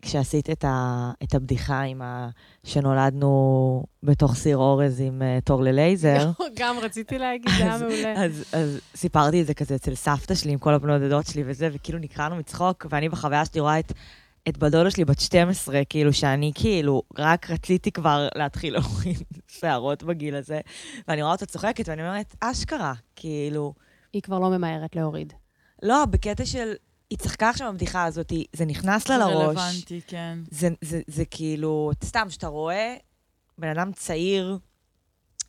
כשעשית 0.02 0.50
את, 0.50 0.66
ה, 0.66 1.12
את 1.24 1.36
הבדיחה 1.36 1.82
עם 1.82 2.02
ה... 2.02 2.30
שנולדנו 2.64 3.84
בתוך 4.04 4.36
סיר 4.36 4.58
אורז 4.58 5.02
עם 5.02 5.22
uh, 5.22 5.42
תור 5.46 5.64
ללייזר, 5.64 6.32
גם 6.60 6.76
רציתי 6.82 7.18
להגיד, 7.18 7.50
זה 7.50 7.64
היה 7.64 7.74
אז- 7.74 7.82
מעולה. 7.82 8.14
אז, 8.26 8.46
אז 8.54 8.80
סיפרתי 8.96 9.42
את 9.42 9.48
זה 9.48 9.54
כזה 9.54 9.76
אצל 9.76 9.96
סבתא 9.96 10.36
שלי 10.36 10.52
עם 10.52 10.60
כל 10.60 10.74
הבנות 10.74 11.02
דודות 11.02 11.26
שלי 11.26 11.44
וזה, 11.46 11.70
וכאילו 11.74 12.00
נקרענו 12.00 12.36
מצחוק, 12.36 12.86
ואני 12.90 13.10
בחוויה 13.10 13.46
שלי 13.46 13.62
רואה 13.62 13.80
את, 13.80 13.92
את 14.50 14.58
בת 14.58 14.72
דודה 14.72 14.92
שלי 14.92 15.06
בת 15.06 15.20
12, 15.20 15.82
כאילו 15.90 16.14
שאני 16.14 16.52
כאילו 16.56 17.04
רק 17.18 17.50
רציתי 17.52 17.92
כבר 17.92 18.28
להתחיל 18.36 18.74
להוריד 18.74 19.24
שערות 19.60 20.04
בגיל 20.04 20.36
הזה, 20.36 20.60
ואני 21.08 21.22
רואה 21.22 21.34
אותה 21.34 21.46
צוחקת 21.46 21.90
ואני 21.90 22.02
אומרת, 22.02 22.36
אשכרה, 22.40 22.94
כאילו, 23.16 23.74
היא 24.14 24.22
כבר 24.22 24.40
לא 24.40 24.50
ממהרת 24.50 24.96
להוריד. 24.96 25.34
לא, 25.84 26.06
בקטע 26.06 26.46
של, 26.46 26.74
היא 27.10 27.18
צחקה 27.18 27.50
עכשיו 27.50 27.72
בבדיחה 27.72 28.04
הזאת, 28.04 28.34
זה 28.54 28.66
נכנס 28.66 29.10
לה 29.10 29.18
לראש. 29.18 29.58
רלוונטי, 29.58 30.02
כן. 30.08 30.40
זה, 30.52 30.70
זה, 30.82 31.02
זה 31.08 31.26
כאילו, 31.26 31.92
סתם, 32.04 32.30
שאתה 32.30 32.48
רואה 32.48 32.96
בן 33.58 33.68
אדם 33.68 33.92
צעיר, 33.92 34.58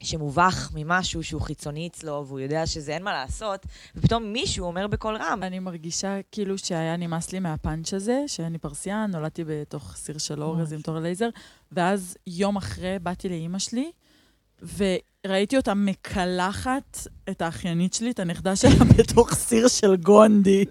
שמובך 0.00 0.70
ממשהו 0.74 1.22
שהוא 1.22 1.40
חיצוני 1.40 1.86
אצלו, 1.86 2.24
והוא 2.26 2.40
יודע 2.40 2.66
שזה 2.66 2.94
אין 2.94 3.02
מה 3.02 3.12
לעשות, 3.12 3.66
ופתאום 3.96 4.32
מישהו 4.32 4.66
אומר 4.66 4.86
בקול 4.86 5.16
רם, 5.16 5.42
אני 5.42 5.58
מרגישה 5.58 6.20
כאילו 6.32 6.58
שהיה 6.58 6.96
נמאס 6.96 7.32
לי 7.32 7.38
מהפאנץ' 7.40 7.94
הזה, 7.94 8.24
שאני 8.26 8.58
פרסייה, 8.58 9.06
נולדתי 9.06 9.44
בתוך 9.46 9.96
סיר 9.96 10.18
של 10.18 10.42
אורז 10.42 10.72
עם 10.72 10.80
תור 10.80 10.98
לייזר, 10.98 11.28
ואז 11.72 12.16
יום 12.26 12.56
אחרי 12.56 12.98
באתי 13.02 13.28
לאימא 13.28 13.58
שלי, 13.58 13.92
וראיתי 14.62 15.56
אותה 15.56 15.74
מקלחת 15.74 17.06
את 17.30 17.42
האחיינית 17.42 17.94
שלי, 17.94 18.10
את 18.10 18.18
הנכדה 18.18 18.56
שלה, 18.56 18.84
בתוך 18.98 19.34
סיר 19.34 19.68
של 19.68 19.96
גונדי. 19.96 20.64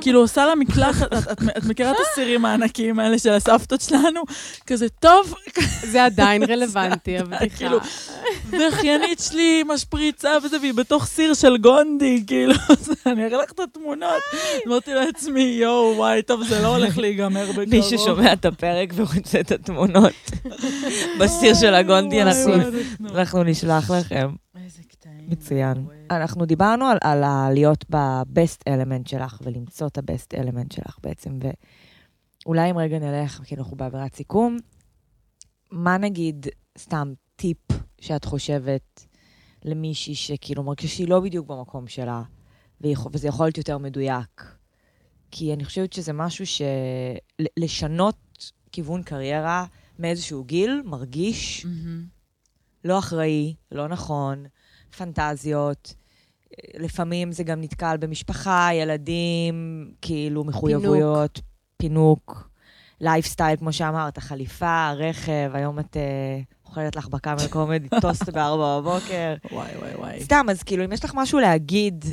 כאילו, 0.00 0.20
עושה 0.20 0.46
לה 0.46 0.54
מקלחת, 0.54 1.12
את, 1.12 1.32
את, 1.32 1.42
את 1.58 1.64
מכירה 1.64 1.90
את 1.90 1.96
הסירים 2.00 2.44
הענקיים 2.44 2.98
האלה 2.98 3.18
של 3.18 3.32
הסבתות 3.32 3.80
שלנו? 3.80 4.20
כזה, 4.66 4.88
טוב, 4.88 5.34
זה 5.82 6.04
עדיין 6.04 6.42
רלוונטי, 6.42 7.16
הבדיחה. 7.18 7.56
כאילו, 7.56 7.78
ואחיינית 8.50 9.18
שלי 9.18 9.62
משפריצה 9.66 10.30
וזה, 10.44 10.60
והיא 10.60 10.74
בתוך 10.74 11.06
סיר 11.06 11.34
של 11.34 11.56
גונדי, 11.56 12.24
כאילו, 12.26 12.54
אני 13.06 13.24
אראה 13.24 13.42
לך 13.42 13.52
את 13.52 13.60
התמונות. 13.60 14.22
אמרתי 14.66 14.94
לעצמי, 14.94 15.58
יואו, 15.60 15.94
וואי, 15.96 16.22
טוב, 16.22 16.44
זה 16.44 16.62
לא 16.62 16.76
הולך 16.76 16.98
להיגמר 16.98 17.50
בקרוב. 17.50 17.68
מי 17.68 17.82
ששומע 17.82 18.32
את 18.32 18.44
הפרק 18.44 18.92
ורוצה 18.94 19.40
את 19.40 19.52
התמונות 19.52 20.12
בסיר 21.20 21.54
של 21.54 21.74
הגונדי. 21.74 22.22
אנחנו 23.10 23.42
נשלח 23.42 23.90
לכם. 23.90 24.43
מצוין. 25.28 25.86
אנחנו 26.10 26.46
דיברנו 26.46 26.84
על, 26.84 26.98
על 27.00 27.52
להיות 27.52 27.84
ב-best 27.90 28.68
element 28.68 29.08
שלך 29.08 29.40
ולמצוא 29.44 29.86
את 29.86 29.98
ה-best 29.98 30.40
element 30.40 30.74
שלך 30.74 30.98
בעצם, 31.02 31.38
ואולי 32.44 32.70
אם 32.70 32.78
רגע 32.78 32.98
נלך, 32.98 33.40
כי 33.44 33.54
אנחנו 33.56 33.76
באווירת 33.76 34.14
סיכום, 34.14 34.56
מה 35.70 35.98
נגיד, 35.98 36.46
סתם 36.78 37.12
טיפ 37.36 37.58
שאת 38.00 38.24
חושבת 38.24 39.06
למישהי 39.64 40.14
שכאילו 40.14 40.62
מרגישה 40.62 40.94
שהיא 40.94 41.08
לא 41.08 41.20
בדיוק 41.20 41.46
במקום 41.46 41.86
שלה, 41.88 42.22
וזה 42.80 43.28
יכול 43.28 43.46
להיות 43.46 43.58
יותר 43.58 43.78
מדויק? 43.78 44.56
כי 45.30 45.54
אני 45.54 45.64
חושבת 45.64 45.92
שזה 45.92 46.12
משהו 46.12 46.46
ש... 46.46 46.62
ל- 47.40 47.64
לשנות 47.64 48.52
כיוון 48.72 49.02
קריירה 49.02 49.66
מאיזשהו 49.98 50.44
גיל, 50.44 50.82
מרגיש, 50.84 51.66
מהמם. 51.66 52.04
לא 52.84 52.98
אחראי, 52.98 53.54
לא 53.72 53.88
נכון, 53.88 54.44
פנטזיות. 54.94 55.94
לפעמים 56.78 57.32
זה 57.32 57.44
גם 57.44 57.60
נתקל 57.60 57.96
במשפחה, 57.96 58.68
ילדים, 58.72 59.90
כאילו 60.02 60.44
מחויבויות, 60.44 61.40
פינוק, 61.76 62.50
לייפסטייל, 63.00 63.56
כמו 63.56 63.72
שאמרת, 63.72 64.18
חליפה, 64.18 64.92
רכב, 64.92 65.50
היום 65.54 65.78
את 65.78 65.96
אה, 65.96 66.40
אוכלת 66.64 66.96
לך 66.96 67.08
בקאמל 67.08 67.48
קומדי, 67.50 67.88
טוסט 68.02 68.28
בארבע 68.28 68.80
בבוקר. 68.80 69.34
וואי, 69.52 69.76
וואי, 69.76 69.94
וואי. 69.94 70.20
סתם, 70.24 70.46
אז 70.50 70.62
כאילו, 70.62 70.84
אם 70.84 70.92
יש 70.92 71.04
לך 71.04 71.12
משהו 71.14 71.38
להגיד 71.38 72.04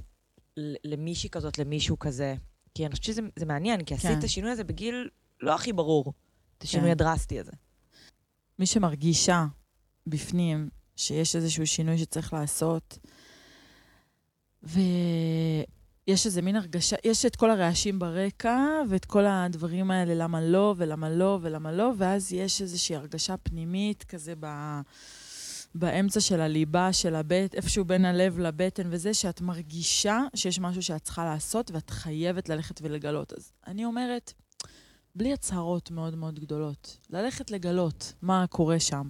למישהי 0.83 1.29
כזאת, 1.29 1.57
למישהו 1.57 1.99
כזה, 1.99 2.35
כי 2.75 2.85
אני 2.85 2.91
חושבת 2.91 3.05
שזה 3.05 3.21
זה 3.35 3.45
מעניין, 3.45 3.83
כי 3.83 3.93
עשית 3.93 4.11
כן. 4.11 4.19
את 4.19 4.23
השינוי 4.23 4.51
הזה 4.51 4.63
בגיל 4.63 5.09
לא 5.41 5.55
הכי 5.55 5.73
ברור, 5.73 6.13
את 6.57 6.63
השינוי 6.63 6.85
כן. 6.85 6.91
הדרסטי 6.91 7.39
הזה. 7.39 7.51
מי 8.59 8.65
שמרגישה 8.65 9.45
בפנים 10.07 10.69
שיש 11.01 11.35
איזשהו 11.35 11.67
שינוי 11.67 11.97
שצריך 11.97 12.33
לעשות, 12.33 12.97
ויש 14.63 16.25
איזה 16.25 16.41
מין 16.41 16.55
הרגשה, 16.55 16.95
יש 17.03 17.25
את 17.25 17.35
כל 17.35 17.51
הרעשים 17.51 17.99
ברקע, 17.99 18.81
ואת 18.89 19.05
כל 19.05 19.25
הדברים 19.25 19.91
האלה, 19.91 20.15
למה 20.15 20.41
לא, 20.41 20.75
ולמה 20.77 21.09
לא, 21.09 21.39
ולמה 21.41 21.71
לא, 21.71 21.91
ואז 21.97 22.33
יש 22.33 22.61
איזושהי 22.61 22.95
הרגשה 22.95 23.37
פנימית 23.37 24.03
כזה 24.03 24.33
ב... 24.39 24.47
באמצע 25.75 26.19
של 26.19 26.41
הליבה, 26.41 26.93
של 26.93 27.15
הבט, 27.15 27.55
איפשהו 27.55 27.85
בין 27.85 28.05
הלב 28.05 28.39
לבטן 28.39 28.87
וזה, 28.91 29.13
שאת 29.13 29.41
מרגישה 29.41 30.19
שיש 30.35 30.59
משהו 30.59 30.81
שאת 30.81 31.01
צריכה 31.01 31.25
לעשות, 31.25 31.71
ואת 31.71 31.89
חייבת 31.89 32.49
ללכת 32.49 32.81
ולגלות. 32.81 33.33
אז 33.33 33.51
אני 33.67 33.85
אומרת, 33.85 34.33
בלי 35.15 35.33
הצהרות 35.33 35.91
מאוד 35.91 36.15
מאוד 36.15 36.39
גדולות, 36.39 36.97
ללכת 37.09 37.51
לגלות 37.51 38.13
מה 38.21 38.45
קורה 38.47 38.79
שם. 38.79 39.09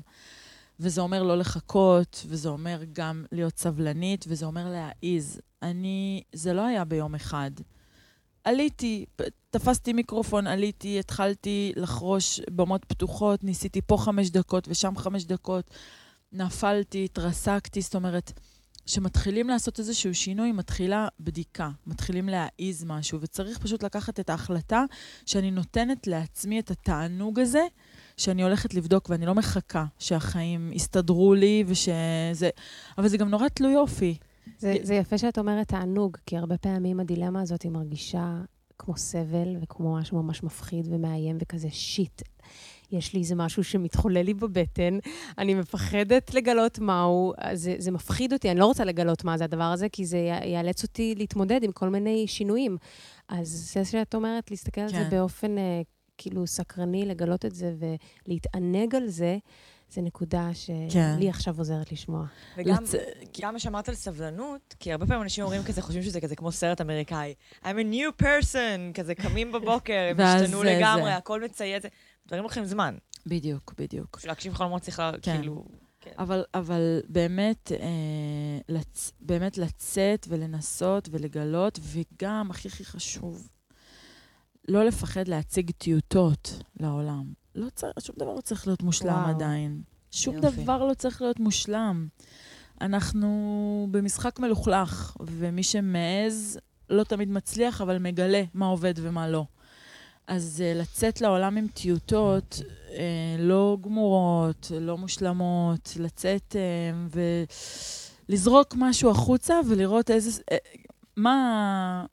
וזה 0.82 1.02
אומר 1.02 1.24
לא 1.24 1.38
לחכות, 1.38 2.26
וזה 2.28 2.50
אומר 2.50 2.82
גם 2.94 3.26
להיות 3.32 3.58
סבלנית, 3.58 4.26
וזה 4.28 4.46
אומר 4.46 4.70
להעיז. 4.70 5.42
אני, 5.62 6.24
זה 6.34 6.54
לא 6.54 6.62
היה 6.62 6.86
ביום 6.86 7.16
אחד. 7.16 7.52
עליתי, 8.44 9.06
תפסתי 9.50 9.94
מיקרופון, 9.94 10.48
עליתי, 10.48 11.00
התחלתי 11.00 11.74
לחרוש 11.76 12.40
במות 12.50 12.86
פתוחות, 12.86 13.44
ניסיתי 13.44 13.82
פה 13.82 13.98
חמש 13.98 14.30
דקות 14.30 14.68
ושם 14.68 14.94
חמש 14.98 15.26
דקות, 15.26 15.72
נפלתי, 16.32 17.06
התרסקתי, 17.06 17.82
זאת 17.82 17.96
אומרת, 17.96 18.32
כשמתחילים 18.86 19.48
לעשות 19.48 19.80
איזשהו 19.80 20.16
שינוי, 20.16 20.52
מתחילה 20.52 21.08
בדיקה, 21.20 21.70
מתחילים 21.88 22.30
להעיז 22.30 22.84
משהו, 22.84 23.22
וצריך 23.22 23.58
פשוט 23.58 23.84
לקחת 23.84 24.20
את 24.20 24.30
ההחלטה 24.30 24.84
שאני 25.26 25.52
נותנת 25.52 26.08
לעצמי 26.08 26.60
את 26.60 26.72
התענוג 26.72 27.40
הזה, 27.40 27.64
שאני 28.18 28.44
הולכת 28.44 28.74
לבדוק 28.74 29.10
ואני 29.10 29.26
לא 29.26 29.36
מחכה 29.36 29.86
שהחיים 30.00 30.72
יסתדרו 30.74 31.34
לי 31.34 31.64
ושזה... 31.68 32.50
אבל 32.98 33.08
זה 33.08 33.18
גם 33.18 33.30
נורא 33.30 33.48
תלוי 33.48 33.76
אופי. 33.76 34.18
זה, 34.58 34.76
זה 34.82 34.94
יפה 34.94 35.18
שאת 35.18 35.38
אומרת 35.38 35.68
תענוג, 35.68 36.18
כי 36.26 36.38
הרבה 36.38 36.58
פעמים 36.58 37.00
הדילמה 37.00 37.42
הזאת 37.42 37.62
היא 37.62 37.72
מרגישה 37.72 38.42
כמו 38.78 38.98
סבל 38.98 39.56
וכמו 39.62 39.96
משהו 39.96 40.24
ממש 40.24 40.44
מפחיד 40.44 40.88
ומאיים 40.92 41.38
וכזה 41.42 41.68
שיט. 41.72 42.22
יש 42.92 43.14
לי 43.14 43.20
איזה 43.20 43.36
משהו 43.36 43.64
שמתחולל 43.64 44.22
לי 44.22 44.34
בבטן, 44.34 44.98
אני 45.38 45.54
מפחדת 45.54 46.34
לגלות 46.34 46.80
מהו, 46.80 47.34
זה, 47.54 47.76
זה 47.78 47.92
מפחיד 47.92 48.34
אותי, 48.34 48.52
אני 48.52 48.60
לא 48.60 48.66
רוצה 48.66 48.86
לגלות 48.86 49.24
מה 49.24 49.38
זה 49.38 49.44
הדבר 49.44 49.64
הזה, 49.64 49.90
כי 49.90 50.06
זה 50.06 50.18
יאלץ 50.46 50.84
אותי 50.84 51.16
להתמודד 51.18 51.64
עם 51.64 51.72
כל 51.72 51.90
מיני 51.90 52.28
שינויים. 52.28 52.78
אז 53.30 53.72
זה 53.74 53.86
שאת 53.86 54.16
אומרת, 54.16 54.52
להסתכל 54.52 54.82
על 54.82 54.90
זה 54.90 54.96
כן. 54.96 55.10
באופן 55.10 55.58
אה, 55.58 55.82
כאילו 56.18 56.48
סקרני, 56.48 57.06
לגלות 57.06 57.46
את 57.46 57.56
זה 57.56 57.74
ולהתענג 58.28 58.96
על 58.96 59.08
זה, 59.08 59.38
זה 59.94 60.02
נקודה 60.02 60.50
כן. 60.68 60.90
שלי 60.90 61.30
עכשיו 61.30 61.58
עוזרת 61.58 61.92
לשמוע. 61.92 62.26
וגם, 62.58 62.84
לצ- 62.84 62.96
גם 63.42 63.54
מה 63.54 63.60
שאמרת 63.60 63.90
על 63.90 63.96
סבלנות, 63.96 64.76
כי 64.80 64.92
הרבה 64.92 65.06
פעמים 65.08 65.22
אנשים 65.22 65.44
אומרים 65.44 65.64
כזה, 65.64 65.82
חושבים 65.82 66.04
שזה 66.04 66.22
כזה 66.22 66.36
כמו 66.36 66.52
סרט 66.52 66.82
אמריקאי. 66.82 67.34
I'm 67.64 67.68
a 67.68 67.94
new 67.94 68.24
person, 68.24 68.94
כזה 68.94 69.16
קמים 69.16 69.52
בבוקר, 69.52 70.08
הם 70.12 70.20
השתנו 70.20 70.62
זה- 70.62 70.78
לגמרי, 70.78 71.04
זה. 71.04 71.16
הכל 71.16 71.44
מצייץ. 71.44 71.84
דברים 72.28 72.44
לוקחים 72.44 72.66
זמן. 72.66 72.96
בדיוק, 73.26 73.74
בדיוק. 73.78 74.18
בשביל 74.18 74.32
להגשים 74.32 74.54
חלומות 74.54 74.82
צריך 74.82 75.00
לה- 75.00 75.12
כן. 75.22 75.38
כאילו... 75.38 75.66
אבל, 76.18 76.44
אבל 76.54 77.00
באמת, 77.10 77.72
אה, 77.72 77.88
לצ... 78.70 79.12
באמת 79.20 79.58
לצאת 79.58 80.26
ולנסות 80.30 81.10
ולגלות, 81.12 81.80
וגם, 81.82 82.48
הכי 82.52 82.68
הכי 82.68 82.86
חשוב, 82.86 83.48
לא 84.68 84.84
לפחד 84.84 85.28
להציג 85.28 85.72
טיוטות 85.72 86.64
לעולם. 86.80 87.24
לא 87.56 87.68
צריך, 87.76 87.94
שום 88.00 88.16
דבר 88.20 88.34
לא 88.34 88.42
צריך 88.42 88.68
להיות 88.68 88.84
מושלם 88.84 89.14
וואו. 89.14 89.30
עדיין. 89.30 89.82
שום 90.12 90.36
יופי. 90.36 90.64
דבר 90.64 90.86
לא 90.86 90.94
צריך 90.94 91.22
להיות 91.22 91.40
מושלם. 91.40 92.08
אנחנו 92.82 93.88
במשחק 93.92 94.40
מלוכלך, 94.40 95.18
ומי 95.20 95.64
שמעז 95.64 96.60
לא 96.90 97.04
תמיד 97.04 97.32
מצליח, 97.32 97.82
אבל 97.82 97.98
מגלה 97.98 98.44
מה 98.54 98.66
עובד 98.66 98.94
ומה 98.98 99.30
לא. 99.30 99.46
אז 100.28 100.64
uh, 100.64 100.78
לצאת 100.78 101.22
לעולם 101.22 101.58
עם 101.58 101.68
טיוטות 101.68 102.62
uh, 102.90 102.92
לא 103.40 103.78
גמורות, 103.82 104.72
לא 104.82 104.98
מושלמות, 104.98 105.94
לצאת 106.00 106.56
uh, 106.56 107.18
ולזרוק 108.30 108.76
משהו 108.78 109.12
החוצה 109.12 109.60
ולראות 109.70 110.12
איזה... 110.12 110.42
Uh, 110.42 110.56
מה... 111.18 112.06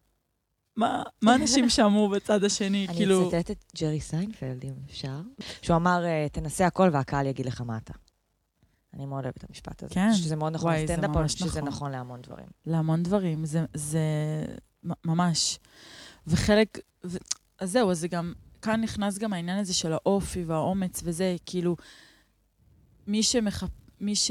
מה, 0.79 1.03
מה 1.23 1.35
אנשים 1.35 1.69
שמעו 1.69 2.09
בצד 2.09 2.45
השני, 2.45 2.87
אני 2.89 2.97
כאילו... 2.97 3.29
אצטט 3.29 3.51
את 3.51 3.65
ג'רי 3.81 4.01
סיינפלד, 4.01 4.65
אם 4.65 4.73
אפשר. 4.87 5.21
שהוא 5.63 5.77
אמר, 5.77 6.05
אה, 6.05 6.27
תנסה 6.33 6.67
הכל 6.67 6.89
והקהל 6.93 7.27
יגיד 7.27 7.47
לך 7.47 7.61
מה 7.61 7.77
אתה. 7.77 7.93
אני 8.95 9.07
מאוד 9.07 9.25
אוהבת 9.25 9.37
את 9.37 9.45
המשפט 9.49 9.83
הזה. 9.83 9.95
כן. 9.95 10.13
שזה 10.15 10.37
מאוד 10.37 10.53
נכון 10.53 10.73
לסטנדאפ, 10.75 11.11
אבל 11.11 11.21
אני 11.21 11.29
שזה 11.29 11.47
נכון. 11.47 11.69
נכון 11.69 11.91
להמון 11.91 12.21
דברים. 12.23 12.47
להמון 12.67 13.03
דברים, 13.03 13.45
זה, 13.75 14.05
ממש. 15.05 15.59
וחלק, 16.27 16.79
ו, 17.05 17.17
אז 17.61 17.71
זהו, 17.73 17.91
אז 17.91 17.99
זה 18.01 18.09
גם, 18.09 18.33
כאן 18.63 18.81
נכנס 18.81 19.19
גם 19.19 19.33
העניין 19.33 19.59
הזה 19.59 19.75
של 19.75 19.93
האופי 19.93 20.45
והאומץ 20.45 21.01
וזה, 21.05 21.37
כאילו, 21.47 21.77
מי 23.07 23.23
שמח... 23.23 23.65
מי 24.01 24.17
ש... 24.17 24.31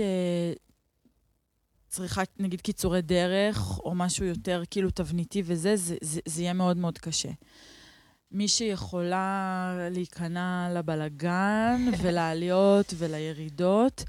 צריכה, 1.98 2.22
נגיד, 2.40 2.62
קיצורי 2.62 3.02
דרך, 3.02 3.80
או 3.80 3.96
משהו 3.96 4.26
יותר 4.26 4.64
כאילו 4.70 4.90
תבניתי 4.92 5.42
וזה, 5.46 5.76
זה, 5.76 5.96
זה, 6.02 6.20
זה 6.26 6.42
יהיה 6.42 6.54
מאוד 6.54 6.78
מאוד 6.78 6.98
קשה. 6.98 7.30
מי 8.32 8.48
שיכולה 8.48 9.78
להיכנע 9.92 10.70
לבלגן 10.74 11.90
ולעליות 12.02 12.94
ולירידות, 12.98 14.04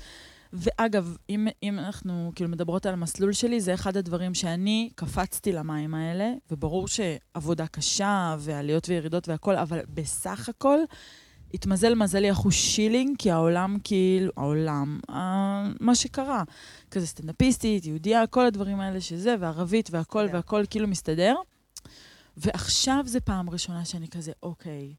ואגב, 0.53 1.17
אם, 1.31 1.49
אם 1.63 1.79
אנחנו 1.79 2.33
כאילו 2.35 2.51
מדברות 2.51 2.87
על 2.87 2.93
המסלול 2.93 3.33
שלי, 3.33 3.61
זה 3.61 3.75
אחד 3.75 3.97
הדברים 3.97 4.35
שאני 4.35 4.91
קפצתי 4.95 5.53
למים 5.53 5.95
האלה, 5.95 6.33
וברור 6.51 6.89
שעבודה 6.89 7.67
קשה 7.67 8.37
ועליות 8.39 8.89
וירידות 8.89 9.29
והכול, 9.29 9.57
אבל 9.57 9.81
בסך 9.95 10.49
הכל 10.49 10.79
התמזל 11.55 11.95
מזלי 11.95 12.33
אחוז 12.33 12.55
שילינג, 12.55 13.17
כי 13.19 13.31
העולם 13.31 13.77
כאילו, 13.85 14.33
העולם, 14.37 15.01
אה, 15.11 15.69
מה 15.81 15.95
שקרה. 15.95 16.43
כזה 16.91 17.07
סטנדאפיסטית, 17.07 17.87
יהודייה, 17.87 18.27
כל 18.27 18.47
הדברים 18.47 18.81
האלה 18.81 19.01
שזה, 19.01 19.35
וערבית 19.41 19.89
והכל, 19.93 20.27
כן. 20.29 20.35
והכל 20.35 20.65
כאילו 20.71 20.89
מסתדר. 20.89 21.35
ועכשיו 22.37 23.03
זה 23.07 23.21
פעם 23.21 23.51
ראשונה 23.51 23.85
שאני 23.85 24.09
כזה, 24.09 24.33
אוקיי, 24.43 24.95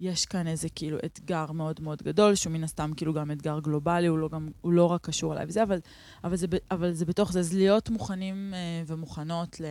יש 0.00 0.26
כאן 0.26 0.46
איזה 0.46 0.68
כאילו 0.68 0.98
אתגר 1.04 1.52
מאוד 1.52 1.80
מאוד 1.80 2.02
גדול, 2.02 2.34
שהוא 2.34 2.52
מן 2.52 2.64
הסתם 2.64 2.90
כאילו 2.96 3.12
גם 3.12 3.30
אתגר 3.30 3.60
גלובלי, 3.60 4.06
הוא 4.06 4.18
לא, 4.18 4.28
גם, 4.28 4.48
הוא 4.60 4.72
לא 4.72 4.84
רק 4.84 5.06
קשור 5.06 5.32
אליי 5.32 5.44
וזה, 5.48 5.62
אבל, 5.62 5.78
אבל, 6.24 6.36
זה, 6.36 6.46
אבל 6.70 6.92
זה 6.92 7.04
בתוך 7.04 7.32
זה, 7.32 7.40
אז 7.40 7.52
להיות 7.52 7.90
מוכנים 7.90 8.54
אה, 8.54 8.82
ומוכנות 8.86 9.60
ל... 9.60 9.64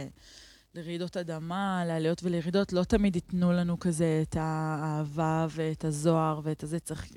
לרעידות 0.76 1.18
אדמה, 1.18 1.84
לעליות 1.88 2.24
ולירידות, 2.24 2.74
לא 2.74 2.84
תמיד 2.84 3.16
ייתנו 3.16 3.52
לנו 3.52 3.80
כזה 3.80 4.20
את 4.22 4.36
האהבה 4.40 5.48
ואת 5.50 5.86
הזוהר 5.86 6.40
ואת 6.44 6.64
הזה, 6.64 6.80
צריך 6.80 7.08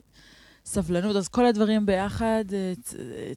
סבלנות. 0.65 1.17
אז 1.17 1.29
כל 1.29 1.47
הדברים 1.47 1.87
ביחד, 1.87 2.45
אה, 2.53 2.73
אה, 2.99 3.33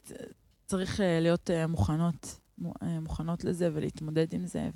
צריך 0.66 1.00
אה, 1.00 1.20
להיות 1.20 1.50
מוכנות, 1.68 2.40
מו- 2.58 2.74
מוכנות 3.02 3.44
לזה 3.44 3.70
ולהתמודד 3.72 4.34
עם 4.34 4.46
זה. 4.46 4.70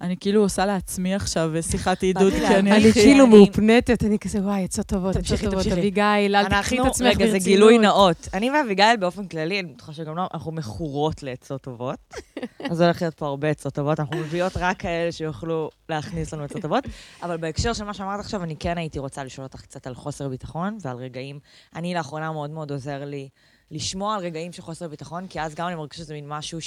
ואני 0.00 0.16
כאילו 0.16 0.40
עושה 0.42 0.66
לעצמי 0.66 1.14
עכשיו 1.14 1.50
שיחת 1.70 2.02
עידוד, 2.02 2.32
כי 2.32 2.46
אני 2.46 2.72
אני 2.72 2.92
כאילו 2.92 3.24
אני- 3.24 3.36
מאופנתת, 3.36 4.04
אני 4.04 4.18
כזה, 4.18 4.38
וואי, 4.38 4.64
עצות 4.64 4.86
טובות, 4.86 5.10
עצות 5.16 5.22
תמשיכי, 5.28 5.44
טובות. 5.44 5.66
אביגיל, 5.66 6.36
אל 6.36 6.44
תקחי 6.44 6.80
את 6.80 6.86
עצמך 6.86 7.06
ברצינות. 7.06 7.16
רגע, 7.16 7.30
זה 7.30 7.38
גילוי 7.38 7.78
נאות. 7.78 8.28
אני 8.34 8.50
ואביגיל 8.50 8.96
באופן 9.00 9.28
כללי, 9.28 9.60
אני 9.60 9.72
בטוחה 9.72 9.92
שגם 9.92 10.16
לא, 10.16 10.26
אנחנו 10.34 10.52
מכורות 10.52 11.22
לעצות 11.22 11.60
טובות. 11.62 11.98
אז 12.70 12.80
הולך 12.80 13.02
להיות 13.02 13.14
פה 13.14 13.26
הרבה 13.26 13.50
עצות 13.50 13.74
טובות, 13.74 14.00
אנחנו 14.00 14.16
מביאות 14.16 14.52
רק 14.56 14.78
כאלה 14.78 15.12
שיוכלו 15.12 15.70
להכניס 15.88 16.32
לנו 16.34 16.44
עצות 16.44 16.62
טובות. 16.62 16.84
אבל 17.22 17.36
בהקשר 17.36 17.72
של 17.72 17.84
מה 17.84 17.94
שאמרת 17.94 18.20
עכשיו, 18.20 18.42
אני 18.42 18.56
כן 18.56 18.78
הייתי 18.78 18.98
רוצה 18.98 19.24
לשאול 19.24 19.44
אותך 19.46 19.60
קצת 19.60 19.86
על 19.86 19.94
חוסר 19.94 20.28
ביטחון 20.28 20.78
ועל 20.82 20.96
רגעים. 20.96 21.38
אני 21.76 21.94
לאחרונה 21.94 22.32
מאוד 22.32 22.50
מאוד 22.50 22.70
עוזר 22.70 23.04
לי 23.04 23.28
לשמוע 23.70 24.14
על 24.14 24.20
רגעים 24.20 24.52
של 24.52 24.62
חוסר 24.62 24.88
ביטחון, 24.88 25.26
כי 25.26 25.40
אז 25.40 25.54
גם 25.54 25.66
אני 25.66 25.74
מרגישה 25.74 26.02
שזה 26.02 26.14
מין 26.14 26.24
משהו 26.28 26.60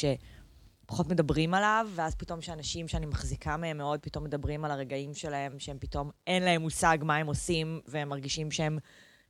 שפחות 0.87 1.07
מדברים 1.09 1.53
עליו, 1.53 1.87
ואז 1.95 2.15
פתאום 2.15 2.41
שאנשים 2.41 2.87
שאני 2.87 3.05
מחזיקה 3.05 3.57
מהם 3.57 3.77
מאוד, 3.77 3.99
פתאום 3.99 4.23
מדברים 4.23 4.65
על 4.65 4.71
הרגעים 4.71 5.13
שלהם, 5.13 5.59
שהם 5.59 5.77
פתאום 5.79 6.09
אין 6.27 6.43
להם 6.43 6.61
מושג 6.61 6.97
מה 7.01 7.15
הם 7.15 7.27
עושים, 7.27 7.81
והם 7.87 8.09
מרגישים 8.09 8.51
שהם 8.51 8.77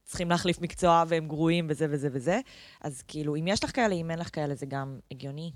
צריכים 0.06 0.30
להחליף 0.30 0.62
מקצוע 0.62 1.04
והם 1.08 1.28
גרועים 1.28 1.68
וזה 1.70 1.88
וזה 1.90 2.10
וזה. 2.12 2.40
אז 2.82 3.02
כאילו, 3.08 3.36
אם 3.36 3.48
יש 3.48 3.64
לך 3.64 3.76
כאלה, 3.76 3.96
אם 3.96 4.12
אין 4.12 4.20
לך 4.20 4.36
כאלה, 4.36 4.56
זה 4.56 4.66
גם 4.66 5.00
הגיוני. 5.12 5.52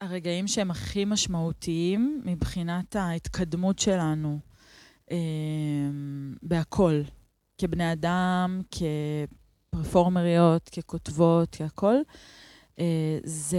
הרגעים 0.00 0.48
שהם 0.48 0.70
הכי 0.70 1.04
משמעותיים 1.04 2.22
מבחינת 2.24 2.96
ההתקדמות 2.96 3.78
שלנו 3.78 4.38
אה, 5.10 5.16
בהכל, 6.42 7.02
כבני 7.58 7.92
אדם, 7.92 8.62
כפרפורמריות, 9.70 10.68
ככותבות, 10.68 11.56
כהכל, 11.56 11.94
אה, 11.94 12.02
זה 13.24 13.58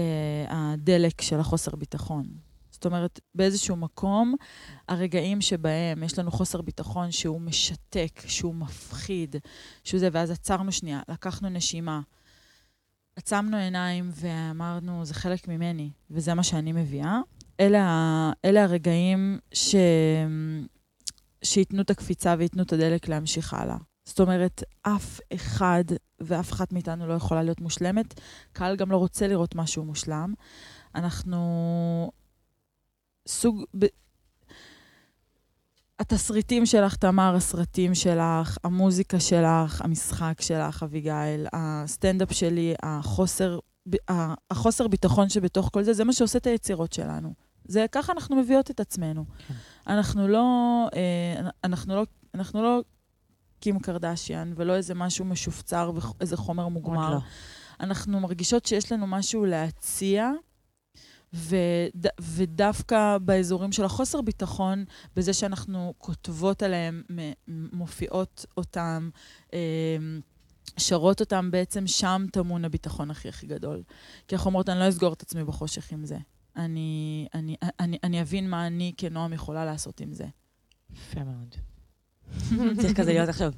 הדלק 0.50 1.22
של 1.22 1.40
החוסר 1.40 1.76
ביטחון. 1.76 2.26
זאת 2.72 2.86
אומרת, 2.86 3.20
באיזשהו 3.36 3.76
מקום, 3.76 4.36
הרגעים 4.90 5.42
שבהם 5.42 6.04
יש 6.04 6.20
לנו 6.20 6.32
חוסר 6.32 6.62
ביטחון 6.62 7.12
שהוא 7.12 7.42
משתק, 7.42 8.22
שהוא 8.28 8.56
מפחיד, 8.56 9.36
שהוא 9.84 10.00
זה, 10.00 10.10
ואז 10.12 10.32
עצרנו 10.32 10.72
שנייה, 10.72 11.02
לקחנו 11.10 11.50
נשימה, 11.50 12.02
עצמנו 13.16 13.58
עיניים 13.58 14.10
ואמרנו, 14.14 15.06
זה 15.06 15.14
חלק 15.14 15.48
ממני, 15.48 15.90
וזה 16.12 16.34
מה 16.34 16.44
שאני 16.44 16.72
מביאה. 16.72 17.20
אלה, 17.60 18.32
אלה 18.46 18.64
הרגעים 18.64 19.40
ש... 19.54 19.76
שייתנו 21.44 21.82
את 21.82 21.90
הקפיצה 21.90 22.36
וייתנו 22.38 22.64
את 22.64 22.74
הדלק 22.74 23.08
להמשיך 23.08 23.54
הלאה. 23.54 23.78
זאת 24.06 24.20
אומרת, 24.20 24.64
אף 24.82 25.20
אחד 25.36 25.84
ואף 26.20 26.52
אחת 26.52 26.74
מאיתנו 26.74 27.08
לא 27.08 27.14
יכולה 27.14 27.44
להיות 27.44 27.62
מושלמת. 27.62 28.20
קהל 28.54 28.76
גם 28.76 28.92
לא 28.92 28.98
רוצה 28.98 29.28
לראות 29.28 29.56
משהו 29.56 29.84
מושלם. 29.84 30.34
אנחנו 30.96 32.12
סוג... 33.28 33.64
ב... 33.80 33.86
התסריטים 36.00 36.66
שלך, 36.66 36.96
תמר, 36.96 37.36
הסרטים 37.36 37.96
שלך, 37.96 38.58
המוזיקה 38.64 39.20
שלך, 39.20 39.82
המשחק 39.82 40.42
שלך, 40.42 40.84
אביגיל, 40.84 41.48
הסטנדאפ 41.54 42.34
שלי, 42.34 42.74
החוסר, 42.84 43.60
החוסר 44.52 44.88
ביטחון 44.88 45.30
שבתוך 45.30 45.70
כל 45.74 45.84
זה, 45.84 45.94
זה 45.94 46.04
מה 46.04 46.14
שעושה 46.14 46.38
את 46.38 46.48
היצירות 46.48 46.94
שלנו. 46.94 47.34
זה 47.66 47.86
ככה 47.92 48.14
אנחנו 48.14 48.36
מביאות 48.36 48.72
את 48.72 48.80
עצמנו. 48.80 49.26
כן. 49.48 49.54
אנחנו 49.88 50.28
לא, 50.28 50.44
אה, 50.96 51.50
אנחנו 51.64 51.96
לא, 51.96 52.06
אנחנו 52.34 52.64
לא 52.64 52.82
קים 53.66 53.80
קרדשיאן, 53.80 54.54
ולא 54.56 54.76
איזה 54.76 54.94
משהו 54.94 55.26
משופצר 55.26 55.92
ואיזה 56.20 56.38
חומר 56.38 56.68
מוגמר. 56.68 57.14
לא. 57.14 57.20
אנחנו 57.80 58.20
מרגישות 58.20 58.66
שיש 58.66 58.92
לנו 58.92 59.08
משהו 59.08 59.46
להציע, 59.46 60.32
וד, 61.34 62.08
ודווקא 62.22 63.18
באזורים 63.18 63.72
של 63.72 63.86
החוסר 63.86 64.22
ביטחון, 64.22 64.86
בזה 65.16 65.34
שאנחנו 65.34 65.94
כותבות 65.98 66.64
עליהם, 66.64 67.04
מופיעות 67.48 68.46
אותם, 68.58 69.10
אה, 69.54 69.60
שרות 70.78 71.20
אותם, 71.20 71.52
בעצם 71.52 71.88
שם 71.88 72.26
טמון 72.32 72.66
הביטחון 72.66 73.12
הכי 73.12 73.30
הכי 73.30 73.48
גדול. 73.48 73.84
כי 74.28 74.36
אנחנו 74.36 74.48
אומרות, 74.48 74.70
אני 74.70 74.80
לא 74.80 74.90
אסגור 74.90 75.14
את 75.14 75.22
עצמי 75.22 75.44
בחושך 75.44 75.92
עם 75.92 76.06
זה. 76.06 76.18
אני, 76.56 77.28
אני, 77.34 77.56
אני, 77.80 77.98
אני 78.04 78.22
אבין 78.22 78.50
מה 78.50 78.68
אני 78.68 78.94
כנועם 78.98 79.34
יכולה 79.34 79.66
לעשות 79.66 80.00
עם 80.00 80.14
זה. 80.14 80.26
יפה 80.94 81.24
מאוד. 81.24 81.56
צריך 82.82 82.98
כזה 82.98 83.14
להיות 83.14 83.30
עכשיו. 83.30 83.52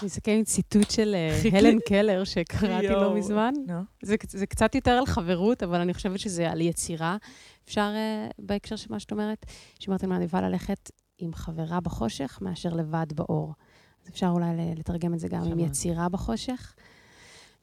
אני 0.00 0.08
אסכם 0.08 0.32
עם 0.32 0.44
ציטוט 0.44 0.90
של 0.90 1.14
אה. 1.14 1.58
הלן 1.58 1.78
קלר 1.88 2.24
שקראתי 2.24 2.88
לא. 2.88 3.14
מזמן. 3.14 3.52
זה, 4.02 4.46
קצת 4.46 4.74
יותר 4.74 4.90
על 4.90 5.06
חברות, 5.06 5.62
אבל 5.62 5.80
אני 5.80 5.94
חושבת 5.94 6.18
שזה 6.18 6.50
על 6.50 6.60
יצירה. 6.60 7.16
אפשר, 7.64 7.92
uh, 7.94 8.32
בהקשר 8.38 8.76
של 8.76 8.86
מה 8.90 9.00
שאת 9.00 9.12
אומרת, 9.12 9.46
שאמרת 9.78 10.02
לי, 10.02 10.08
מעדיפה 10.08 10.40
ללכת 10.40 10.90
עם 11.18 11.34
חברה 11.34 11.80
בחושך 11.80 12.38
מאשר 12.42 12.68
לבד 12.68 13.06
באור. 13.14 13.54
אז 14.02 14.08
אפשר 14.10 14.28
אולי 14.28 14.46
לתרגם 14.76 15.14
את 15.14 15.18
זה 15.18 15.28
גם 15.28 15.42
עם. 15.42 15.58
יצירה 15.58 16.08
בחושך, 16.08 16.74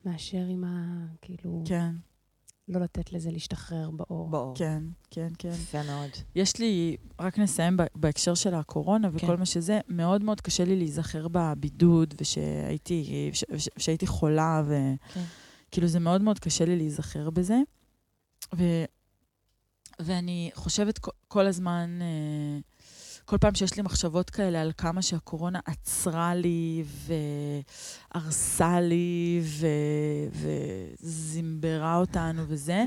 מאשר 0.05 0.45
עם 0.49 0.63
ה... 0.63 1.05
כאילו, 1.21 1.63
כן, 1.65 1.91
לא 2.67 2.79
לתת 2.79 3.13
לזה 3.13 3.31
להשתחרר 3.31 3.89
באור. 3.91 4.29
באור. 4.29 4.55
כן, 4.55 4.83
כן, 5.11 5.27
כן. 5.39 5.49
יפה 5.49 5.83
מאוד. 5.83 6.09
יש 6.35 6.59
לי, 6.59 6.97
רק 7.19 7.39
נסיים 7.39 7.77
בהקשר 7.95 8.33
של 8.33 8.53
הקורונה 8.53 9.09
וכל 9.13 9.27
כן. 9.27 9.39
מה 9.39 9.45
שזה, 9.45 9.79
מאוד 9.87 10.23
מאוד 10.23 10.41
קשה 10.41 10.65
לי 10.65 10.75
להיזכר 10.75 11.27
בבידוד, 11.31 12.13
ושהייתי, 12.21 13.29
ש- 13.33 13.43
ש- 13.57 13.69
שהייתי 13.77 14.07
חולה, 14.07 14.61
כן. 15.13 15.21
וכאילו 15.69 15.87
זה 15.87 15.99
מאוד 15.99 16.21
מאוד 16.21 16.39
קשה 16.39 16.65
לי 16.65 16.75
להיזכר 16.75 17.29
בזה. 17.29 17.57
ו, 18.55 18.63
ואני 19.99 20.51
חושבת 20.53 20.97
כל, 20.97 21.11
כל 21.27 21.45
הזמן, 21.47 21.99
אה, 22.01 22.59
כל 23.25 23.37
פעם 23.37 23.55
שיש 23.55 23.77
לי 23.77 23.83
מחשבות 23.83 24.29
כאלה 24.29 24.61
על 24.61 24.71
כמה 24.77 25.01
שהקורונה 25.01 25.59
עצרה 25.65 26.35
לי 26.35 26.83
והרסה 28.13 28.81
לי 28.81 29.41
ו, 29.43 29.67
וזימברה 31.01 31.97
אותנו 31.97 32.43
וזה, 32.47 32.85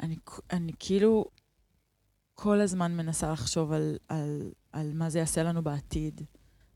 אני, 0.00 0.16
אני 0.52 0.72
כאילו 0.78 1.24
כל 2.34 2.60
הזמן 2.60 2.96
מנסה 2.96 3.32
לחשוב 3.32 3.72
על, 3.72 3.96
על, 4.08 4.50
על 4.72 4.92
מה 4.94 5.10
זה 5.10 5.18
יעשה 5.18 5.42
לנו 5.42 5.62
בעתיד, 5.62 6.20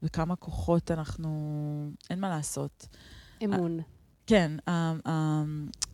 וכמה 0.03 0.37
כוחות 0.37 0.91
אנחנו... 0.91 1.91
אין 2.11 2.21
מה 2.21 2.29
לעשות. 2.29 2.89
אמון. 3.45 3.81
כן, 4.27 4.53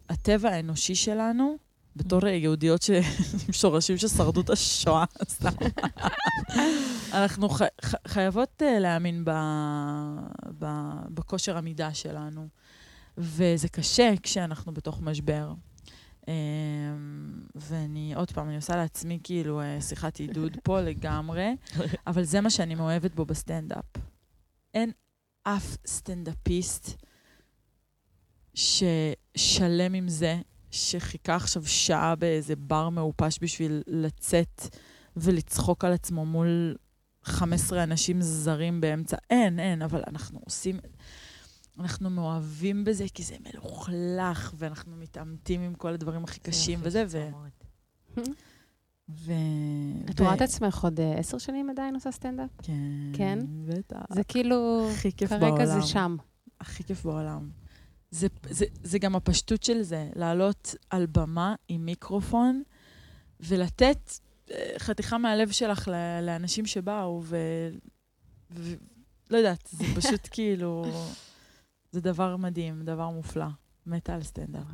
הטבע 0.08 0.50
האנושי 0.50 0.94
שלנו, 0.94 1.56
בתור 1.96 2.26
יהודיות 2.26 2.82
ש- 2.82 2.90
עם 3.46 3.52
שורשים 3.60 3.96
ששרדו 3.96 4.40
את 4.40 4.50
השואה, 4.50 5.04
סתם. 5.28 5.50
אנחנו 7.12 7.48
ח- 7.48 7.62
חייבות 8.06 8.62
אה, 8.62 8.78
להאמין 8.78 9.24
ב- 9.24 9.30
ב- 10.58 11.04
בכושר 11.14 11.56
עמידה 11.58 11.94
שלנו, 11.94 12.48
וזה 13.18 13.68
קשה 13.68 14.12
כשאנחנו 14.22 14.74
בתוך 14.74 15.00
משבר. 15.00 15.52
אמ, 16.28 16.32
ואני, 17.54 18.14
עוד 18.14 18.30
פעם, 18.32 18.48
אני 18.48 18.56
עושה 18.56 18.76
לעצמי 18.76 19.18
כאילו 19.22 19.60
אה, 19.60 19.80
שיחת 19.80 20.16
עידוד 20.16 20.56
פה 20.62 20.80
לגמרי, 20.80 21.56
אבל 22.06 22.24
זה 22.24 22.40
מה 22.40 22.50
שאני 22.50 22.74
מאוהבת 22.74 23.14
בו 23.14 23.24
בסטנדאפ. 23.24 23.84
אין 24.74 24.90
אף 25.42 25.76
סטנדאפיסט 25.86 27.02
ששלם 28.54 29.94
עם 29.94 30.08
זה, 30.08 30.36
שחיכה 30.74 31.34
עכשיו 31.34 31.66
שעה 31.66 32.14
באיזה 32.14 32.56
בר 32.56 32.88
מעופש 32.88 33.38
בשביל 33.40 33.82
לצאת 33.86 34.62
ולצחוק 35.16 35.84
על 35.84 35.92
עצמו 35.92 36.26
מול 36.26 36.76
15 37.22 37.82
אנשים 37.82 38.22
זרים 38.22 38.80
באמצע. 38.80 39.16
אין, 39.30 39.60
אין, 39.60 39.82
אבל 39.82 40.02
אנחנו 40.06 40.40
עושים... 40.44 40.80
אנחנו 41.80 42.10
מאוהבים 42.10 42.84
בזה 42.84 43.04
כי 43.14 43.22
זה 43.22 43.36
מלוכלך, 43.40 44.54
ואנחנו 44.58 44.96
מתעמתים 44.96 45.60
עם 45.60 45.74
כל 45.74 45.92
הדברים 45.92 46.24
הכי 46.24 46.40
קשים 46.40 46.78
וזה, 46.82 47.04
ו... 47.08 47.28
ו... 49.08 49.32
את 50.10 50.20
רואה 50.20 50.34
את 50.34 50.40
עצמך 50.40 50.84
עוד 50.84 51.00
אה, 51.00 51.18
עשר 51.18 51.38
שנים 51.38 51.70
עדיין 51.70 51.94
עושה 51.94 52.10
סטנדאפ? 52.10 52.50
כן. 52.62 52.72
כן? 53.12 53.38
בטח. 53.66 54.14
זה 54.14 54.24
כאילו, 54.24 54.88
הכי 54.92 55.12
כיף 55.12 55.30
בעולם. 55.32 55.56
כרגע 55.56 55.66
זה 55.66 55.82
שם. 55.82 56.16
הכי 56.60 56.84
כיף 56.84 57.04
בעולם. 57.04 57.50
זה, 58.14 58.26
זה, 58.50 58.64
זה 58.82 58.98
גם 58.98 59.16
הפשטות 59.16 59.62
של 59.62 59.82
זה, 59.82 60.08
לעלות 60.16 60.74
על 60.90 61.06
במה 61.06 61.54
עם 61.68 61.84
מיקרופון 61.84 62.62
ולתת 63.40 64.12
אה, 64.50 64.74
חתיכה 64.78 65.18
מהלב 65.18 65.50
שלך 65.50 65.90
לאנשים 66.22 66.66
שבאו, 66.66 67.22
ו... 67.24 67.36
ו... 68.50 68.74
לא 69.30 69.36
יודעת, 69.36 69.68
זה 69.72 69.84
פשוט 70.00 70.28
כאילו... 70.30 70.84
זה 71.92 72.00
דבר 72.00 72.36
מדהים, 72.36 72.82
דבר 72.84 73.10
מופלא. 73.10 73.46
מתה 73.86 74.14
על 74.14 74.22
סטנדאפ. 74.22 74.66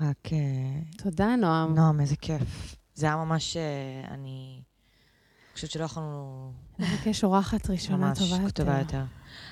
רק... 0.00 0.32
אה, 0.32 0.80
תודה, 0.96 1.36
נועם. 1.36 1.74
נועם, 1.74 2.00
איזה 2.00 2.16
כיף. 2.16 2.76
זה 2.94 3.06
היה 3.06 3.16
ממש... 3.16 3.56
אה, 3.56 4.14
אני 4.14 4.62
חושבת 5.54 5.70
שלא 5.70 5.84
יכולנו 5.84 6.52
נבקש 6.78 7.24
אורחת 7.24 7.70
ראשונה 7.70 7.96
ממש 7.96 8.18
טובה 8.18 8.36
יותר. 8.36 8.50
טובה 8.64 8.78
יותר. 8.78 9.04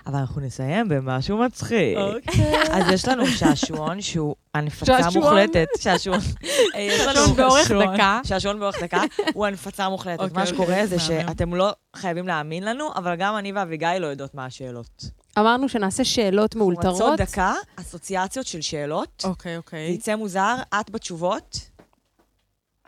אבל 0.07 0.19
אנחנו 0.19 0.41
נסיים 0.41 0.89
במשהו 0.89 1.39
מצחיק. 1.39 1.97
אוקיי. 1.99 2.63
אז 2.73 2.85
יש 2.93 3.09
לנו 3.09 3.27
שעשועון 3.27 4.01
שהוא 4.01 4.35
הנפצה 4.55 5.03
שעשועון? 5.03 5.29
מוחלטת. 5.29 5.67
שעשועון. 5.79 6.21
יש 6.79 7.01
לנו 7.01 7.15
שעון 7.17 7.37
באורך 7.37 7.63
שעשועון. 7.63 7.95
דקה. 7.95 8.21
שעשועון 8.25 8.61
באורך 8.61 8.83
דקה, 8.83 9.03
הוא 9.35 9.47
הנפצה 9.47 9.89
מוחלטת. 9.89 10.21
אוקיי, 10.21 10.35
מה 10.35 10.41
אוקיי, 10.43 10.55
שקורה 10.55 10.87
זה. 10.87 10.99
שאתם 10.99 11.55
לא 11.55 11.73
חייבים 11.97 12.27
להאמין 12.29 12.65
לנו, 12.65 12.89
אבל 12.97 13.15
גם 13.17 13.37
אני 13.37 13.53
ואביגיל 13.53 13.99
לא 13.99 14.07
יודעות 14.07 14.35
מה 14.35 14.45
השאלות. 14.45 15.05
אמרנו 15.39 15.69
שנעשה 15.69 16.05
שאלות 16.05 16.55
מאולתרות. 16.57 17.19
דקה, 17.21 17.55
אסוציאציות 17.77 18.47
של 18.47 18.61
שאלות. 18.61 19.23
אוקיי, 19.25 19.53
זה 19.53 19.57
אוקיי. 19.59 19.91
יצא 19.91 20.17
מוזר, 20.17 20.57
את 20.81 20.91
בתשובות. 20.91 21.71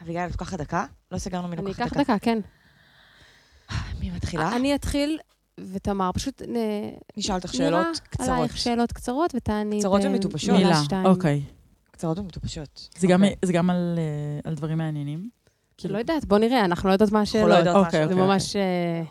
אביגיל, 0.03 0.23
את 0.27 0.31
לוקחת 0.31 0.59
דקה? 0.59 0.85
לא 1.13 1.19
סגרנו 1.19 1.49
מי 1.49 1.57
אני 1.57 1.65
לוקחת 1.67 1.83
אקח 1.87 1.93
דקה. 1.93 2.03
דקה, 2.03 2.19
כן. 2.19 2.39
מי 4.01 4.11
מתחילה? 4.11 4.57
אני 4.57 4.75
אתחיל, 4.75 5.19
ותמר, 5.61 6.11
פשוט 6.14 6.42
נ- 6.42 6.90
נשאל 7.16 7.34
אותך 7.34 7.55
שאלות 7.55 7.98
קצרות. 8.05 8.28
עלייך 8.28 8.57
שאלות 8.57 8.92
קצרות, 8.92 9.32
ותעני 9.34 9.78
קצרות 9.78 10.00
ב- 10.03 10.05
ומטופשות. 10.07 10.57
מילה, 10.57 10.84
שתיים. 10.84 11.07
אוקיי. 11.07 11.42
קצרות 11.90 12.18
ומטופשות. 12.18 12.88
זה 12.98 13.07
גם- 13.07 13.22
אוקיי. 13.24 13.36
זה 13.44 13.53
גם 13.53 13.70
על 13.70 13.98
אה, 13.98 14.50
על 14.50 14.55
דברים 14.55 14.78
מעניינים? 14.78 15.28
לא 15.84 15.98
יודעת, 15.98 16.24
בוא 16.24 16.38
נראה, 16.38 16.64
אנחנו 16.64 16.88
לא 16.88 16.94
יודעות 16.94 17.12
מה 17.12 17.20
אנחנו 17.20 17.48
לא 17.48 17.55
השאלות. 17.55 17.74
מה 17.74 17.80
אוקיי, 17.80 18.00
השאלות. 18.00 18.09
זה 18.09 18.26
ממש... 18.26 18.57
אה, 18.57 19.03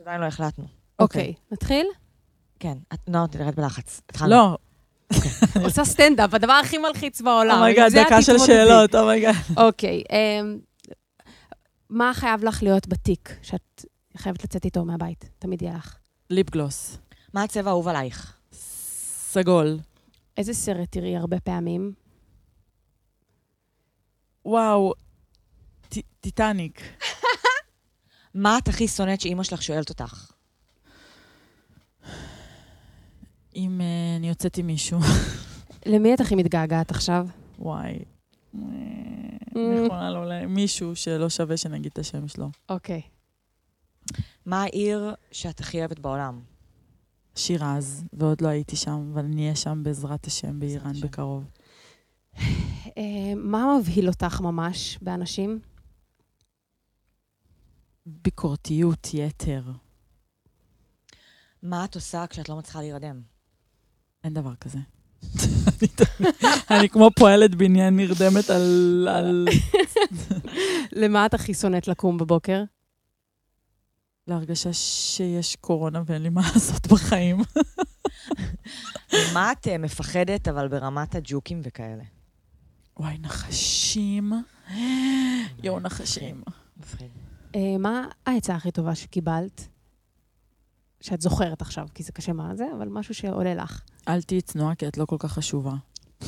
עדיין 0.00 0.20
לא 0.20 0.26
החלטנו. 0.26 0.64
אוקיי, 0.98 1.34
נתחיל? 1.52 1.86
כן, 2.60 2.74
את 2.94 3.08
נועה, 3.08 3.28
תרד 3.28 3.54
בלחץ. 3.56 4.00
התחלנו. 4.10 4.30
לא, 4.30 4.56
עושה 5.64 5.84
סטנדאפ, 5.84 6.34
הדבר 6.34 6.52
הכי 6.52 6.78
מלחיץ 6.78 7.20
בעולם. 7.20 7.56
oh 7.58 7.67
my 7.67 7.75
God, 7.75 7.92
את 7.96 8.06
דקה 8.06 8.22
של. 8.22 8.38
שאלות, 8.38 8.94
oh 8.94 9.04
my 9.04 9.14
God. 9.14 9.34
אוקיי, 9.56 10.02
אמ, 10.12 10.58
מה 11.90 12.10
חייב 12.14 12.44
לך 12.44 12.62
להיות 12.62 12.88
בתיק 12.88 13.36
שאת 13.42 13.84
חייבת 14.16 14.44
לצאת 14.44 14.64
איתו 14.64 14.84
מהבית? 14.84 15.30
תמיד 15.38 15.62
יהיה 15.62 15.76
לך. 15.76 15.96
lip 16.30 16.50
gloss. 16.50 16.98
מה 17.32 17.42
הצבע 17.42 17.70
האהוב 17.70 17.88
עלייך? 17.88 18.36
סגול. 18.52 19.78
איזה 20.36 20.54
סרט 20.54 20.92
תראי 20.92 21.16
הרבה 21.16 21.40
פעמים? 21.40 21.92
וואו, 24.44 24.92
ט- 25.88 25.98
טיטניק. 26.20 26.80
מה 28.34 28.58
את 28.58 28.68
הכי 28.68 28.88
שונאת 28.88 29.20
שאימא 29.20 29.42
שלך 29.42 29.62
שואלת 29.62 29.88
אותך? 29.90 30.30
אם 33.56 33.80
אה, 33.80 34.16
אני 34.16 34.28
יוצאת 34.28 34.58
עם 34.58 34.66
מישהו. 34.66 34.98
למי 35.86 36.14
את 36.14 36.20
הכי 36.20 36.34
מתגעגעת 36.34 36.90
עכשיו? 36.90 37.26
וואי. 37.58 37.98
אה, 38.54 38.60
אני 39.56 39.86
יכולה 39.86 40.10
לא 40.10 40.26
ל... 40.28 40.46
מישהו 40.46 40.96
שלא 40.96 41.28
שווה 41.28 41.56
שנגיד 41.56 41.90
את 41.92 41.98
השם 41.98 42.28
שלו. 42.28 42.50
אוקיי. 42.68 43.02
מה 44.46 44.62
העיר 44.62 45.14
שאת 45.32 45.60
הכי 45.60 45.78
אוהבת 45.78 45.98
בעולם? 45.98 46.40
שירז, 47.36 48.04
ועוד 48.12 48.40
לא 48.40 48.48
הייתי 48.48 48.76
שם, 48.76 49.10
אבל 49.12 49.24
אני 49.24 49.42
אהיה 49.42 49.56
שם 49.56 49.80
בעזרת 49.82 50.26
השם 50.26 50.60
באיראן 50.60 50.90
השם. 50.90 51.06
בקרוב. 51.06 51.44
אה, 52.98 53.34
מה 53.36 53.78
מבהיל 53.80 54.08
אותך 54.08 54.40
ממש 54.40 54.98
באנשים? 55.02 55.60
ביקורתיות 58.06 59.08
יתר. 59.14 59.62
מה 61.62 61.84
את 61.84 61.94
עושה 61.94 62.26
כשאת 62.26 62.48
לא 62.48 62.56
מצליחה 62.56 62.80
להירדם? 62.80 63.20
אין 64.24 64.34
דבר 64.34 64.54
כזה. 64.54 64.78
אני 66.70 66.88
כמו 66.88 67.10
פועלת 67.18 67.54
בניין 67.54 67.96
נרדמת. 67.96 68.50
על... 68.50 69.48
למה 71.02 71.26
את 71.26 71.34
הכי 71.34 71.54
שונאת 71.54 71.88
לקום 71.88 72.18
בבוקר? 72.18 72.62
להרגשה 74.28 74.72
שיש 74.72 75.56
קורונה 75.56 76.02
ואין 76.06 76.22
לי 76.22 76.28
מה 76.28 76.40
לעשות 76.54 76.86
בחיים. 76.86 77.36
מה 79.34 79.52
את 79.52 79.68
אה, 79.68 79.78
מפחדת, 79.78 80.48
אבל 80.48 80.68
ברמת 80.68 81.14
הג'וקים 81.14 81.60
וכאלה? 81.64 82.02
וואי, 82.96 83.18
נחשים. 83.18 84.32
יואו, 85.64 85.80
נחשים. 85.80 86.42
אה, 87.54 87.78
מה 87.78 88.06
העצה 88.26 88.54
הכי 88.54 88.70
טובה 88.70 88.94
שקיבלת? 88.94 89.68
שאת 91.00 91.20
זוכרת 91.20 91.62
עכשיו, 91.62 91.86
כי 91.94 92.02
זה 92.02 92.12
קשה 92.12 92.32
מה 92.32 92.56
זה, 92.56 92.64
אבל 92.76 92.88
משהו 92.88 93.14
שעולה 93.14 93.54
לך. 93.54 93.82
אל 94.08 94.22
תהיי 94.22 94.40
צנועה, 94.40 94.74
כי 94.74 94.88
את 94.88 94.98
לא 94.98 95.04
כל 95.04 95.16
כך 95.18 95.32
חשובה. 95.32 95.72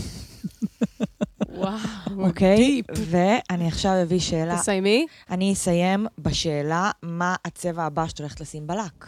וואו. 1.48 1.78
אוקיי? 2.18 2.82
ואני 3.10 3.68
עכשיו 3.68 4.02
אביא 4.02 4.20
שאלה. 4.20 4.58
תסיימי. 4.58 5.06
אני 5.30 5.52
אסיים 5.52 6.06
בשאלה, 6.18 6.90
מה 7.18 7.34
הצבע 7.44 7.84
הבא 7.84 8.06
שאת 8.06 8.18
הולכת 8.18 8.40
לשים 8.40 8.66
בלק? 8.66 9.06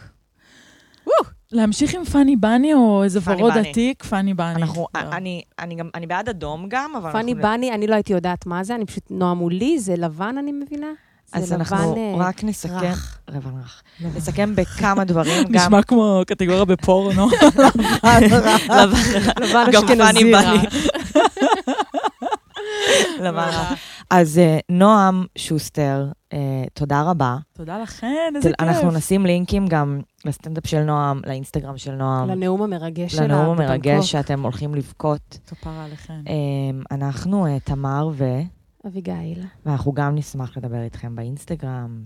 להמשיך 1.51 1.95
עם 1.95 2.05
פאני 2.05 2.35
בני 2.35 2.73
או 2.73 3.03
איזה 3.03 3.19
ורוד. 3.23 3.57
עתיק? 3.57 4.03
פאני 4.03 4.33
בני. 4.33 4.55
אנחנו, 4.55 4.87
לא. 4.95 5.01
אני, 5.01 5.41
אני 5.59 5.75
גם, 5.75 5.89
אני 5.95 6.07
בעד 6.07 6.29
אדום 6.29 6.65
גם, 6.67 6.95
אבל 6.95 7.11
פאני 7.11 7.31
אנחנו... 7.31 7.43
בני, 7.47 7.71
אני 7.71 7.87
לא 7.87 7.93
הייתי 7.95 8.13
יודעת 8.13 8.45
מה 8.45 8.63
זה, 8.63 8.75
אני 8.75 8.85
פשוט 8.85 9.03
נועה 9.09 9.33
מולי, 9.33 9.79
זה 9.79 9.95
לבן, 9.95 10.35
אני 10.37 10.51
מבינה? 10.51 10.87
אז 11.33 11.47
זה 11.47 11.55
אנחנו 11.55 11.75
לבן 11.75 11.97
אה, 11.97 12.27
רק 12.27 12.43
נסכם, 12.43 12.73
רך. 12.73 13.19
לבן 13.29 13.49
רך. 13.59 13.81
נסכם 14.15 14.55
בכמה 14.55 15.03
דברים, 15.03 15.43
גם 15.43 15.55
נשמע 15.55 15.83
כמו 15.83 16.21
קטגוריה 16.27 16.65
בפורנו. 16.65 17.27
לבן 18.03 18.93
לבן 19.39 19.65
גם 19.71 19.87
פאני 19.87 20.03
אשכנזי 20.03 20.31
בני. 20.31 20.57
רך. 22.89 23.19
לבן 23.19 23.49
רך. 23.49 23.79
אז 24.09 24.37
אה, 24.37 24.59
נועם 24.69 25.25
שוסטר, 25.37 26.07
אה, 26.33 26.63
תודה 26.73 27.01
רבה. 27.01 27.37
תודה 27.53 27.79
לכן, 27.79 28.33
איזה 28.35 28.49
כיף. 28.49 28.59
אנחנו 28.59 28.91
נשים 28.91 29.25
לינקים 29.25 29.67
גם 29.67 30.01
לסטנדאפ 30.25 30.67
של 30.67 30.83
נועם, 30.83 31.21
לאינסטגרם 31.25 31.77
של 31.77 31.95
נועם, 31.95 32.29
לנאום 32.29 32.61
המרגש 32.61 33.11
שלה. 33.15 33.27
לנאום. 33.27 33.61
המרגש 33.61 34.11
שאתם 34.11 34.43
הולכים 34.43 34.75
לבכות. 34.75 35.39
כפרה 35.47 35.85
עליכן. 35.85 36.21
אה, 36.27 36.95
אנחנו 36.95 37.45
אה, 37.45 37.59
תמר 37.59 38.09
ו... 38.13 38.25
אביגיל. 38.87 39.43
ואנחנו 39.65 39.93
גם 39.93 40.15
נשמח 40.15 40.57
לדבר 40.57 40.81
איתכם 40.81 41.15
באינסטגרם, 41.15 42.03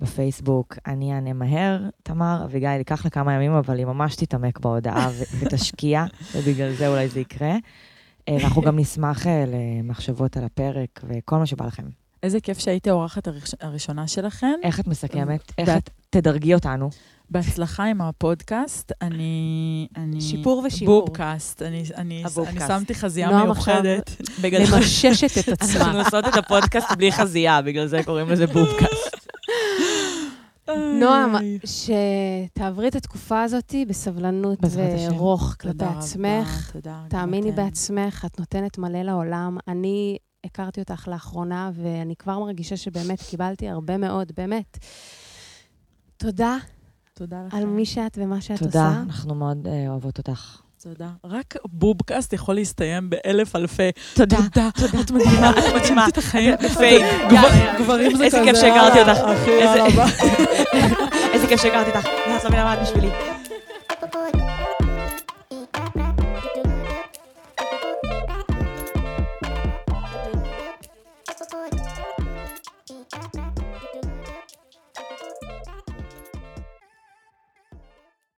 בפייסבוק. 0.00 0.78
אני 0.86 1.14
אענה 1.14 1.32
מהר, 1.32 1.88
תמר, 2.02 2.42
אביגיל 2.44 2.70
ייקח 2.70 3.04
לה 3.04 3.10
כמה 3.10 3.32
ימים, 3.32 3.52
אבל 3.52 3.78
היא 3.78 3.86
ממש 3.86 4.16
תתעמק 4.16 4.58
בהודעה 4.58 5.10
ותשקיע, 5.40 6.04
ובגלל 6.34 6.72
זה 6.72 6.88
אולי 6.88 7.08
זה 7.08 7.20
יקרה. 7.20 7.54
אה, 8.28 8.34
ואנחנו 8.34 8.62
גם 8.62 8.78
נשמח 8.78 9.26
אה, 9.26 9.44
למחשבות 9.46 10.36
על 10.36 10.44
הפרק 10.44 11.00
וכל 11.08 11.36
מה 11.36 11.46
שבא 11.46 11.66
לכם. 11.66 11.82
איזה 12.22 12.40
כיף 12.40 12.58
שהייתי 12.58 12.90
האורחת 12.90 13.28
הראש- 13.28 13.54
הראשונה 13.60 14.08
שלכן. 14.08 14.54
איך 14.62 14.80
את 14.80 14.86
מסכמת? 14.88 15.52
איך 15.58 15.68
ואת- 15.68 15.76
את 15.78 15.90
תדרגי 16.10 16.54
אותנו? 16.54 16.90
בהצלחה 17.30 17.84
עם 17.84 18.00
הפודקאסט. 18.00 18.92
אני... 19.02 19.86
אני... 19.96 20.20
שיפור 20.20 20.62
ושיעור. 20.66 21.04
בובקאסט. 21.06 21.62
אני, 21.62 21.82
אני, 21.96 22.22
הבובקאסט. 22.24 22.70
אני 22.70 22.78
שמתי 22.80 22.94
חזייה 22.94 23.30
נועם 23.30 23.50
עכשיו 23.50 23.74
מיוחדת. 23.82 24.10
בגלל 24.42 24.62
ממששת 24.76 25.38
את 25.38 25.48
אנחנו 25.62 25.80
עצמה. 25.80 26.02
עושות 26.04 26.24
את 26.28 26.36
הפודקאסט 26.36 26.92
בלי 26.96 27.12
חזייה, 27.12 27.62
בגלל 27.62 27.86
זה 27.86 28.00
קוראים 28.04 28.28
לזה 28.28 28.46
בובקאסט. 28.46 29.27
נועם. 31.00 31.34
שתעברי 31.64 32.88
את 32.88 32.94
התקופה 32.94 33.42
הזאת 33.42 33.74
בסבלנות. 33.88 34.58
ורוך 35.10 35.56
כלפי 35.60 35.72
תודה 35.72 35.90
רבה, 35.90 35.98
עצמך. 35.98 36.70
תודה. 36.72 37.02
תאמיני 37.08 37.50
אתן. 37.50 37.56
בעצמך, 37.56 38.24
את 38.24 38.38
נותנת 38.38 38.78
מלא 38.78 39.02
לעולם. 39.02 39.58
אני 39.68 40.18
הכרתי 40.44 40.80
אותך 40.80 41.08
לאחרונה, 41.08 41.70
ואני 41.74 42.16
כבר 42.16 42.38
מרגישה 42.38 42.76
שבאמת 42.76 43.22
קיבלתי 43.22 43.68
הרבה 43.68 43.96
מאוד, 43.96 44.32
באמת. 44.36 44.78
תודה 46.16 46.56
תודה 47.18 47.42
לכם. 47.46 47.56
על 47.56 47.66
מי 47.66 47.86
שאת 47.86 48.18
ומה 48.20 48.40
שאת 48.40 48.58
תודה, 48.58 48.88
עושה. 48.88 49.02
אנחנו 49.02 49.34
מאוד 49.34 49.66
אה, 49.66 49.88
אוהבות 49.88 50.18
אותך. 50.18 50.60
תודה. 50.82 51.08
רק 51.24 51.54
בובקאסט 51.64 52.32
יכול 52.32 52.54
להסתיים 52.54 53.10
באלף 53.10 53.56
אלפי. 53.56 53.90
תודה. 54.14 54.36
תודה. 54.36 54.68
את 55.04 55.10
מדהימה. 55.10 55.50
את 55.50 55.74
מדהימה. 55.74 56.08
את 56.08 56.18
החיים. 56.18 56.54
גברים 57.78 58.16
זה 58.16 58.24
איזה 58.24 58.38
כזה. 58.38 58.50
כיף 58.50 58.60
שהכרתי 58.60 59.00
אותך. 59.00 59.18
איזה-. 59.48 60.02
איזה 61.32 61.46
כיף 61.46 61.62
שהכרתי 61.62 61.90
אותך. 61.90 62.06
את 62.06 62.44
לא 62.44 62.48
מבינה 62.48 62.64
מה 62.64 62.74
את 62.74 62.78
בשבילי. 62.82 63.10